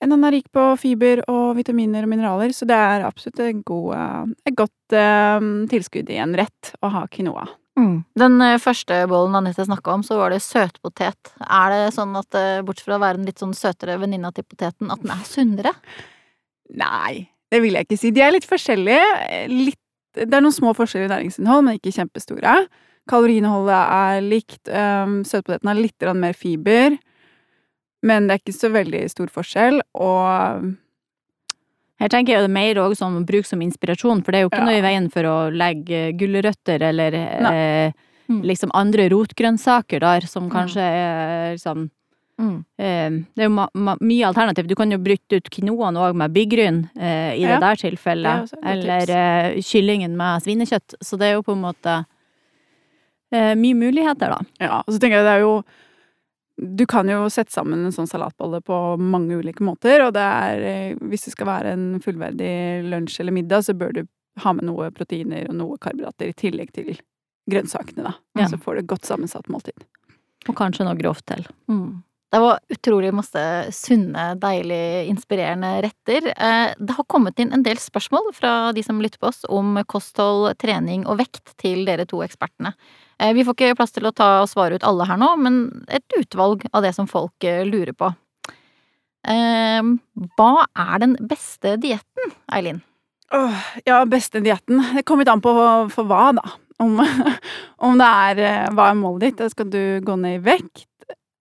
Den 0.00 0.12
er 0.12 0.32
rik 0.32 0.50
på 0.52 0.66
fiber 0.80 1.22
og 1.28 1.56
vitaminer 1.56 2.04
og 2.04 2.12
mineraler, 2.12 2.52
så 2.56 2.68
det 2.68 2.76
er 2.76 3.06
absolutt 3.08 3.40
et, 3.40 3.64
god, 3.64 3.88
eh, 3.96 4.36
et 4.48 4.56
godt 4.56 4.96
eh, 4.96 5.48
tilskudd 5.72 6.12
i 6.12 6.20
en 6.20 6.36
rett 6.36 6.74
å 6.84 6.92
ha 6.92 7.06
quinoa. 7.08 7.48
Den 8.20 8.40
eh, 8.44 8.58
første 8.62 9.02
bollen 9.10 9.38
Anette 9.38 9.66
snakka 9.66 9.96
om, 9.96 10.04
så 10.06 10.18
var 10.20 10.34
det 10.34 10.42
søtpotet. 10.44 11.32
Er 11.46 11.74
det 11.74 11.82
sånn 11.96 12.14
at 12.18 12.38
eh, 12.38 12.62
bortsett 12.66 12.88
fra 12.88 12.98
å 12.98 13.02
være 13.02 13.20
en 13.20 13.28
litt 13.28 13.42
sånn 13.42 13.56
søtere 13.56 13.98
venninna 14.00 14.32
til 14.36 14.46
poteten, 14.46 14.90
at 14.92 15.02
den 15.04 15.14
er 15.14 15.26
sunnere? 15.28 15.74
Nei, 16.80 17.26
det 17.50 17.62
vil 17.64 17.78
jeg 17.78 17.88
ikke 17.88 18.00
si. 18.00 18.12
De 18.14 18.24
er 18.24 18.34
litt 18.36 18.48
forskjellige. 18.48 19.06
Litt, 19.50 19.80
det 20.18 20.30
er 20.30 20.44
noen 20.44 20.54
små 20.54 20.74
forskjeller 20.78 21.08
i 21.08 21.14
næringsinnhold, 21.14 21.66
men 21.66 21.80
ikke 21.80 21.94
kjempestore. 21.96 22.56
Kaloriinnholdet 23.10 23.80
er 23.80 24.20
likt. 24.22 24.60
Um, 24.68 25.20
Søtpoteten 25.26 25.70
har 25.70 25.78
litt 25.78 26.06
mer 26.14 26.36
fiber. 26.36 26.98
Men 28.06 28.28
det 28.28 28.36
er 28.36 28.42
ikke 28.44 28.56
så 28.56 28.70
veldig 28.72 29.02
stor 29.12 29.32
forskjell, 29.32 29.82
og 30.00 30.70
Her 32.00 32.08
tenker 32.08 32.32
jeg 32.32 32.42
det 32.46 32.50
mer 32.50 32.74
også 32.80 33.02
sånn 33.04 33.18
å 33.20 33.26
bruke 33.28 33.46
som 33.46 33.60
inspirasjon, 33.60 34.22
for 34.24 34.32
det 34.32 34.38
er 34.40 34.42
jo 34.46 34.50
ikke 34.50 34.62
Ja. 34.62 34.64
noe 34.70 34.78
i 34.78 34.84
veien 34.86 35.10
for 35.12 35.22
å 35.28 35.34
legge 35.52 36.12
gulrøtter 36.16 36.82
eller 36.82 37.14
eh, 37.14 37.92
Mm. 38.30 38.42
liksom 38.46 38.70
andre 38.74 39.08
rotgrønnsaker 39.10 39.98
der, 40.00 40.20
som 40.26 40.48
kanskje 40.48 40.78
er 40.80 41.56
liksom 41.56 41.90
Mm. 42.40 42.64
eh, 42.78 43.10
Det 43.36 43.42
er 43.44 43.48
jo 43.50 43.96
mye 44.00 44.24
alternativ. 44.32 44.66
Du 44.68 44.74
kan 44.74 44.88
jo 44.90 44.96
bryte 44.98 45.36
ut 45.36 45.50
quinoaen 45.50 45.96
òg 45.98 46.14
med 46.14 46.32
byggryn 46.32 46.88
eh, 46.96 47.34
i 47.36 47.40
Ja, 47.42 47.58
det 47.58 47.60
der 47.60 47.72
er 47.72 47.90
tilfellet. 47.90 48.50
det 48.50 48.58
Eller 48.64 49.10
eh, 49.10 49.60
kyllingen 49.60 50.16
med 50.16 50.40
svinekjøtt. 50.42 50.94
Så 51.02 51.18
det 51.18 51.26
er 51.26 51.32
jo 51.34 51.42
på 51.42 51.52
en 51.52 51.60
måte 51.62 52.06
eh, 53.32 53.54
mye 53.54 53.74
muligheter, 53.74 54.30
da. 54.30 54.38
ja. 54.60 54.78
Og 54.86 54.94
så 54.94 54.98
tenker 55.00 55.20
jeg 55.20 55.24
det 55.26 55.34
er 55.36 55.40
jo 55.44 55.64
Du 56.60 56.84
kan 56.86 57.08
jo 57.08 57.24
sette 57.32 57.54
sammen 57.54 57.86
en 57.86 57.94
sånn 57.94 58.08
salatbolle 58.10 58.60
på 58.66 58.76
mange 59.00 59.38
ulike 59.40 59.64
måter, 59.64 60.04
og 60.04 60.12
det 60.16 60.24
er 60.24 60.64
eh, 60.68 60.98
Hvis 61.08 61.24
det 61.28 61.32
skal 61.34 61.48
være 61.48 61.72
en 61.76 61.86
fullverdig 62.04 62.50
lunsj 62.90 63.20
eller 63.22 63.36
middag, 63.36 63.64
så 63.64 63.76
bør 63.76 63.94
du 63.96 64.02
ha 64.44 64.52
med 64.56 64.68
noe 64.68 64.90
proteiner 64.94 65.48
og 65.48 65.56
noe 65.56 65.78
karbohydrater 65.80 66.30
i 66.30 66.36
tillegg 66.36 66.70
til 66.76 66.92
grønnsakene, 67.50 68.04
da. 68.04 68.12
Ja. 68.38 68.46
Så 68.50 68.60
får 68.60 68.76
du 68.76 68.82
et 68.84 68.92
godt 68.92 69.08
sammensatt 69.08 69.48
måltid. 69.50 69.82
Og 70.48 70.54
kanskje 70.56 70.86
noe 70.86 70.98
grovt 71.00 71.26
til. 71.28 71.44
Mm. 71.68 72.02
Det 72.30 72.38
var 72.38 72.60
utrolig 72.70 73.10
masse 73.14 73.42
sunne, 73.74 74.36
deilig, 74.38 75.08
inspirerende 75.10 75.72
retter. 75.82 76.30
Eh, 76.30 76.74
Det 76.78 76.94
har 76.94 77.08
kommet 77.10 77.40
inn 77.42 77.52
en 77.52 77.64
del 77.66 77.80
spørsmål 77.82 78.30
fra 78.36 78.72
de 78.72 78.84
som 78.86 79.00
lytter 79.02 79.18
på 79.18 79.32
oss 79.32 79.42
om 79.48 79.80
kosthold, 79.90 80.52
trening 80.62 81.06
og 81.08 81.18
vekt 81.18 81.56
til 81.58 81.84
dere 81.88 82.06
to 82.06 82.22
ekspertene. 82.22 82.74
Eh, 83.20 83.32
Vi 83.36 83.44
får 83.44 83.54
ikke 83.58 83.76
plass 83.76 83.92
til 83.92 84.06
å 84.08 84.14
ta 84.16 84.40
og 84.42 84.48
svare 84.48 84.78
ut 84.80 84.84
alle 84.88 85.04
her 85.08 85.18
nå, 85.20 85.34
men 85.38 85.84
et 85.92 86.04
utvalg 86.18 86.64
av 86.72 86.82
det 86.86 86.94
som 86.96 87.06
folk 87.10 87.44
eh, 87.44 87.64
lurer 87.68 87.92
på. 87.92 88.08
Eh, 89.28 89.82
Hva 90.38 90.52
er 90.74 91.02
den 91.02 91.16
beste 91.28 91.76
dietten, 91.80 92.32
Eileen? 92.52 92.80
Åh, 93.36 93.60
ja, 93.86 94.00
beste 94.10 94.40
dietten. 94.42 94.80
Det 94.96 95.04
kommer 95.06 95.22
litt 95.26 95.30
an 95.34 95.42
på 95.44 95.52
for 95.92 96.08
hva, 96.08 96.30
da. 96.34 96.46
Om, 96.80 96.96
om 97.86 97.98
det 98.00 98.06
er 98.08 98.70
Hva 98.72 98.86
er 98.90 98.96
målet 98.98 99.26
ditt? 99.36 99.50
Skal 99.52 99.68
du 99.70 99.82
gå 100.02 100.16
ned 100.18 100.38
i 100.40 100.44
vekt? 100.48 100.86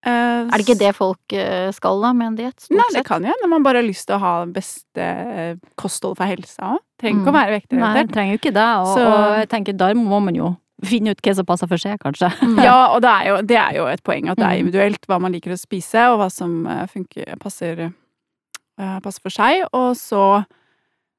Eh, 0.06 0.12
Er 0.46 0.52
det 0.60 0.65
ikke 0.68 0.78
det 0.80 0.92
folk 0.96 1.34
skal 1.76 2.04
da 2.04 2.12
med 2.15 2.28
en 2.34 2.36
diett, 2.38 2.68
Nei, 2.72 2.84
det 2.92 3.00
sett? 3.02 3.08
kan 3.08 3.24
jo 3.26 3.32
hende 3.34 3.50
man 3.52 3.63
bare 3.65 3.82
har 3.82 3.88
lyst 3.88 4.06
til 4.08 4.15
å 4.15 4.22
ha 4.24 4.34
beste 4.48 5.08
kosthold 5.80 6.15
for 6.20 6.28
helsa 6.30 6.76
òg. 6.76 6.84
Trenger 7.00 7.20
ikke 7.20 7.26
Mm. 7.26 7.34
å 7.34 7.39
være 7.39 7.62
Nei, 7.80 8.04
trenger 8.12 8.32
jo 8.36 8.39
ikke 8.39 8.54
det. 8.56 8.68
Og, 8.84 8.94
Så- 8.96 9.08
og 9.08 9.39
jeg 9.39 9.50
tenker, 9.50 9.78
der 9.80 9.94
må 9.96 10.22
man 10.24 10.36
jo 10.36 10.58
finne 10.86 11.12
ut 11.12 11.22
hva 11.26 11.34
som 11.36 11.46
passer 11.46 11.68
for 11.68 11.78
seg, 11.82 11.98
kanskje. 12.00 12.30
Ja, 12.68 12.94
og 12.96 13.02
det 13.04 13.10
er, 13.10 13.26
jo, 13.30 13.42
det 13.50 13.58
er 13.60 13.74
jo 13.80 13.88
et 13.92 14.04
poeng 14.04 14.30
at 14.32 14.38
det 14.39 14.46
er 14.46 14.56
Mm. 14.60 14.62
individuelt 14.68 15.08
hva 15.10 15.20
man 15.22 15.32
liker 15.36 15.52
å 15.56 15.60
spise, 15.60 16.06
og 16.13 16.20
hva 16.22 16.30
som 16.32 16.65
eh, 16.68 16.86
funker, 16.88 17.36
passer, 17.39 17.82
eh, 18.80 19.00
passer 19.04 19.22
for 19.22 19.30
seg. 19.36 19.65
Og 19.74 19.92
så, 20.00 20.24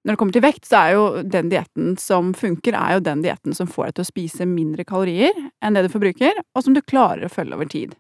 når 0.05 0.15
det 0.15 0.19
kommer 0.19 0.33
til 0.33 0.43
vekt, 0.47 0.65
så 0.69 0.81
er 0.85 0.95
jo 0.97 1.23
den 1.23 1.51
dietten 1.53 1.97
som 2.01 2.33
funker, 2.35 2.73
er 2.79 2.97
jo 2.99 3.01
den 3.05 3.23
dietten 3.23 3.55
som 3.57 3.69
får 3.69 3.91
deg 3.91 3.95
til 4.01 4.07
å 4.07 4.11
spise 4.13 4.47
mindre 4.49 4.85
kalorier 4.89 5.37
enn 5.63 5.77
det 5.77 5.85
du 5.87 5.93
forbruker, 5.93 6.41
og 6.57 6.65
som 6.65 6.73
du 6.77 6.81
klarer 6.81 7.27
å 7.29 7.33
følge 7.33 7.55
over 7.59 7.69
tid. 7.69 7.97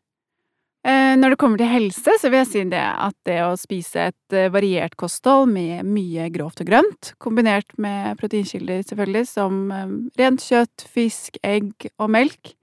Eh, 0.86 1.12
Når 1.20 1.34
det 1.34 1.36
kommer 1.36 1.60
til 1.60 1.68
helse, 1.68 2.14
så 2.20 2.30
vil 2.32 2.38
jeg 2.40 2.48
si 2.48 2.62
det 2.72 2.80
at 2.80 3.12
det 3.28 3.38
å 3.44 3.52
spise 3.60 4.06
et 4.08 4.32
eh, 4.36 4.46
variert 4.52 4.94
kosthold 4.96 5.50
med 5.52 5.84
mye 5.84 6.30
grovt 6.32 6.62
og 6.64 6.70
grønt, 6.70 7.10
kombinert 7.20 7.74
med 7.76 8.16
proteinkilder 8.20 8.80
selvfølgelig, 8.88 9.26
som 9.28 9.58
eh, 9.76 9.90
rent 10.22 10.40
kjøtt, 10.40 10.86
fisk, 10.88 11.36
egg 11.44 11.88
og 12.00 12.08
melk, 12.16 12.54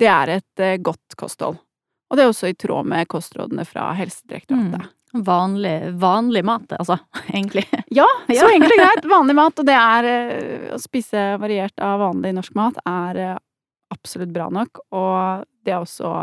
det 0.00 0.08
er 0.08 0.32
et 0.38 0.64
godt 0.86 1.16
kosthold. 1.20 1.58
Og 2.08 2.16
det 2.16 2.24
er 2.24 2.30
også 2.32 2.48
i 2.48 2.56
tråd 2.56 2.86
med 2.88 3.08
kostrådene 3.10 3.66
fra 3.68 3.90
Helsedirektoratet. 3.98 4.88
Vanlig, 5.24 5.74
vanlig 6.00 6.42
mat, 6.48 6.72
altså, 6.78 6.96
egentlig. 7.34 7.66
Ja, 7.92 8.06
Ja. 8.32 8.42
så 8.46 8.48
enkelt 8.54 8.72
og 8.78 8.80
greit. 8.80 9.08
Vanlig 9.12 9.36
mat, 9.36 9.60
og 9.60 9.68
det 9.68 9.76
er 9.76 10.08
å 10.72 10.80
spise 10.80 11.34
variert 11.42 11.76
av 11.84 12.00
vanlig 12.00 12.32
norsk 12.38 12.56
mat, 12.56 12.80
er 12.88 13.36
absolutt 13.92 14.32
bra 14.32 14.48
nok. 14.52 14.80
Og 14.94 15.44
det 15.64 15.74
er 15.74 15.82
også 15.82 16.14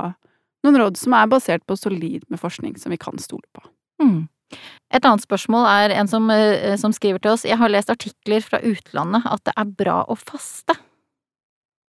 noen 0.65 0.79
råd 0.81 0.97
som 0.99 1.15
er 1.17 1.29
basert 1.31 1.65
på 1.69 1.77
solid 1.79 2.25
med 2.29 2.41
forskning, 2.41 2.75
som 2.81 2.93
vi 2.93 2.99
kan 3.01 3.19
stole 3.21 3.45
på. 3.55 3.65
Mm. 4.03 4.25
Et 4.93 5.05
annet 5.07 5.25
spørsmål 5.25 5.65
er 5.67 5.93
en 5.97 6.09
som, 6.09 6.29
eh, 6.31 6.75
som 6.77 6.93
skriver 6.93 7.19
til 7.21 7.31
oss 7.31 7.45
Jeg 7.47 7.57
har 7.57 7.71
lest 7.71 7.89
artikler 7.89 8.43
fra 8.45 8.59
utlandet 8.61 9.25
at 9.25 9.43
det 9.47 9.55
er 9.57 9.65
bra 9.65 10.03
å 10.05 10.17
faste. 10.19 10.75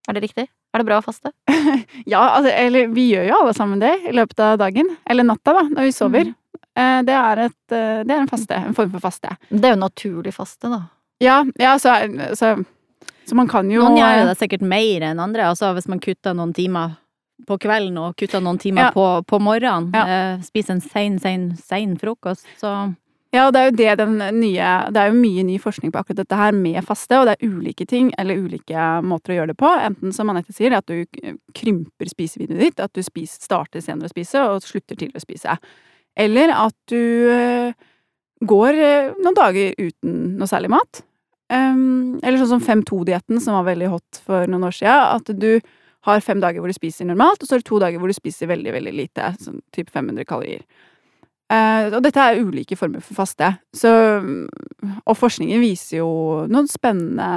Er 0.09 0.17
det 0.17 0.23
riktig? 0.23 0.47
Er 0.73 0.81
det 0.83 0.87
bra 0.89 1.01
å 1.01 1.05
faste? 1.05 1.33
Ja, 2.07 2.23
altså, 2.39 2.51
eller 2.53 2.89
vi 2.95 3.11
gjør 3.13 3.29
jo 3.29 3.39
alle 3.43 3.55
sammen 3.57 3.81
det 3.83 3.93
i 4.09 4.15
løpet 4.15 4.41
av 4.41 4.59
dagen. 4.61 4.97
Eller 5.07 5.27
natta, 5.27 5.55
da, 5.57 5.65
når 5.69 5.89
vi 5.89 5.95
sover. 5.97 6.33
Mm. 6.33 6.43
Det 6.77 7.15
er, 7.17 7.41
et, 7.47 7.73
eh, 7.73 8.03
det 8.05 8.13
er 8.13 8.21
en 8.21 8.29
faste. 8.29 8.57
En 8.69 8.77
form 8.77 8.91
for 8.93 9.05
faste. 9.05 9.33
Det 9.49 9.65
er 9.65 9.77
jo 9.77 9.81
naturlig 9.81 10.35
faste, 10.37 10.69
da. 10.69 10.83
Ja, 11.25 11.41
ja 11.61 11.79
så, 11.81 11.95
så, 12.37 12.53
så 13.25 13.39
man 13.39 13.49
kan 13.49 13.71
jo 13.73 13.81
Noen 13.85 13.97
gjør 14.01 14.31
det 14.31 14.37
sikkert 14.41 14.65
mer 14.67 15.07
enn 15.09 15.23
andre. 15.23 15.49
Altså 15.49 15.73
hvis 15.77 15.89
man 15.89 16.03
kutter 16.05 16.37
noen 16.37 16.53
timer 16.57 16.99
på 17.47 17.59
kvelden 17.61 17.99
og 18.01 18.15
kutta 18.17 18.41
noen 18.41 18.59
timer 18.63 18.89
Ja. 18.89 18.93
på, 18.95 19.07
på 19.29 19.39
morgenen. 19.43 19.91
Ja. 19.95 20.05
Eh, 20.35 20.45
spiser 20.47 20.77
en 20.77 20.81
sein, 20.81 21.19
sein, 21.21 21.51
sein 21.61 21.97
frokost. 22.01 22.47
Så 22.61 22.95
Ja, 23.35 23.49
og 23.49 23.53
det 23.53 23.61
er 23.61 23.67
jo 23.67 23.77
det 23.77 23.95
den 23.99 24.15
nye 24.41 24.67
Det 24.95 24.97
er 25.03 25.11
jo 25.11 25.17
mye 25.19 25.43
ny 25.45 25.59
forskning 25.61 25.91
på 25.93 25.99
akkurat 26.01 26.23
dette 26.23 26.37
her 26.39 26.53
med 26.57 26.79
faste, 26.87 27.19
og 27.19 27.27
det 27.27 27.35
er 27.37 27.49
ulike 27.51 27.85
ting, 27.87 28.13
eller 28.19 28.39
ulike 28.39 28.85
måter 29.05 29.35
å 29.35 29.37
gjøre 29.41 29.51
det 29.53 29.59
på. 29.61 29.69
Enten 29.69 30.15
som 30.15 30.31
Anette 30.31 30.55
sier, 30.57 30.73
at 30.73 30.87
du 30.87 31.05
krymper 31.53 32.09
spisevinduet 32.09 32.63
ditt, 32.63 32.81
at 32.81 32.95
du 32.95 33.03
spiser, 33.03 33.43
starter 33.43 33.81
senere 33.85 34.09
å 34.09 34.15
spise 34.15 34.41
og 34.41 34.63
slutter 34.65 34.97
tidligere 34.97 35.21
å 35.21 35.27
spise. 35.27 35.59
Eller 36.17 36.55
at 36.55 36.75
du 36.89 37.29
eh, 37.35 37.75
går 38.47 38.73
eh, 38.81 39.11
noen 39.21 39.37
dager 39.37 39.75
uten 39.77 40.39
noe 40.39 40.49
særlig 40.49 40.71
mat. 40.73 41.03
Um, 41.53 42.17
eller 42.25 42.41
sånn 42.41 42.57
som 42.57 42.65
5-2-dietten, 42.65 43.39
som 43.43 43.55
var 43.59 43.69
veldig 43.69 43.91
hot 43.93 44.23
for 44.25 44.49
noen 44.51 44.65
år 44.67 44.75
siden. 44.75 45.13
At 45.21 45.29
du 45.39 45.61
har 46.07 46.25
fem 46.25 46.43
dager 46.43 46.63
hvor 46.63 46.71
du 46.73 46.77
spiser 46.77 47.09
normalt, 47.09 47.43
og 47.43 47.49
så 47.49 47.57
er 47.57 47.63
det 47.63 47.69
to 47.69 47.81
dager 47.83 48.03
hvor 48.03 48.11
du 48.11 48.17
spiser 48.17 48.51
veldig, 48.51 48.75
veldig 48.79 48.95
lite. 48.95 49.33
Sånn 49.43 49.63
type 49.75 49.93
500 49.95 50.27
kalorier. 50.29 50.65
Eh, 51.53 51.93
og 51.95 52.01
dette 52.03 52.23
er 52.23 52.43
ulike 52.43 52.79
former 52.79 53.05
for 53.05 53.21
faste. 53.21 53.53
Så, 53.77 53.91
og 55.05 55.17
forskningen 55.19 55.63
viser 55.63 56.01
jo 56.01 56.11
noen 56.51 56.71
spennende 56.71 57.31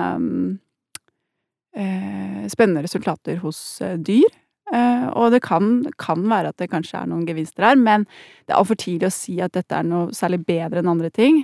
eh, 1.77 2.45
Spennende 2.49 2.81
resultater 2.81 3.37
hos 3.43 3.59
eh, 3.85 3.97
dyr. 4.01 4.29
Eh, 4.73 5.05
og 5.17 5.33
det 5.33 5.41
kan, 5.45 5.83
kan 6.01 6.25
være 6.29 6.53
at 6.53 6.61
det 6.61 6.69
kanskje 6.71 7.01
er 7.01 7.09
noen 7.09 7.25
gevinster 7.27 7.65
her, 7.65 7.77
men 7.77 8.05
det 8.45 8.53
er 8.53 8.59
altfor 8.59 8.77
tidlig 8.79 9.09
å 9.09 9.13
si 9.13 9.39
at 9.41 9.53
dette 9.57 9.77
er 9.77 9.85
noe 9.85 10.13
særlig 10.15 10.43
bedre 10.47 10.81
enn 10.81 10.91
andre 10.91 11.09
ting. 11.13 11.43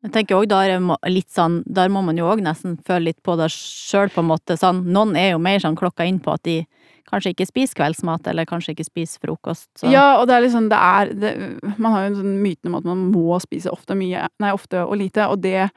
Jeg 0.00 0.12
tenker 0.14 0.38
òg 0.38 0.48
der, 0.48 0.72
er 0.78 1.12
litt 1.12 1.28
sånn, 1.32 1.60
der 1.68 1.90
må 1.92 2.00
man 2.04 2.16
jo 2.16 2.28
òg 2.30 2.40
nesten 2.44 2.78
føle 2.86 3.10
litt 3.10 3.18
på 3.26 3.34
det 3.36 3.50
sjøl, 3.52 4.08
på 4.12 4.22
en 4.22 4.30
måte. 4.30 4.56
Sånn, 4.56 4.86
noen 4.94 5.12
er 5.18 5.34
jo 5.34 5.42
mer 5.42 5.60
sånn 5.60 5.76
klokka 5.76 6.06
inn 6.08 6.22
på 6.24 6.32
at 6.32 6.44
de 6.48 6.62
kanskje 7.10 7.34
ikke 7.34 7.48
spiser 7.48 7.76
kveldsmat, 7.80 8.30
eller 8.30 8.48
kanskje 8.48 8.72
ikke 8.72 8.86
spiser 8.86 9.20
frokost. 9.26 9.68
Så. 9.76 9.90
Ja, 9.92 10.20
og 10.20 10.28
det 10.30 10.38
er 10.38 10.44
liksom, 10.46 10.70
det 10.72 10.78
er 10.80 11.12
det, 11.12 11.32
Man 11.76 11.92
har 11.92 12.04
jo 12.04 12.10
en 12.12 12.18
sånn 12.22 12.40
myten 12.40 12.70
om 12.70 12.78
at 12.80 12.88
man 12.88 13.06
må 13.12 13.38
spise 13.44 13.72
ofte 13.72 13.96
mye, 13.98 14.28
nei, 14.40 14.52
ofte 14.56 14.86
og 14.86 14.96
lite, 15.02 15.26
og 15.28 15.42
det, 15.44 15.68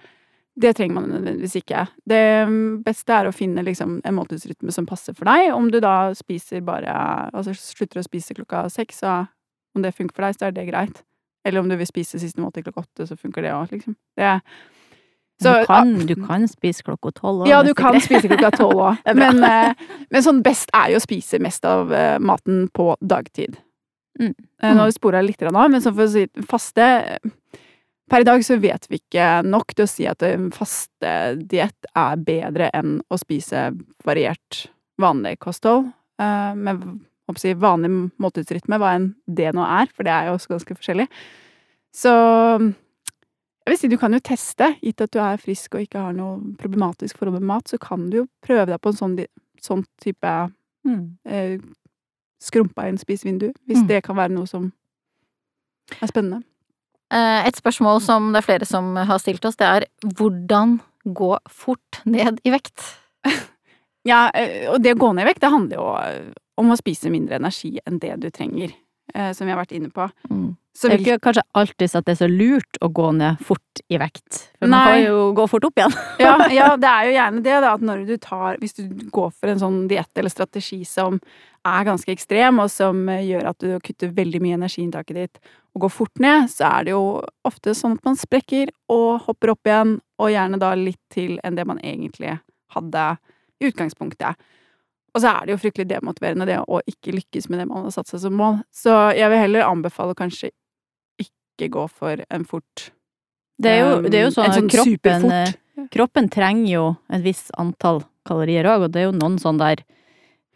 det 0.55 0.75
trenger 0.77 1.01
man 1.01 1.09
nødvendigvis 1.11 1.57
ikke. 1.59 1.85
Det 2.07 2.23
beste 2.85 3.17
er 3.17 3.27
å 3.27 3.35
finne 3.35 3.65
liksom 3.65 3.99
en 4.05 4.17
måltidsrytme 4.21 4.71
som 4.71 4.87
passer 4.87 5.17
for 5.17 5.27
deg. 5.27 5.51
Om 5.55 5.71
du 5.73 5.81
da 5.83 6.13
spiser 6.15 6.63
bare 6.63 6.93
Altså 7.33 7.55
slutter 7.57 7.99
å 7.99 8.05
spise 8.05 8.37
klokka 8.37 8.69
seks, 8.71 9.01
så 9.03 9.23
om 9.73 9.83
det 9.83 9.95
funker 9.97 10.15
for 10.15 10.27
deg, 10.27 10.37
så 10.37 10.47
er 10.47 10.55
det 10.55 10.69
greit. 10.69 11.03
Eller 11.43 11.59
om 11.59 11.69
du 11.69 11.75
vil 11.75 11.87
spise 11.89 12.19
siste 12.21 12.41
måltid 12.41 12.63
klokka 12.67 12.85
åtte, 12.85 13.07
så 13.09 13.17
funker 13.19 13.43
det 13.45 13.51
òg, 13.55 13.71
liksom. 13.73 13.95
Det, 14.17 14.39
du, 15.43 15.65
kan, 15.67 15.93
du 16.07 16.15
kan 16.15 16.47
spise 16.47 16.83
klokka 16.83 17.11
tolv. 17.11 17.47
ja, 17.49 17.63
du 17.63 17.73
kan 17.75 17.99
spise 18.01 18.29
klokka 18.31 18.51
tolv 18.55 18.79
òg, 18.79 19.03
men, 19.19 19.43
eh, 19.43 19.73
men 20.13 20.25
sånn 20.25 20.41
best 20.45 20.71
er 20.77 20.93
jo 20.93 21.01
å 21.01 21.03
spise 21.03 21.39
mest 21.43 21.65
av 21.67 21.93
eh, 21.93 22.17
maten 22.23 22.67
på 22.73 22.93
dagtid. 23.01 23.57
Mm. 24.19 24.33
Eh, 24.61 24.73
Nå 24.73 24.83
har 24.85 24.91
vi 24.91 24.95
spora 24.95 25.23
litt 25.25 25.41
av, 25.49 25.57
men 25.71 25.81
sånn 25.81 25.95
for 25.97 26.05
å 26.07 26.13
si 26.13 26.27
faste 26.49 26.91
Per 28.11 28.21
i 28.21 28.25
dag 28.27 28.41
så 28.45 28.57
vet 28.59 28.83
vi 28.91 28.99
ikke 28.99 29.25
nok 29.47 29.71
til 29.73 29.85
å 29.87 29.89
si 29.89 30.03
at 30.05 30.21
en 30.27 30.49
fastediett 30.53 31.87
er 31.97 32.19
bedre 32.21 32.67
enn 32.75 32.97
å 33.09 33.17
spise 33.17 33.69
variert, 34.05 34.65
vanlig 35.01 35.37
kosthold. 35.41 35.87
eh, 36.19 36.53
Si, 37.39 37.53
vanlig 37.53 37.89
måltidsrytme, 38.21 38.77
hva 38.79 38.95
enn 38.97 39.15
det 39.27 39.53
nå 39.55 39.63
er, 39.65 39.87
for 39.95 40.03
det 40.03 40.11
er 40.13 40.25
jo 40.29 40.37
også 40.37 40.53
ganske 40.55 40.75
forskjellig. 40.79 41.07
Så 41.93 42.11
jeg 43.63 43.71
vil 43.71 43.77
si 43.79 43.87
du 43.87 43.97
kan 44.01 44.11
jo 44.15 44.19
teste, 44.19 44.73
gitt 44.83 45.01
at 45.01 45.11
du 45.15 45.19
er 45.23 45.37
frisk 45.39 45.75
og 45.77 45.85
ikke 45.85 46.01
har 46.03 46.13
noe 46.17 46.39
problematisk 46.59 47.17
forhold 47.17 47.39
med 47.39 47.47
mat, 47.47 47.69
så 47.71 47.77
kan 47.79 48.09
du 48.09 48.17
jo 48.23 48.27
prøve 48.43 48.65
deg 48.73 48.81
på 48.83 48.91
en 48.91 48.99
sånn, 48.99 49.17
sånn 49.61 49.85
type 50.03 50.51
Mm. 50.85 51.17
eh, 51.25 51.59
skrumpa 52.43 52.89
inn 52.89 52.97
spisevindu, 52.97 53.53
hvis 53.69 53.79
Mm. 53.83 53.87
det 53.87 54.03
kan 54.03 54.17
være 54.17 54.31
noe 54.35 54.45
som 54.45 54.73
er 56.01 56.07
spennende. 56.07 56.43
Eh, 57.09 57.47
Et 57.47 57.55
spørsmål 57.55 58.01
som 58.01 58.33
det 58.33 58.43
er 58.43 58.47
flere 58.57 58.65
som 58.65 58.95
har 58.95 59.17
stilt 59.19 59.45
oss, 59.45 59.55
det 59.55 59.65
er 59.65 59.85
hvordan 60.03 60.81
gå 61.07 61.37
fort 61.47 62.01
ned 62.05 62.39
i 62.43 62.49
vekt? 62.51 62.97
Ja, 64.05 64.29
eh, 64.35 64.67
og 64.69 64.81
det 64.83 64.95
å 64.97 64.99
gå 64.99 65.13
ned 65.15 65.23
i 65.23 65.29
vekt, 65.31 65.39
det 65.39 65.49
handler 65.49 65.77
jo 65.77 66.33
om 66.57 66.71
å 66.73 66.77
spise 66.79 67.11
mindre 67.13 67.39
energi 67.39 67.77
enn 67.87 67.99
det 67.99 68.19
du 68.21 68.29
trenger, 68.33 68.73
eh, 69.13 69.31
som 69.33 69.47
vi 69.47 69.53
har 69.53 69.61
vært 69.63 69.75
inne 69.77 69.89
på. 69.93 70.09
Mm. 70.29 70.55
Så 70.75 70.89
Det 70.89 70.97
vil- 70.99 71.13
ikke 71.13 71.21
kanskje 71.29 71.43
alltid 71.53 71.95
at 71.95 72.05
det 72.05 72.11
er 72.19 72.25
så 72.25 72.29
lurt 72.31 72.77
å 72.81 72.89
gå 72.91 73.13
ned 73.13 73.37
fort 73.39 73.81
i 73.89 73.97
vekt. 73.97 74.49
For 74.57 74.67
man 74.67 74.71
Nei. 74.71 75.03
kan 75.03 75.03
jo 75.05 75.33
gå 75.33 75.47
fort 75.49 75.65
opp 75.65 75.75
igjen. 75.75 75.93
ja, 76.19 76.47
ja, 76.59 76.75
det 76.75 76.89
er 76.89 77.03
jo 77.05 77.11
gjerne 77.13 77.43
det, 77.43 77.57
da, 77.61 77.73
at 77.73 77.81
når 77.81 78.07
du 78.07 78.17
tar 78.17 78.57
Hvis 78.57 78.73
du 78.73 78.87
går 79.11 79.31
for 79.33 79.49
en 79.49 79.59
sånn 79.59 79.87
diett 79.87 80.09
eller 80.17 80.29
strategi 80.33 80.83
som 80.83 81.19
er 81.63 81.85
ganske 81.85 82.09
ekstrem, 82.11 82.59
og 82.59 82.71
som 82.71 83.05
gjør 83.05 83.45
at 83.49 83.59
du 83.59 83.79
kutter 83.79 84.09
veldig 84.11 84.41
mye 84.41 84.57
energiinntaket 84.57 85.13
ditt 85.15 85.37
og 85.75 85.81
går 85.85 85.91
fort 85.91 86.19
ned, 86.19 86.49
så 86.49 86.65
er 86.79 86.83
det 86.85 86.91
jo 86.91 87.23
ofte 87.45 87.73
sånn 87.77 87.93
at 87.97 88.03
man 88.05 88.15
sprekker 88.15 88.69
og 88.89 89.21
hopper 89.27 89.53
opp 89.53 89.63
igjen, 89.63 89.99
og 90.19 90.29
gjerne 90.29 90.59
da 90.59 90.73
litt 90.75 90.99
til 91.09 91.39
enn 91.43 91.55
det 91.55 91.65
man 91.67 91.79
egentlig 91.79 92.39
hadde 92.75 93.17
i 93.61 93.69
utgangspunktet. 93.69 94.35
Og 95.13 95.21
så 95.21 95.29
er 95.29 95.45
det 95.45 95.53
jo 95.53 95.61
fryktelig 95.61 95.87
demotiverende 95.91 96.47
det 96.49 96.57
å 96.65 96.79
ikke 96.89 97.13
lykkes 97.13 97.49
med 97.49 97.59
det 97.61 97.67
man 97.69 97.85
har 97.85 97.93
satt 97.93 98.09
seg 98.09 98.23
som 98.23 98.33
mål. 98.37 98.61
Så 98.73 98.93
jeg 99.13 99.29
vil 99.29 99.43
heller 99.43 99.67
anbefale 99.67 100.15
kanskje 100.17 100.49
ikke 101.21 101.69
gå 101.75 101.83
for 101.93 102.23
en 102.33 102.45
fort 102.49 102.87
Det 103.61 103.69
er 103.75 103.83
jo, 103.83 104.01
det 104.09 104.17
er 104.17 104.23
jo 104.25 104.31
um, 104.31 104.35
sånn 104.39 104.47
en 104.47 104.51
at 104.51 104.57
sånn 104.57 104.71
kroppen, 104.73 105.27
eh, 105.31 105.85
kroppen 105.93 106.29
trenger 106.33 106.71
jo 106.71 106.85
et 107.13 107.21
visst 107.25 107.51
antall 107.61 108.01
kalorier 108.25 108.65
òg, 108.71 108.87
og 108.87 108.91
det 108.95 109.03
er 109.03 109.05
jo 109.11 109.13
noen 109.19 109.37
sånne 109.41 109.61
der 109.61 109.83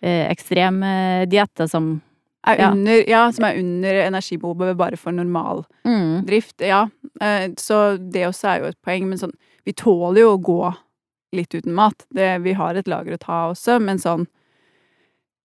eh, 0.02 0.26
ekstremdietter 0.32 1.70
som 1.70 2.00
er 2.48 2.58
Ja. 2.62 2.72
under, 2.72 3.04
ja, 3.10 3.32
som 3.32 3.46
er 3.46 3.60
under 3.60 3.94
energibehovet 4.08 4.78
bare 4.80 4.98
for 4.98 5.12
normal 5.12 5.66
mm, 5.86 6.26
drift. 6.26 6.62
Ja. 6.62 6.88
Eh, 7.22 7.50
Så 7.58 7.98
det 7.98 8.26
også 8.28 8.48
er 8.48 8.60
jo 8.62 8.66
et 8.72 8.82
poeng, 8.82 9.06
men 9.10 9.18
sånn 9.20 9.34
Vi 9.68 9.74
tåler 9.74 10.22
jo 10.22 10.34
å 10.38 10.42
gå 10.42 10.74
litt 11.36 11.52
uten 11.54 11.74
mat. 11.76 12.06
Det, 12.10 12.42
vi 12.42 12.54
har 12.54 12.76
et 12.80 12.88
lager 12.88 13.14
å 13.18 13.20
ta 13.20 13.40
også, 13.52 13.82
men 13.84 13.98
sånn 14.00 14.26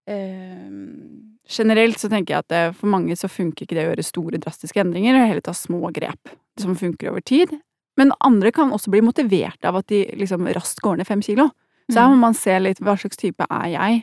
Generelt 0.06 1.98
så 2.00 2.08
tenker 2.10 2.34
jeg 2.34 2.44
at 2.44 2.52
det, 2.52 2.62
for 2.78 2.90
mange 2.90 3.16
så 3.18 3.28
funker 3.30 3.66
ikke 3.66 3.76
det 3.76 3.84
å 3.84 3.90
gjøre 3.92 4.06
store, 4.06 4.40
drastiske 4.42 4.80
endringer, 4.82 5.18
og 5.18 5.28
heller 5.28 5.44
ta 5.44 5.54
små 5.56 5.90
grep 5.94 6.32
som 6.60 6.76
funker 6.78 7.10
over 7.12 7.24
tid. 7.24 7.52
Men 7.96 8.12
andre 8.24 8.52
kan 8.54 8.72
også 8.72 8.90
bli 8.92 9.02
motivert 9.04 9.64
av 9.68 9.76
at 9.82 9.88
de 9.92 10.04
liksom 10.16 10.48
raskt 10.56 10.80
går 10.84 11.00
ned 11.00 11.08
fem 11.08 11.22
kilo. 11.24 11.50
Så 11.92 12.00
her 12.00 12.08
må 12.08 12.16
man 12.22 12.36
se 12.38 12.54
litt 12.60 12.80
hva 12.80 12.94
slags 12.96 13.18
type 13.20 13.44
er 13.50 13.68
jeg. 13.74 14.02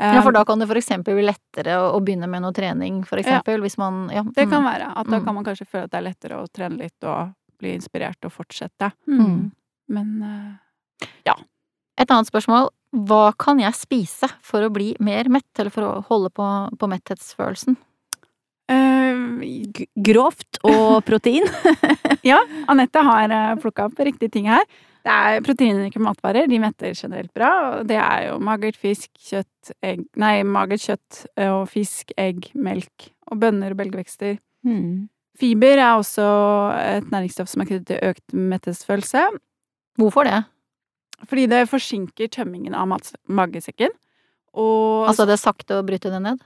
Ja, 0.00 0.22
for 0.22 0.32
Eh, 0.32 0.38
da 0.38 0.44
kan 0.44 0.58
det 0.58 0.66
for 0.66 0.80
eksempel 0.80 1.14
bli 1.14 1.24
lettere 1.28 1.76
å, 1.78 2.00
begynne 2.00 2.26
med 2.28 2.42
noe 2.42 2.52
trening, 2.52 3.02
for 3.06 3.20
eksempel, 3.20 3.60
hvis 3.60 3.78
man 3.78 4.08
Ja. 4.10 4.22
Det 4.22 4.48
kan 4.48 4.62
mm. 4.62 4.68
være. 4.72 4.92
At 4.96 5.06
da 5.06 5.18
Mm. 5.18 5.24
kan 5.24 5.34
man 5.34 5.44
kanskje 5.44 5.66
føle 5.68 5.84
at 5.84 5.90
det 5.90 5.98
er 5.98 6.08
lettere 6.10 6.42
å 6.42 6.48
trene 6.48 6.78
litt 6.78 7.04
og 7.04 7.34
bli 7.58 7.74
inspirert 7.74 8.24
og 8.24 8.32
fortsette. 8.32 8.92
mm. 9.06 9.52
Men 9.88 10.22
eh, 10.22 11.34
Et 12.02 12.10
annet 12.10 12.28
spørsmål. 12.28 12.70
Hva 13.08 13.30
kan 13.40 13.60
jeg 13.62 13.78
spise 13.78 14.28
for 14.44 14.66
å 14.66 14.72
bli 14.74 14.92
mer 15.00 15.30
mett, 15.32 15.48
eller 15.58 15.72
for 15.72 15.86
å 15.86 16.04
holde 16.10 16.32
på, 16.34 16.48
på 16.76 16.88
metthetsfølelsen? 16.90 17.78
eh, 18.72 19.82
Grovt 19.94 20.60
og 20.68 21.02
protein. 21.08 21.46
Ja, 22.22 22.36
Anette 22.70 23.00
har 23.02 23.32
uh, 23.34 23.56
plukka 23.58 23.88
opp 23.88 23.98
riktige 23.98 24.30
ting 24.30 24.44
her. 24.46 24.62
Det 25.02 25.10
er 25.10 25.40
proteinrike 25.42 25.98
matvarer. 25.98 26.46
De 26.46 26.60
metter 26.62 26.92
generelt 26.94 27.32
bra. 27.34 27.80
Det 27.82 27.96
er 27.98 28.28
jo 28.28 28.36
magert 28.38 28.78
fisk, 28.78 29.08
kjøtt, 29.18 29.72
egg 29.82 30.04
Nei, 30.22 30.44
magert 30.46 30.84
kjøtt 30.84 31.24
eh, 31.34 31.50
og 31.50 31.64
fisk, 31.72 32.12
egg, 32.14 32.52
melk 32.54 33.08
og 33.26 33.40
bønner 33.42 33.74
og 33.74 33.80
belgvekster. 33.80 34.36
Mm. 34.62 35.08
Fiber 35.42 35.82
er 35.82 35.96
også 35.96 36.28
et 36.78 37.10
næringsstoff 37.10 37.50
som 37.50 37.64
er 37.64 37.72
knyttet 37.72 37.90
til 37.90 38.12
økt 38.12 38.38
metthetsfølelse. 38.54 39.24
Hvorfor 39.98 40.30
det? 40.30 40.38
Fordi 41.28 41.46
det 41.50 41.68
forsinker 41.70 42.28
tømmingen 42.34 42.74
av 42.74 42.88
magesekken. 43.28 43.92
Og 44.54 45.06
Altså 45.08 45.24
det 45.26 45.36
er 45.38 45.42
sakte 45.42 45.78
å 45.80 45.84
bryte 45.86 46.10
det 46.12 46.20
ned? 46.22 46.40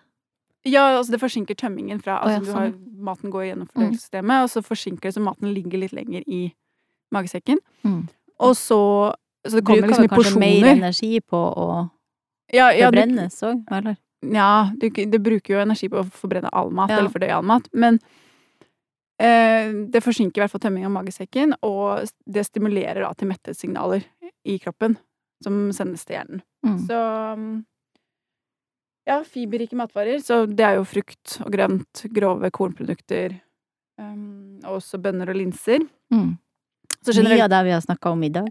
Ja, 0.67 0.97
altså 0.99 1.13
det 1.15 1.21
forsinker 1.23 1.55
tømmingen 1.55 2.01
fra 2.03 2.19
Å 2.25 2.31
ja, 2.31 2.39
sånn. 2.41 2.47
du 2.47 2.53
har. 2.53 2.73
Maten 3.07 3.31
går 3.31 3.45
gjennom 3.53 3.69
fordøyelsessystemet, 3.71 4.43
og 4.43 4.51
så 4.51 4.63
forsinker 4.67 5.09
det 5.09 5.15
så 5.15 5.23
maten 5.23 5.53
ligger 5.55 5.79
litt 5.79 5.93
lenger 5.95 6.25
i 6.27 6.41
magesekken. 7.15 7.59
Mm. 7.87 8.09
Og 8.43 8.57
så 8.59 8.81
Så 9.47 9.61
det 9.61 9.65
kommer 9.65 9.87
Bruker 9.87 9.93
liksom 9.93 10.05
i 10.05 10.09
kanskje 10.09 10.41
mer 10.43 10.73
energi 10.73 11.21
på 11.21 11.39
å 11.39 11.67
Ja, 12.53 12.71
ja, 12.73 12.89
forbrennes 12.91 13.39
òg, 13.47 13.63
eller? 13.71 13.97
ja 14.23 14.71
du, 14.77 14.89
det 14.91 15.21
bruker 15.23 15.55
jo 15.55 15.61
energi 15.63 15.89
på 15.89 16.01
å 16.03 16.07
forbrenne 16.11 16.49
all 16.53 16.71
mat, 16.71 16.91
Ja. 16.91 16.99
eller 16.99 17.11
fordøye 17.11 17.35
all 17.37 17.43
mat, 17.47 17.69
men 17.73 18.01
eh, 19.21 19.71
det 19.91 20.03
forsinker 20.03 20.41
i 20.41 20.45
hvert 20.45 20.51
fall 20.51 20.61
tømming 20.67 20.85
av 20.87 20.93
magesekken, 20.95 21.55
og 21.63 22.09
det 22.27 22.45
stimulerer 22.47 23.03
da 23.07 23.13
til 23.15 23.29
metthetssignaler 23.31 24.03
i 24.47 24.59
kroppen 24.63 24.97
som 25.45 25.67
sendes 25.77 26.05
til 26.07 26.17
hjernen. 26.17 26.41
Mm. 26.65 26.79
Så 26.89 27.01
ja, 29.07 29.21
fiberrike 29.25 29.77
matvarer. 29.79 30.19
Så 30.25 30.45
det 30.51 30.65
er 30.67 30.79
jo 30.81 30.87
frukt 30.89 31.37
og 31.45 31.53
grønt, 31.55 32.07
grove 32.17 32.51
kornprodukter. 32.55 33.37
Um, 34.01 34.59
og 34.67 34.79
også 34.81 34.99
bønner 35.01 35.31
og 35.33 35.39
linser. 35.39 35.85
Mm. 36.13 36.35
Så 37.07 37.15
Mye 37.23 37.39
av 37.45 37.51
det 37.53 37.61
vi 37.69 37.71
har 37.75 37.85
snakka 37.85 38.11
om 38.11 38.23
i 38.27 38.33
dag. 38.35 38.51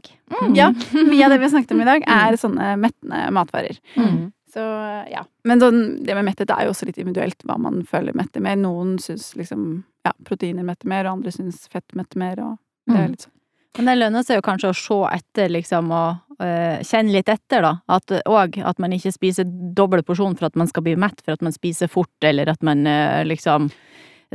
ja, 0.55 0.69
mye 0.95 1.25
av 1.25 1.33
det 1.33 1.37
vi 1.41 1.43
har 1.47 1.51
snakket 1.51 1.73
om 1.75 1.81
i 1.83 1.87
dag, 1.89 2.05
er 2.07 2.37
sånne 2.39 2.69
mettende 2.79 3.19
matvarer. 3.35 3.77
Mm. 3.99 4.29
Så 4.55 4.63
ja. 5.11 5.25
Men 5.43 5.59
sånn, 5.59 5.79
det 6.07 6.15
med 6.15 6.23
mettet 6.29 6.53
er 6.55 6.63
jo 6.63 6.71
også 6.71 6.87
litt 6.87 6.99
individuelt 7.01 7.43
hva 7.43 7.57
man 7.59 7.81
føler 7.89 8.15
metter 8.15 8.43
mer. 8.45 8.55
Noen 8.61 8.95
syns 9.03 9.33
liksom 9.35 9.65
ja, 10.07 10.13
proteiner 10.23 10.63
metter 10.63 10.87
mer, 10.87 11.03
og 11.09 11.17
andre 11.19 11.33
syns 11.35 11.65
fett 11.73 11.97
metter 11.99 12.21
mer, 12.21 12.39
og 12.45 12.55
det 12.87 12.95
er 12.95 13.03
Mm. 13.09 13.11
litt 13.17 13.25
sånn. 13.27 13.33
Men 13.77 13.85
det 13.89 13.95
lønner 13.99 14.23
seg 14.23 14.37
jo 14.39 14.43
kanskje 14.45 14.69
å 14.71 14.77
se 14.77 14.97
etter, 15.17 15.49
liksom, 15.51 15.89
og 15.91 16.39
øh, 16.43 16.77
kjenne 16.87 17.11
litt 17.11 17.29
etter, 17.29 17.61
da. 17.65 17.73
At, 17.91 18.11
og 18.25 18.57
at 18.63 18.79
man 18.79 18.93
ikke 18.95 19.11
spiser 19.11 19.47
dobbel 19.75 20.03
porsjon 20.07 20.37
for 20.39 20.47
at 20.47 20.55
man 20.55 20.69
skal 20.71 20.85
bli 20.85 20.95
mett, 20.99 21.19
for 21.25 21.35
at 21.35 21.43
man 21.43 21.51
spiser 21.55 21.91
fort, 21.91 22.13
eller 22.23 22.49
at 22.53 22.63
man 22.63 22.85
øh, 22.87 23.23
liksom 23.27 23.69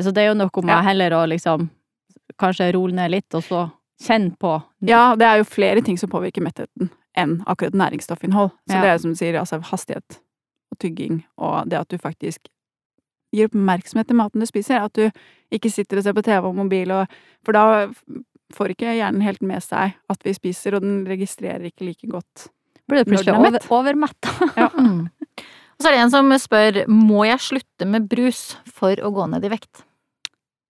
Så 0.00 0.12
det 0.14 0.22
er 0.22 0.28
jo 0.30 0.34
noe 0.38 0.62
med 0.62 0.70
Ja. 0.74 0.80
heller 0.86 1.10
å 1.16 1.24
liksom 1.28 1.68
kanskje 2.38 2.72
roe 2.76 2.92
ned 2.92 3.10
litt, 3.10 3.34
og 3.34 3.42
så 3.42 3.64
kjenne 4.00 4.36
på 4.38 4.62
Ja, 4.86 5.14
det 5.16 5.26
er 5.26 5.36
jo 5.40 5.44
flere 5.44 5.82
ting 5.84 5.98
som 5.98 6.08
påvirker 6.12 6.40
mettheten 6.44 6.90
enn 7.18 7.40
akkurat 7.46 7.74
næringsstoffinnhold. 7.74 8.50
Så 8.68 8.76
Ja. 8.76 8.80
det 8.82 8.88
er 8.90 8.98
som 8.98 9.10
du 9.10 9.16
sier, 9.16 9.34
altså 9.40 9.58
hastighet 9.60 10.20
og 10.72 10.78
tygging, 10.78 11.24
og 11.36 11.68
det 11.68 11.80
at 11.80 11.88
du 11.88 11.98
faktisk 11.98 12.46
gir 13.34 13.48
oppmerksomhet 13.48 14.06
til 14.08 14.16
maten 14.16 14.40
du 14.40 14.46
spiser. 14.46 14.80
At 14.84 14.92
du 14.94 15.10
ikke 15.52 15.70
sitter 15.70 15.98
og 15.98 16.04
ser 16.04 16.12
på 16.14 16.22
TV 16.22 16.46
og 16.48 16.54
mobil, 16.54 16.90
og, 16.90 17.06
for 17.44 17.52
da 17.52 17.88
får 18.56 18.74
ikke 18.74 18.96
hjernen 18.98 19.24
helt 19.24 19.42
med 19.46 19.62
seg 19.64 19.96
at 20.10 20.24
vi 20.26 20.34
spiser, 20.36 20.76
og 20.76 20.84
den 20.84 21.04
registrerer 21.08 21.68
ikke 21.70 21.86
like 21.88 22.10
godt. 22.10 22.48
Blir 22.90 23.04
det 23.04 23.10
plutselig 23.10 23.36
over, 23.36 23.58
er 23.58 23.74
overmetta. 23.76 24.32
Ja. 24.60 24.70
Mm. 24.74 25.06
Og 25.80 25.84
så 25.84 25.88
er 25.88 25.94
det 25.96 26.00
en 26.02 26.10
som 26.12 26.34
spør 26.36 26.80
må 26.92 27.22
jeg 27.24 27.40
slutte 27.40 27.86
med 27.88 28.08
brus 28.10 28.40
for 28.68 29.00
å 29.00 29.12
gå 29.16 29.24
ned 29.32 29.46
i 29.48 29.52
vekt. 29.52 29.86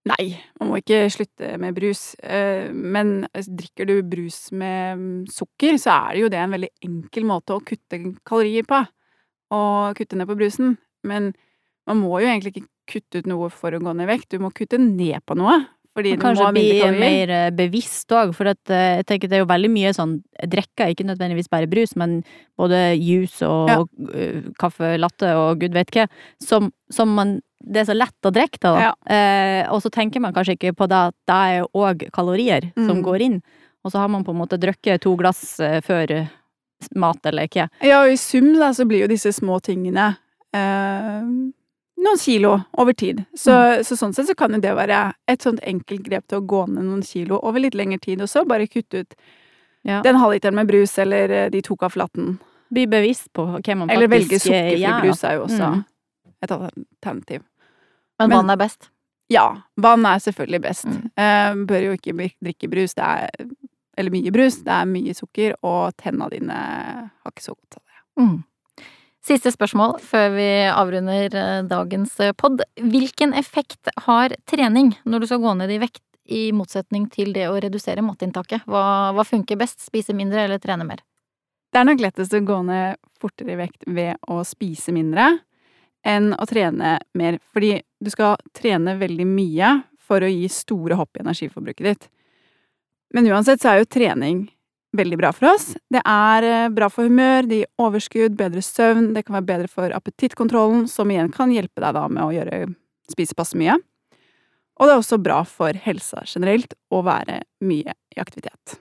Nei, 0.09 0.27
man 0.61 0.71
må 0.71 0.79
ikke 0.81 1.01
slutte 1.13 1.57
med 1.61 1.75
brus. 1.77 2.15
eh, 2.23 2.71
Men 2.73 3.27
drikker 3.35 3.89
du 3.91 3.97
brus 4.07 4.53
med 4.53 5.01
mm, 5.01 5.27
sukker, 5.35 5.77
så 5.83 5.97
er 5.97 6.15
det 6.15 6.23
jo 6.23 6.31
det 6.33 6.39
en 6.41 6.55
veldig 6.55 6.71
enkel 6.87 7.27
måte 7.29 7.57
å 7.57 7.65
kutte 7.65 7.99
kalorier 8.25 8.65
på. 8.69 8.81
Og 9.57 9.99
kutte 9.99 10.17
ned 10.17 10.31
på 10.31 10.39
brusen. 10.39 10.77
Men 11.05 11.33
man 11.91 12.01
må 12.01 12.21
jo 12.23 12.31
egentlig 12.31 12.55
ikke 12.55 12.69
kutte 12.91 13.21
ut 13.21 13.29
noe 13.31 13.51
for 13.53 13.75
å 13.75 13.83
gå 13.83 13.93
ned 13.93 14.07
i 14.07 14.13
vekt. 14.13 14.31
Du 14.31 14.39
må 14.43 14.53
kutte 14.55 14.79
ned 14.81 15.21
på 15.27 15.37
noe. 15.39 15.59
Fordi 16.01 16.15
du 16.17 16.17
må 16.17 16.23
Kanskje 16.25 16.47
ha 16.49 16.53
bli 16.57 16.63
mindre 16.65 16.87
kalorier. 16.89 17.01
mer 17.05 17.35
øh, 17.37 17.51
bevisst 17.61 18.09
òg, 18.17 18.33
for 18.35 18.51
at, 18.51 18.61
øh, 18.73 18.97
jeg 18.99 19.07
tenker 19.07 19.29
det 19.29 19.37
er 19.39 19.45
jo 19.45 19.51
veldig 19.53 19.71
mye 19.71 19.93
sånn 19.95 20.17
drikker 20.49 20.91
ikke 20.95 21.05
nødvendigvis 21.07 21.49
bare 21.53 21.69
brus, 21.71 21.93
men 22.01 22.23
både 22.59 22.81
juice 22.99 23.43
og 23.47 23.69
Ja. 23.69 23.79
øh, 24.17 24.51
kaffe 24.59 24.97
latte 24.99 25.31
og 25.37 25.61
gud 25.61 25.73
vet 25.77 25.91
hva, 25.95 26.09
som, 26.43 26.73
som 26.91 27.09
man 27.15 27.39
Det 27.63 27.83
er 27.83 27.93
så 27.93 27.95
lett 27.95 28.25
å 28.25 28.31
drikke 28.33 28.57
da. 28.65 28.71
Ja. 28.81 28.93
Eh, 29.05 29.67
og 29.71 29.83
så 29.85 29.91
tenker 29.93 30.19
man 30.25 30.33
kanskje 30.33 30.55
ikke 30.57 30.73
på 30.73 30.87
det 30.89 30.97
at 30.97 31.15
det 31.29 31.35
er 31.37 31.67
òg 31.77 32.07
kalorier 32.11 32.73
som 32.75 32.97
Mm. 33.03 33.05
går 33.05 33.21
inn. 33.21 33.43
Og 33.85 33.93
så 33.93 33.99
har 34.01 34.09
man 34.09 34.25
på 34.25 34.33
en 34.33 34.39
måte 34.41 34.57
drukket 34.59 35.03
to 35.05 35.13
glass 35.15 35.61
eh, 35.61 35.83
før 35.85 36.31
mat, 36.97 37.19
eller 37.29 37.47
hva. 37.53 37.69
Ja, 37.85 38.01
og 38.03 38.09
i 38.13 38.17
sum 38.17 38.55
da, 38.57 38.71
så 38.73 38.87
blir 38.89 39.03
jo 39.05 39.09
disse 39.13 39.29
små 39.37 39.61
tingene 39.61 40.17
eh, 40.55 41.21
noen 42.01 42.19
kilo 42.19 42.61
over 42.79 42.93
tid. 42.93 43.25
Så, 43.37 43.53
Mm. 43.53 43.85
så 43.85 43.97
sånn 43.97 44.15
sett 44.15 44.27
så 44.29 44.35
kan 44.37 44.53
jo 44.53 44.61
det 44.61 44.73
være 44.77 45.13
et 45.29 45.43
sånt 45.43 45.61
enkelt 45.63 46.03
grep 46.03 46.27
til 46.29 46.41
å 46.41 46.47
gå 46.47 46.67
ned 46.69 46.85
noen 46.85 47.03
kilo 47.05 47.39
over 47.43 47.61
litt 47.61 47.75
lengre 47.75 48.01
tid 48.01 48.21
og 48.23 48.29
så 48.29 48.45
Bare 48.47 48.67
kutte 48.67 49.01
ut 49.05 49.15
Ja. 49.85 50.03
den 50.03 50.17
halvliteren 50.17 50.55
med 50.55 50.67
brus 50.69 50.99
eller 50.99 51.31
eh, 51.31 51.49
de 51.51 51.61
to 51.63 51.77
kaffelatten. 51.77 52.39
Bli 52.73 52.87
bevisst 52.87 53.33
på 53.33 53.47
hva 53.61 53.77
man 53.77 53.91
Eller 53.91 54.09
velge 54.09 54.39
sukkerfri 54.39 54.79
ja. 54.81 55.01
brus 55.01 55.25
er 55.25 55.35
jo 55.39 55.45
også 55.47 55.73
Mm. 55.75 55.85
et 56.43 56.51
alternativ. 56.51 57.43
Men, 58.19 58.29
Men- 58.29 58.39
vann 58.39 58.51
er 58.51 58.57
best. 58.57 58.91
Ja, 59.31 59.63
vann 59.77 60.05
er 60.07 60.19
selvfølgelig 60.19 60.61
best. 60.63 60.85
Mm. 60.87 61.11
Eh, 61.17 61.55
bør 61.67 61.83
jo 61.83 61.93
ikke 61.97 62.33
drikke 62.43 62.69
brus, 62.71 62.95
det 62.95 63.05
er 63.05 63.31
Eller 63.99 64.11
mye 64.11 64.31
brus. 64.33 64.57
Det 64.65 64.69
er 64.73 64.85
mye 64.87 65.13
sukker, 65.15 65.55
og 65.63 65.95
tenna 65.99 66.29
dine 66.31 66.53
har 66.55 67.31
ikke 67.31 67.43
så 67.43 67.55
godt 67.55 67.77
av 67.77 67.83
det. 67.85 68.23
Mm. 68.25 68.45
Siste 69.27 69.53
spørsmål 69.53 69.99
før 70.01 70.31
vi 70.33 70.49
avrunder 70.71 71.35
eh, 71.37 71.57
dagens 71.69 72.15
pod. 72.41 72.63
Hvilken 72.81 73.35
effekt 73.37 73.91
har 74.07 74.33
trening 74.49 74.95
når 75.05 75.21
du 75.21 75.29
skal 75.29 75.43
gå 75.45 75.53
ned 75.61 75.75
i 75.75 75.81
vekt, 75.83 76.03
i 76.31 76.51
motsetning 76.55 77.09
til 77.11 77.35
det 77.35 77.49
å 77.51 77.59
redusere 77.61 78.05
matinntaket? 78.07 78.65
Hva, 78.71 79.11
hva 79.17 79.25
funker 79.27 79.59
best? 79.61 79.83
Spise 79.83 80.15
mindre 80.17 80.47
eller 80.47 80.63
trene 80.63 80.87
mer? 80.89 81.03
Det 81.71 81.79
er 81.79 81.87
nok 81.87 82.03
lettest 82.03 82.35
å 82.35 82.43
gå 82.43 82.59
ned 82.67 82.99
fortere 83.21 83.55
i 83.55 83.61
vekt 83.61 83.85
ved 83.87 84.17
å 84.31 84.41
spise 84.47 84.95
mindre 84.95 85.29
enn 86.07 86.33
å 86.33 86.47
trene 86.49 86.97
mer, 87.19 87.37
fordi 87.53 87.75
du 88.01 88.09
skal 88.11 88.39
trene 88.57 88.97
veldig 88.99 89.27
mye 89.29 89.75
for 90.01 90.25
å 90.25 90.31
gi 90.31 90.49
store 90.51 90.97
hopp 90.99 91.19
i 91.19 91.23
energiforbruket 91.23 91.87
ditt. 91.87 92.09
Men 93.15 93.29
uansett 93.31 93.61
så 93.63 93.75
er 93.75 93.83
jo 93.83 93.91
trening 93.91 94.47
veldig 94.97 95.19
bra 95.21 95.31
for 95.35 95.53
oss. 95.53 95.71
Det 95.93 96.03
er 96.03 96.47
eh, 96.47 96.73
bra 96.75 96.89
for 96.93 97.09
humør, 97.09 97.47
det 97.47 97.63
gir 97.63 97.71
overskudd, 97.83 98.37
bedre 98.39 98.63
søvn, 98.65 99.13
det 99.15 99.25
kan 99.27 99.39
være 99.39 99.49
bedre 99.53 99.71
for 99.71 99.95
appetittkontrollen, 99.95 100.87
som 100.91 101.11
igjen 101.11 101.31
kan 101.35 101.53
hjelpe 101.55 101.83
deg 101.83 101.97
da 101.97 102.07
med 102.11 102.25
å 102.25 102.35
gjøre 102.35 102.67
spise 103.11 103.37
passe 103.39 103.59
mye. 103.59 103.79
Og 104.81 104.89
det 104.89 104.95
er 104.95 105.03
også 105.03 105.21
bra 105.21 105.43
for 105.45 105.77
helsa 105.85 106.23
generelt 106.25 106.73
å 106.91 107.03
være 107.05 107.43
mye 107.67 107.95
i 108.17 108.23
aktivitet. 108.23 108.79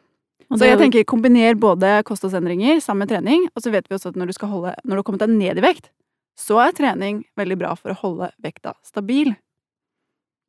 Så 0.50 0.66
jeg 0.66 0.80
tenker 0.80 1.06
kombiner 1.06 1.58
både 1.60 2.00
kostholdsendringer 2.08 2.80
sammen 2.82 3.04
med 3.04 3.12
trening, 3.12 3.44
og 3.54 3.62
så 3.62 3.74
vet 3.74 3.86
vi 3.86 3.98
også 3.98 4.14
at 4.14 4.18
når 4.18 4.32
du 4.32 4.46
holde, 4.50 4.72
når 4.82 4.96
du 4.96 5.02
har 5.02 5.06
kommet 5.06 5.22
deg 5.22 5.36
ned 5.36 5.60
i 5.62 5.66
vekt, 5.66 5.92
så 6.40 6.58
er 6.64 6.74
trening 6.74 7.22
veldig 7.38 7.58
bra 7.60 7.76
for 7.78 7.94
å 7.94 8.00
holde 8.00 8.32
vekta 8.42 8.74
stabil. 8.88 9.36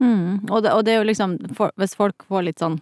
Mm. 0.01 0.47
Og, 0.49 0.63
det, 0.65 0.73
og 0.73 0.87
det 0.87 0.95
er 0.95 1.03
jo 1.03 1.09
liksom 1.11 1.35
for, 1.53 1.75
Hvis 1.77 1.93
folk 1.93 2.25
får 2.25 2.45
litt 2.47 2.63
sånn 2.63 2.79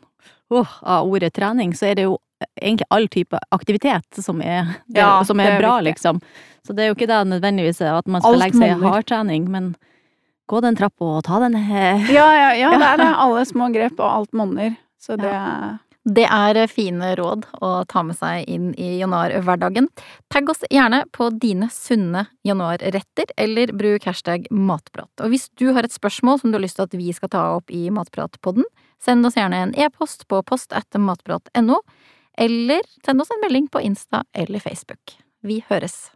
åh, 0.55 0.74
av 0.87 1.09
ordet 1.09 1.33
trening, 1.35 1.72
så 1.74 1.89
er 1.89 1.99
det 1.99 2.05
jo 2.07 2.20
egentlig 2.61 2.86
all 2.95 3.09
type 3.09 3.39
aktivitet 3.55 4.20
som 4.22 4.43
er, 4.43 4.74
det, 4.86 5.01
Ja, 5.01 5.24
som 5.24 5.41
er 5.41 5.57
er 5.57 5.61
bra, 5.62 5.76
viktig. 5.78 5.89
liksom. 5.93 6.20
Så 6.66 6.74
det 6.76 6.84
er 6.84 6.91
jo 6.93 6.95
ikke 6.99 7.09
det 7.11 7.20
nødvendigvis 7.30 7.80
at 7.80 8.07
man 8.07 8.20
skal 8.22 8.34
Alt 8.36 8.43
legge 8.45 8.59
seg 8.61 8.76
i 8.76 8.84
hardtrening, 8.93 9.49
men 9.51 9.72
gå 10.49 10.61
den 10.64 10.76
trappa 10.76 11.05
og 11.18 11.24
ta 11.24 11.41
den 11.45 11.55
eh, 11.57 12.09
Ja, 12.12 12.28
ja, 12.36 12.53
ja, 12.57 12.70
det 12.78 12.86
er 12.93 12.97
det. 13.03 13.11
Alle 13.24 13.45
små 13.49 13.68
grep, 13.74 13.99
og 14.01 14.09
alt 14.20 14.32
monner. 14.32 14.76
Så 15.01 15.16
det 15.20 15.34
Det 16.09 16.24
er 16.24 16.66
fine 16.72 17.11
råd 17.18 17.43
å 17.61 17.84
ta 17.84 18.01
med 18.03 18.16
seg 18.16 18.47
inn 18.49 18.70
i 18.80 18.95
januarhverdagen. 18.99 19.89
Tagg 20.32 20.49
oss 20.49 20.62
gjerne 20.70 21.03
på 21.12 21.28
dine 21.36 21.68
sunne 21.68 22.26
januarretter, 22.49 23.28
eller 23.36 23.72
bruk 23.76 24.07
hashtag 24.09 24.47
matprat. 24.51 25.11
Og 25.20 25.28
hvis 25.34 25.51
du 25.61 25.72
har 25.74 25.84
et 25.84 25.93
spørsmål 25.93 26.41
som 26.41 26.51
du 26.51 26.57
har 26.57 26.64
lyst 26.64 26.76
til 26.80 26.86
at 26.89 26.97
vi 26.97 27.12
skal 27.12 27.28
ta 27.28 27.43
opp 27.59 27.68
i 27.70 27.91
Matpratpodden, 27.93 28.64
send 29.05 29.26
oss 29.28 29.36
gjerne 29.36 29.61
en 29.66 29.74
e-post 29.76 30.24
på 30.28 30.41
post 30.49 30.72
etter 30.72 30.99
matprat.no, 30.99 31.82
eller 32.39 32.80
send 33.07 33.20
oss 33.20 33.30
en 33.34 33.43
melding 33.43 33.68
på 33.68 33.80
Insta 33.80 34.24
eller 34.32 34.62
Facebook. 34.62 35.18
Vi 35.43 35.64
høres! 35.68 36.11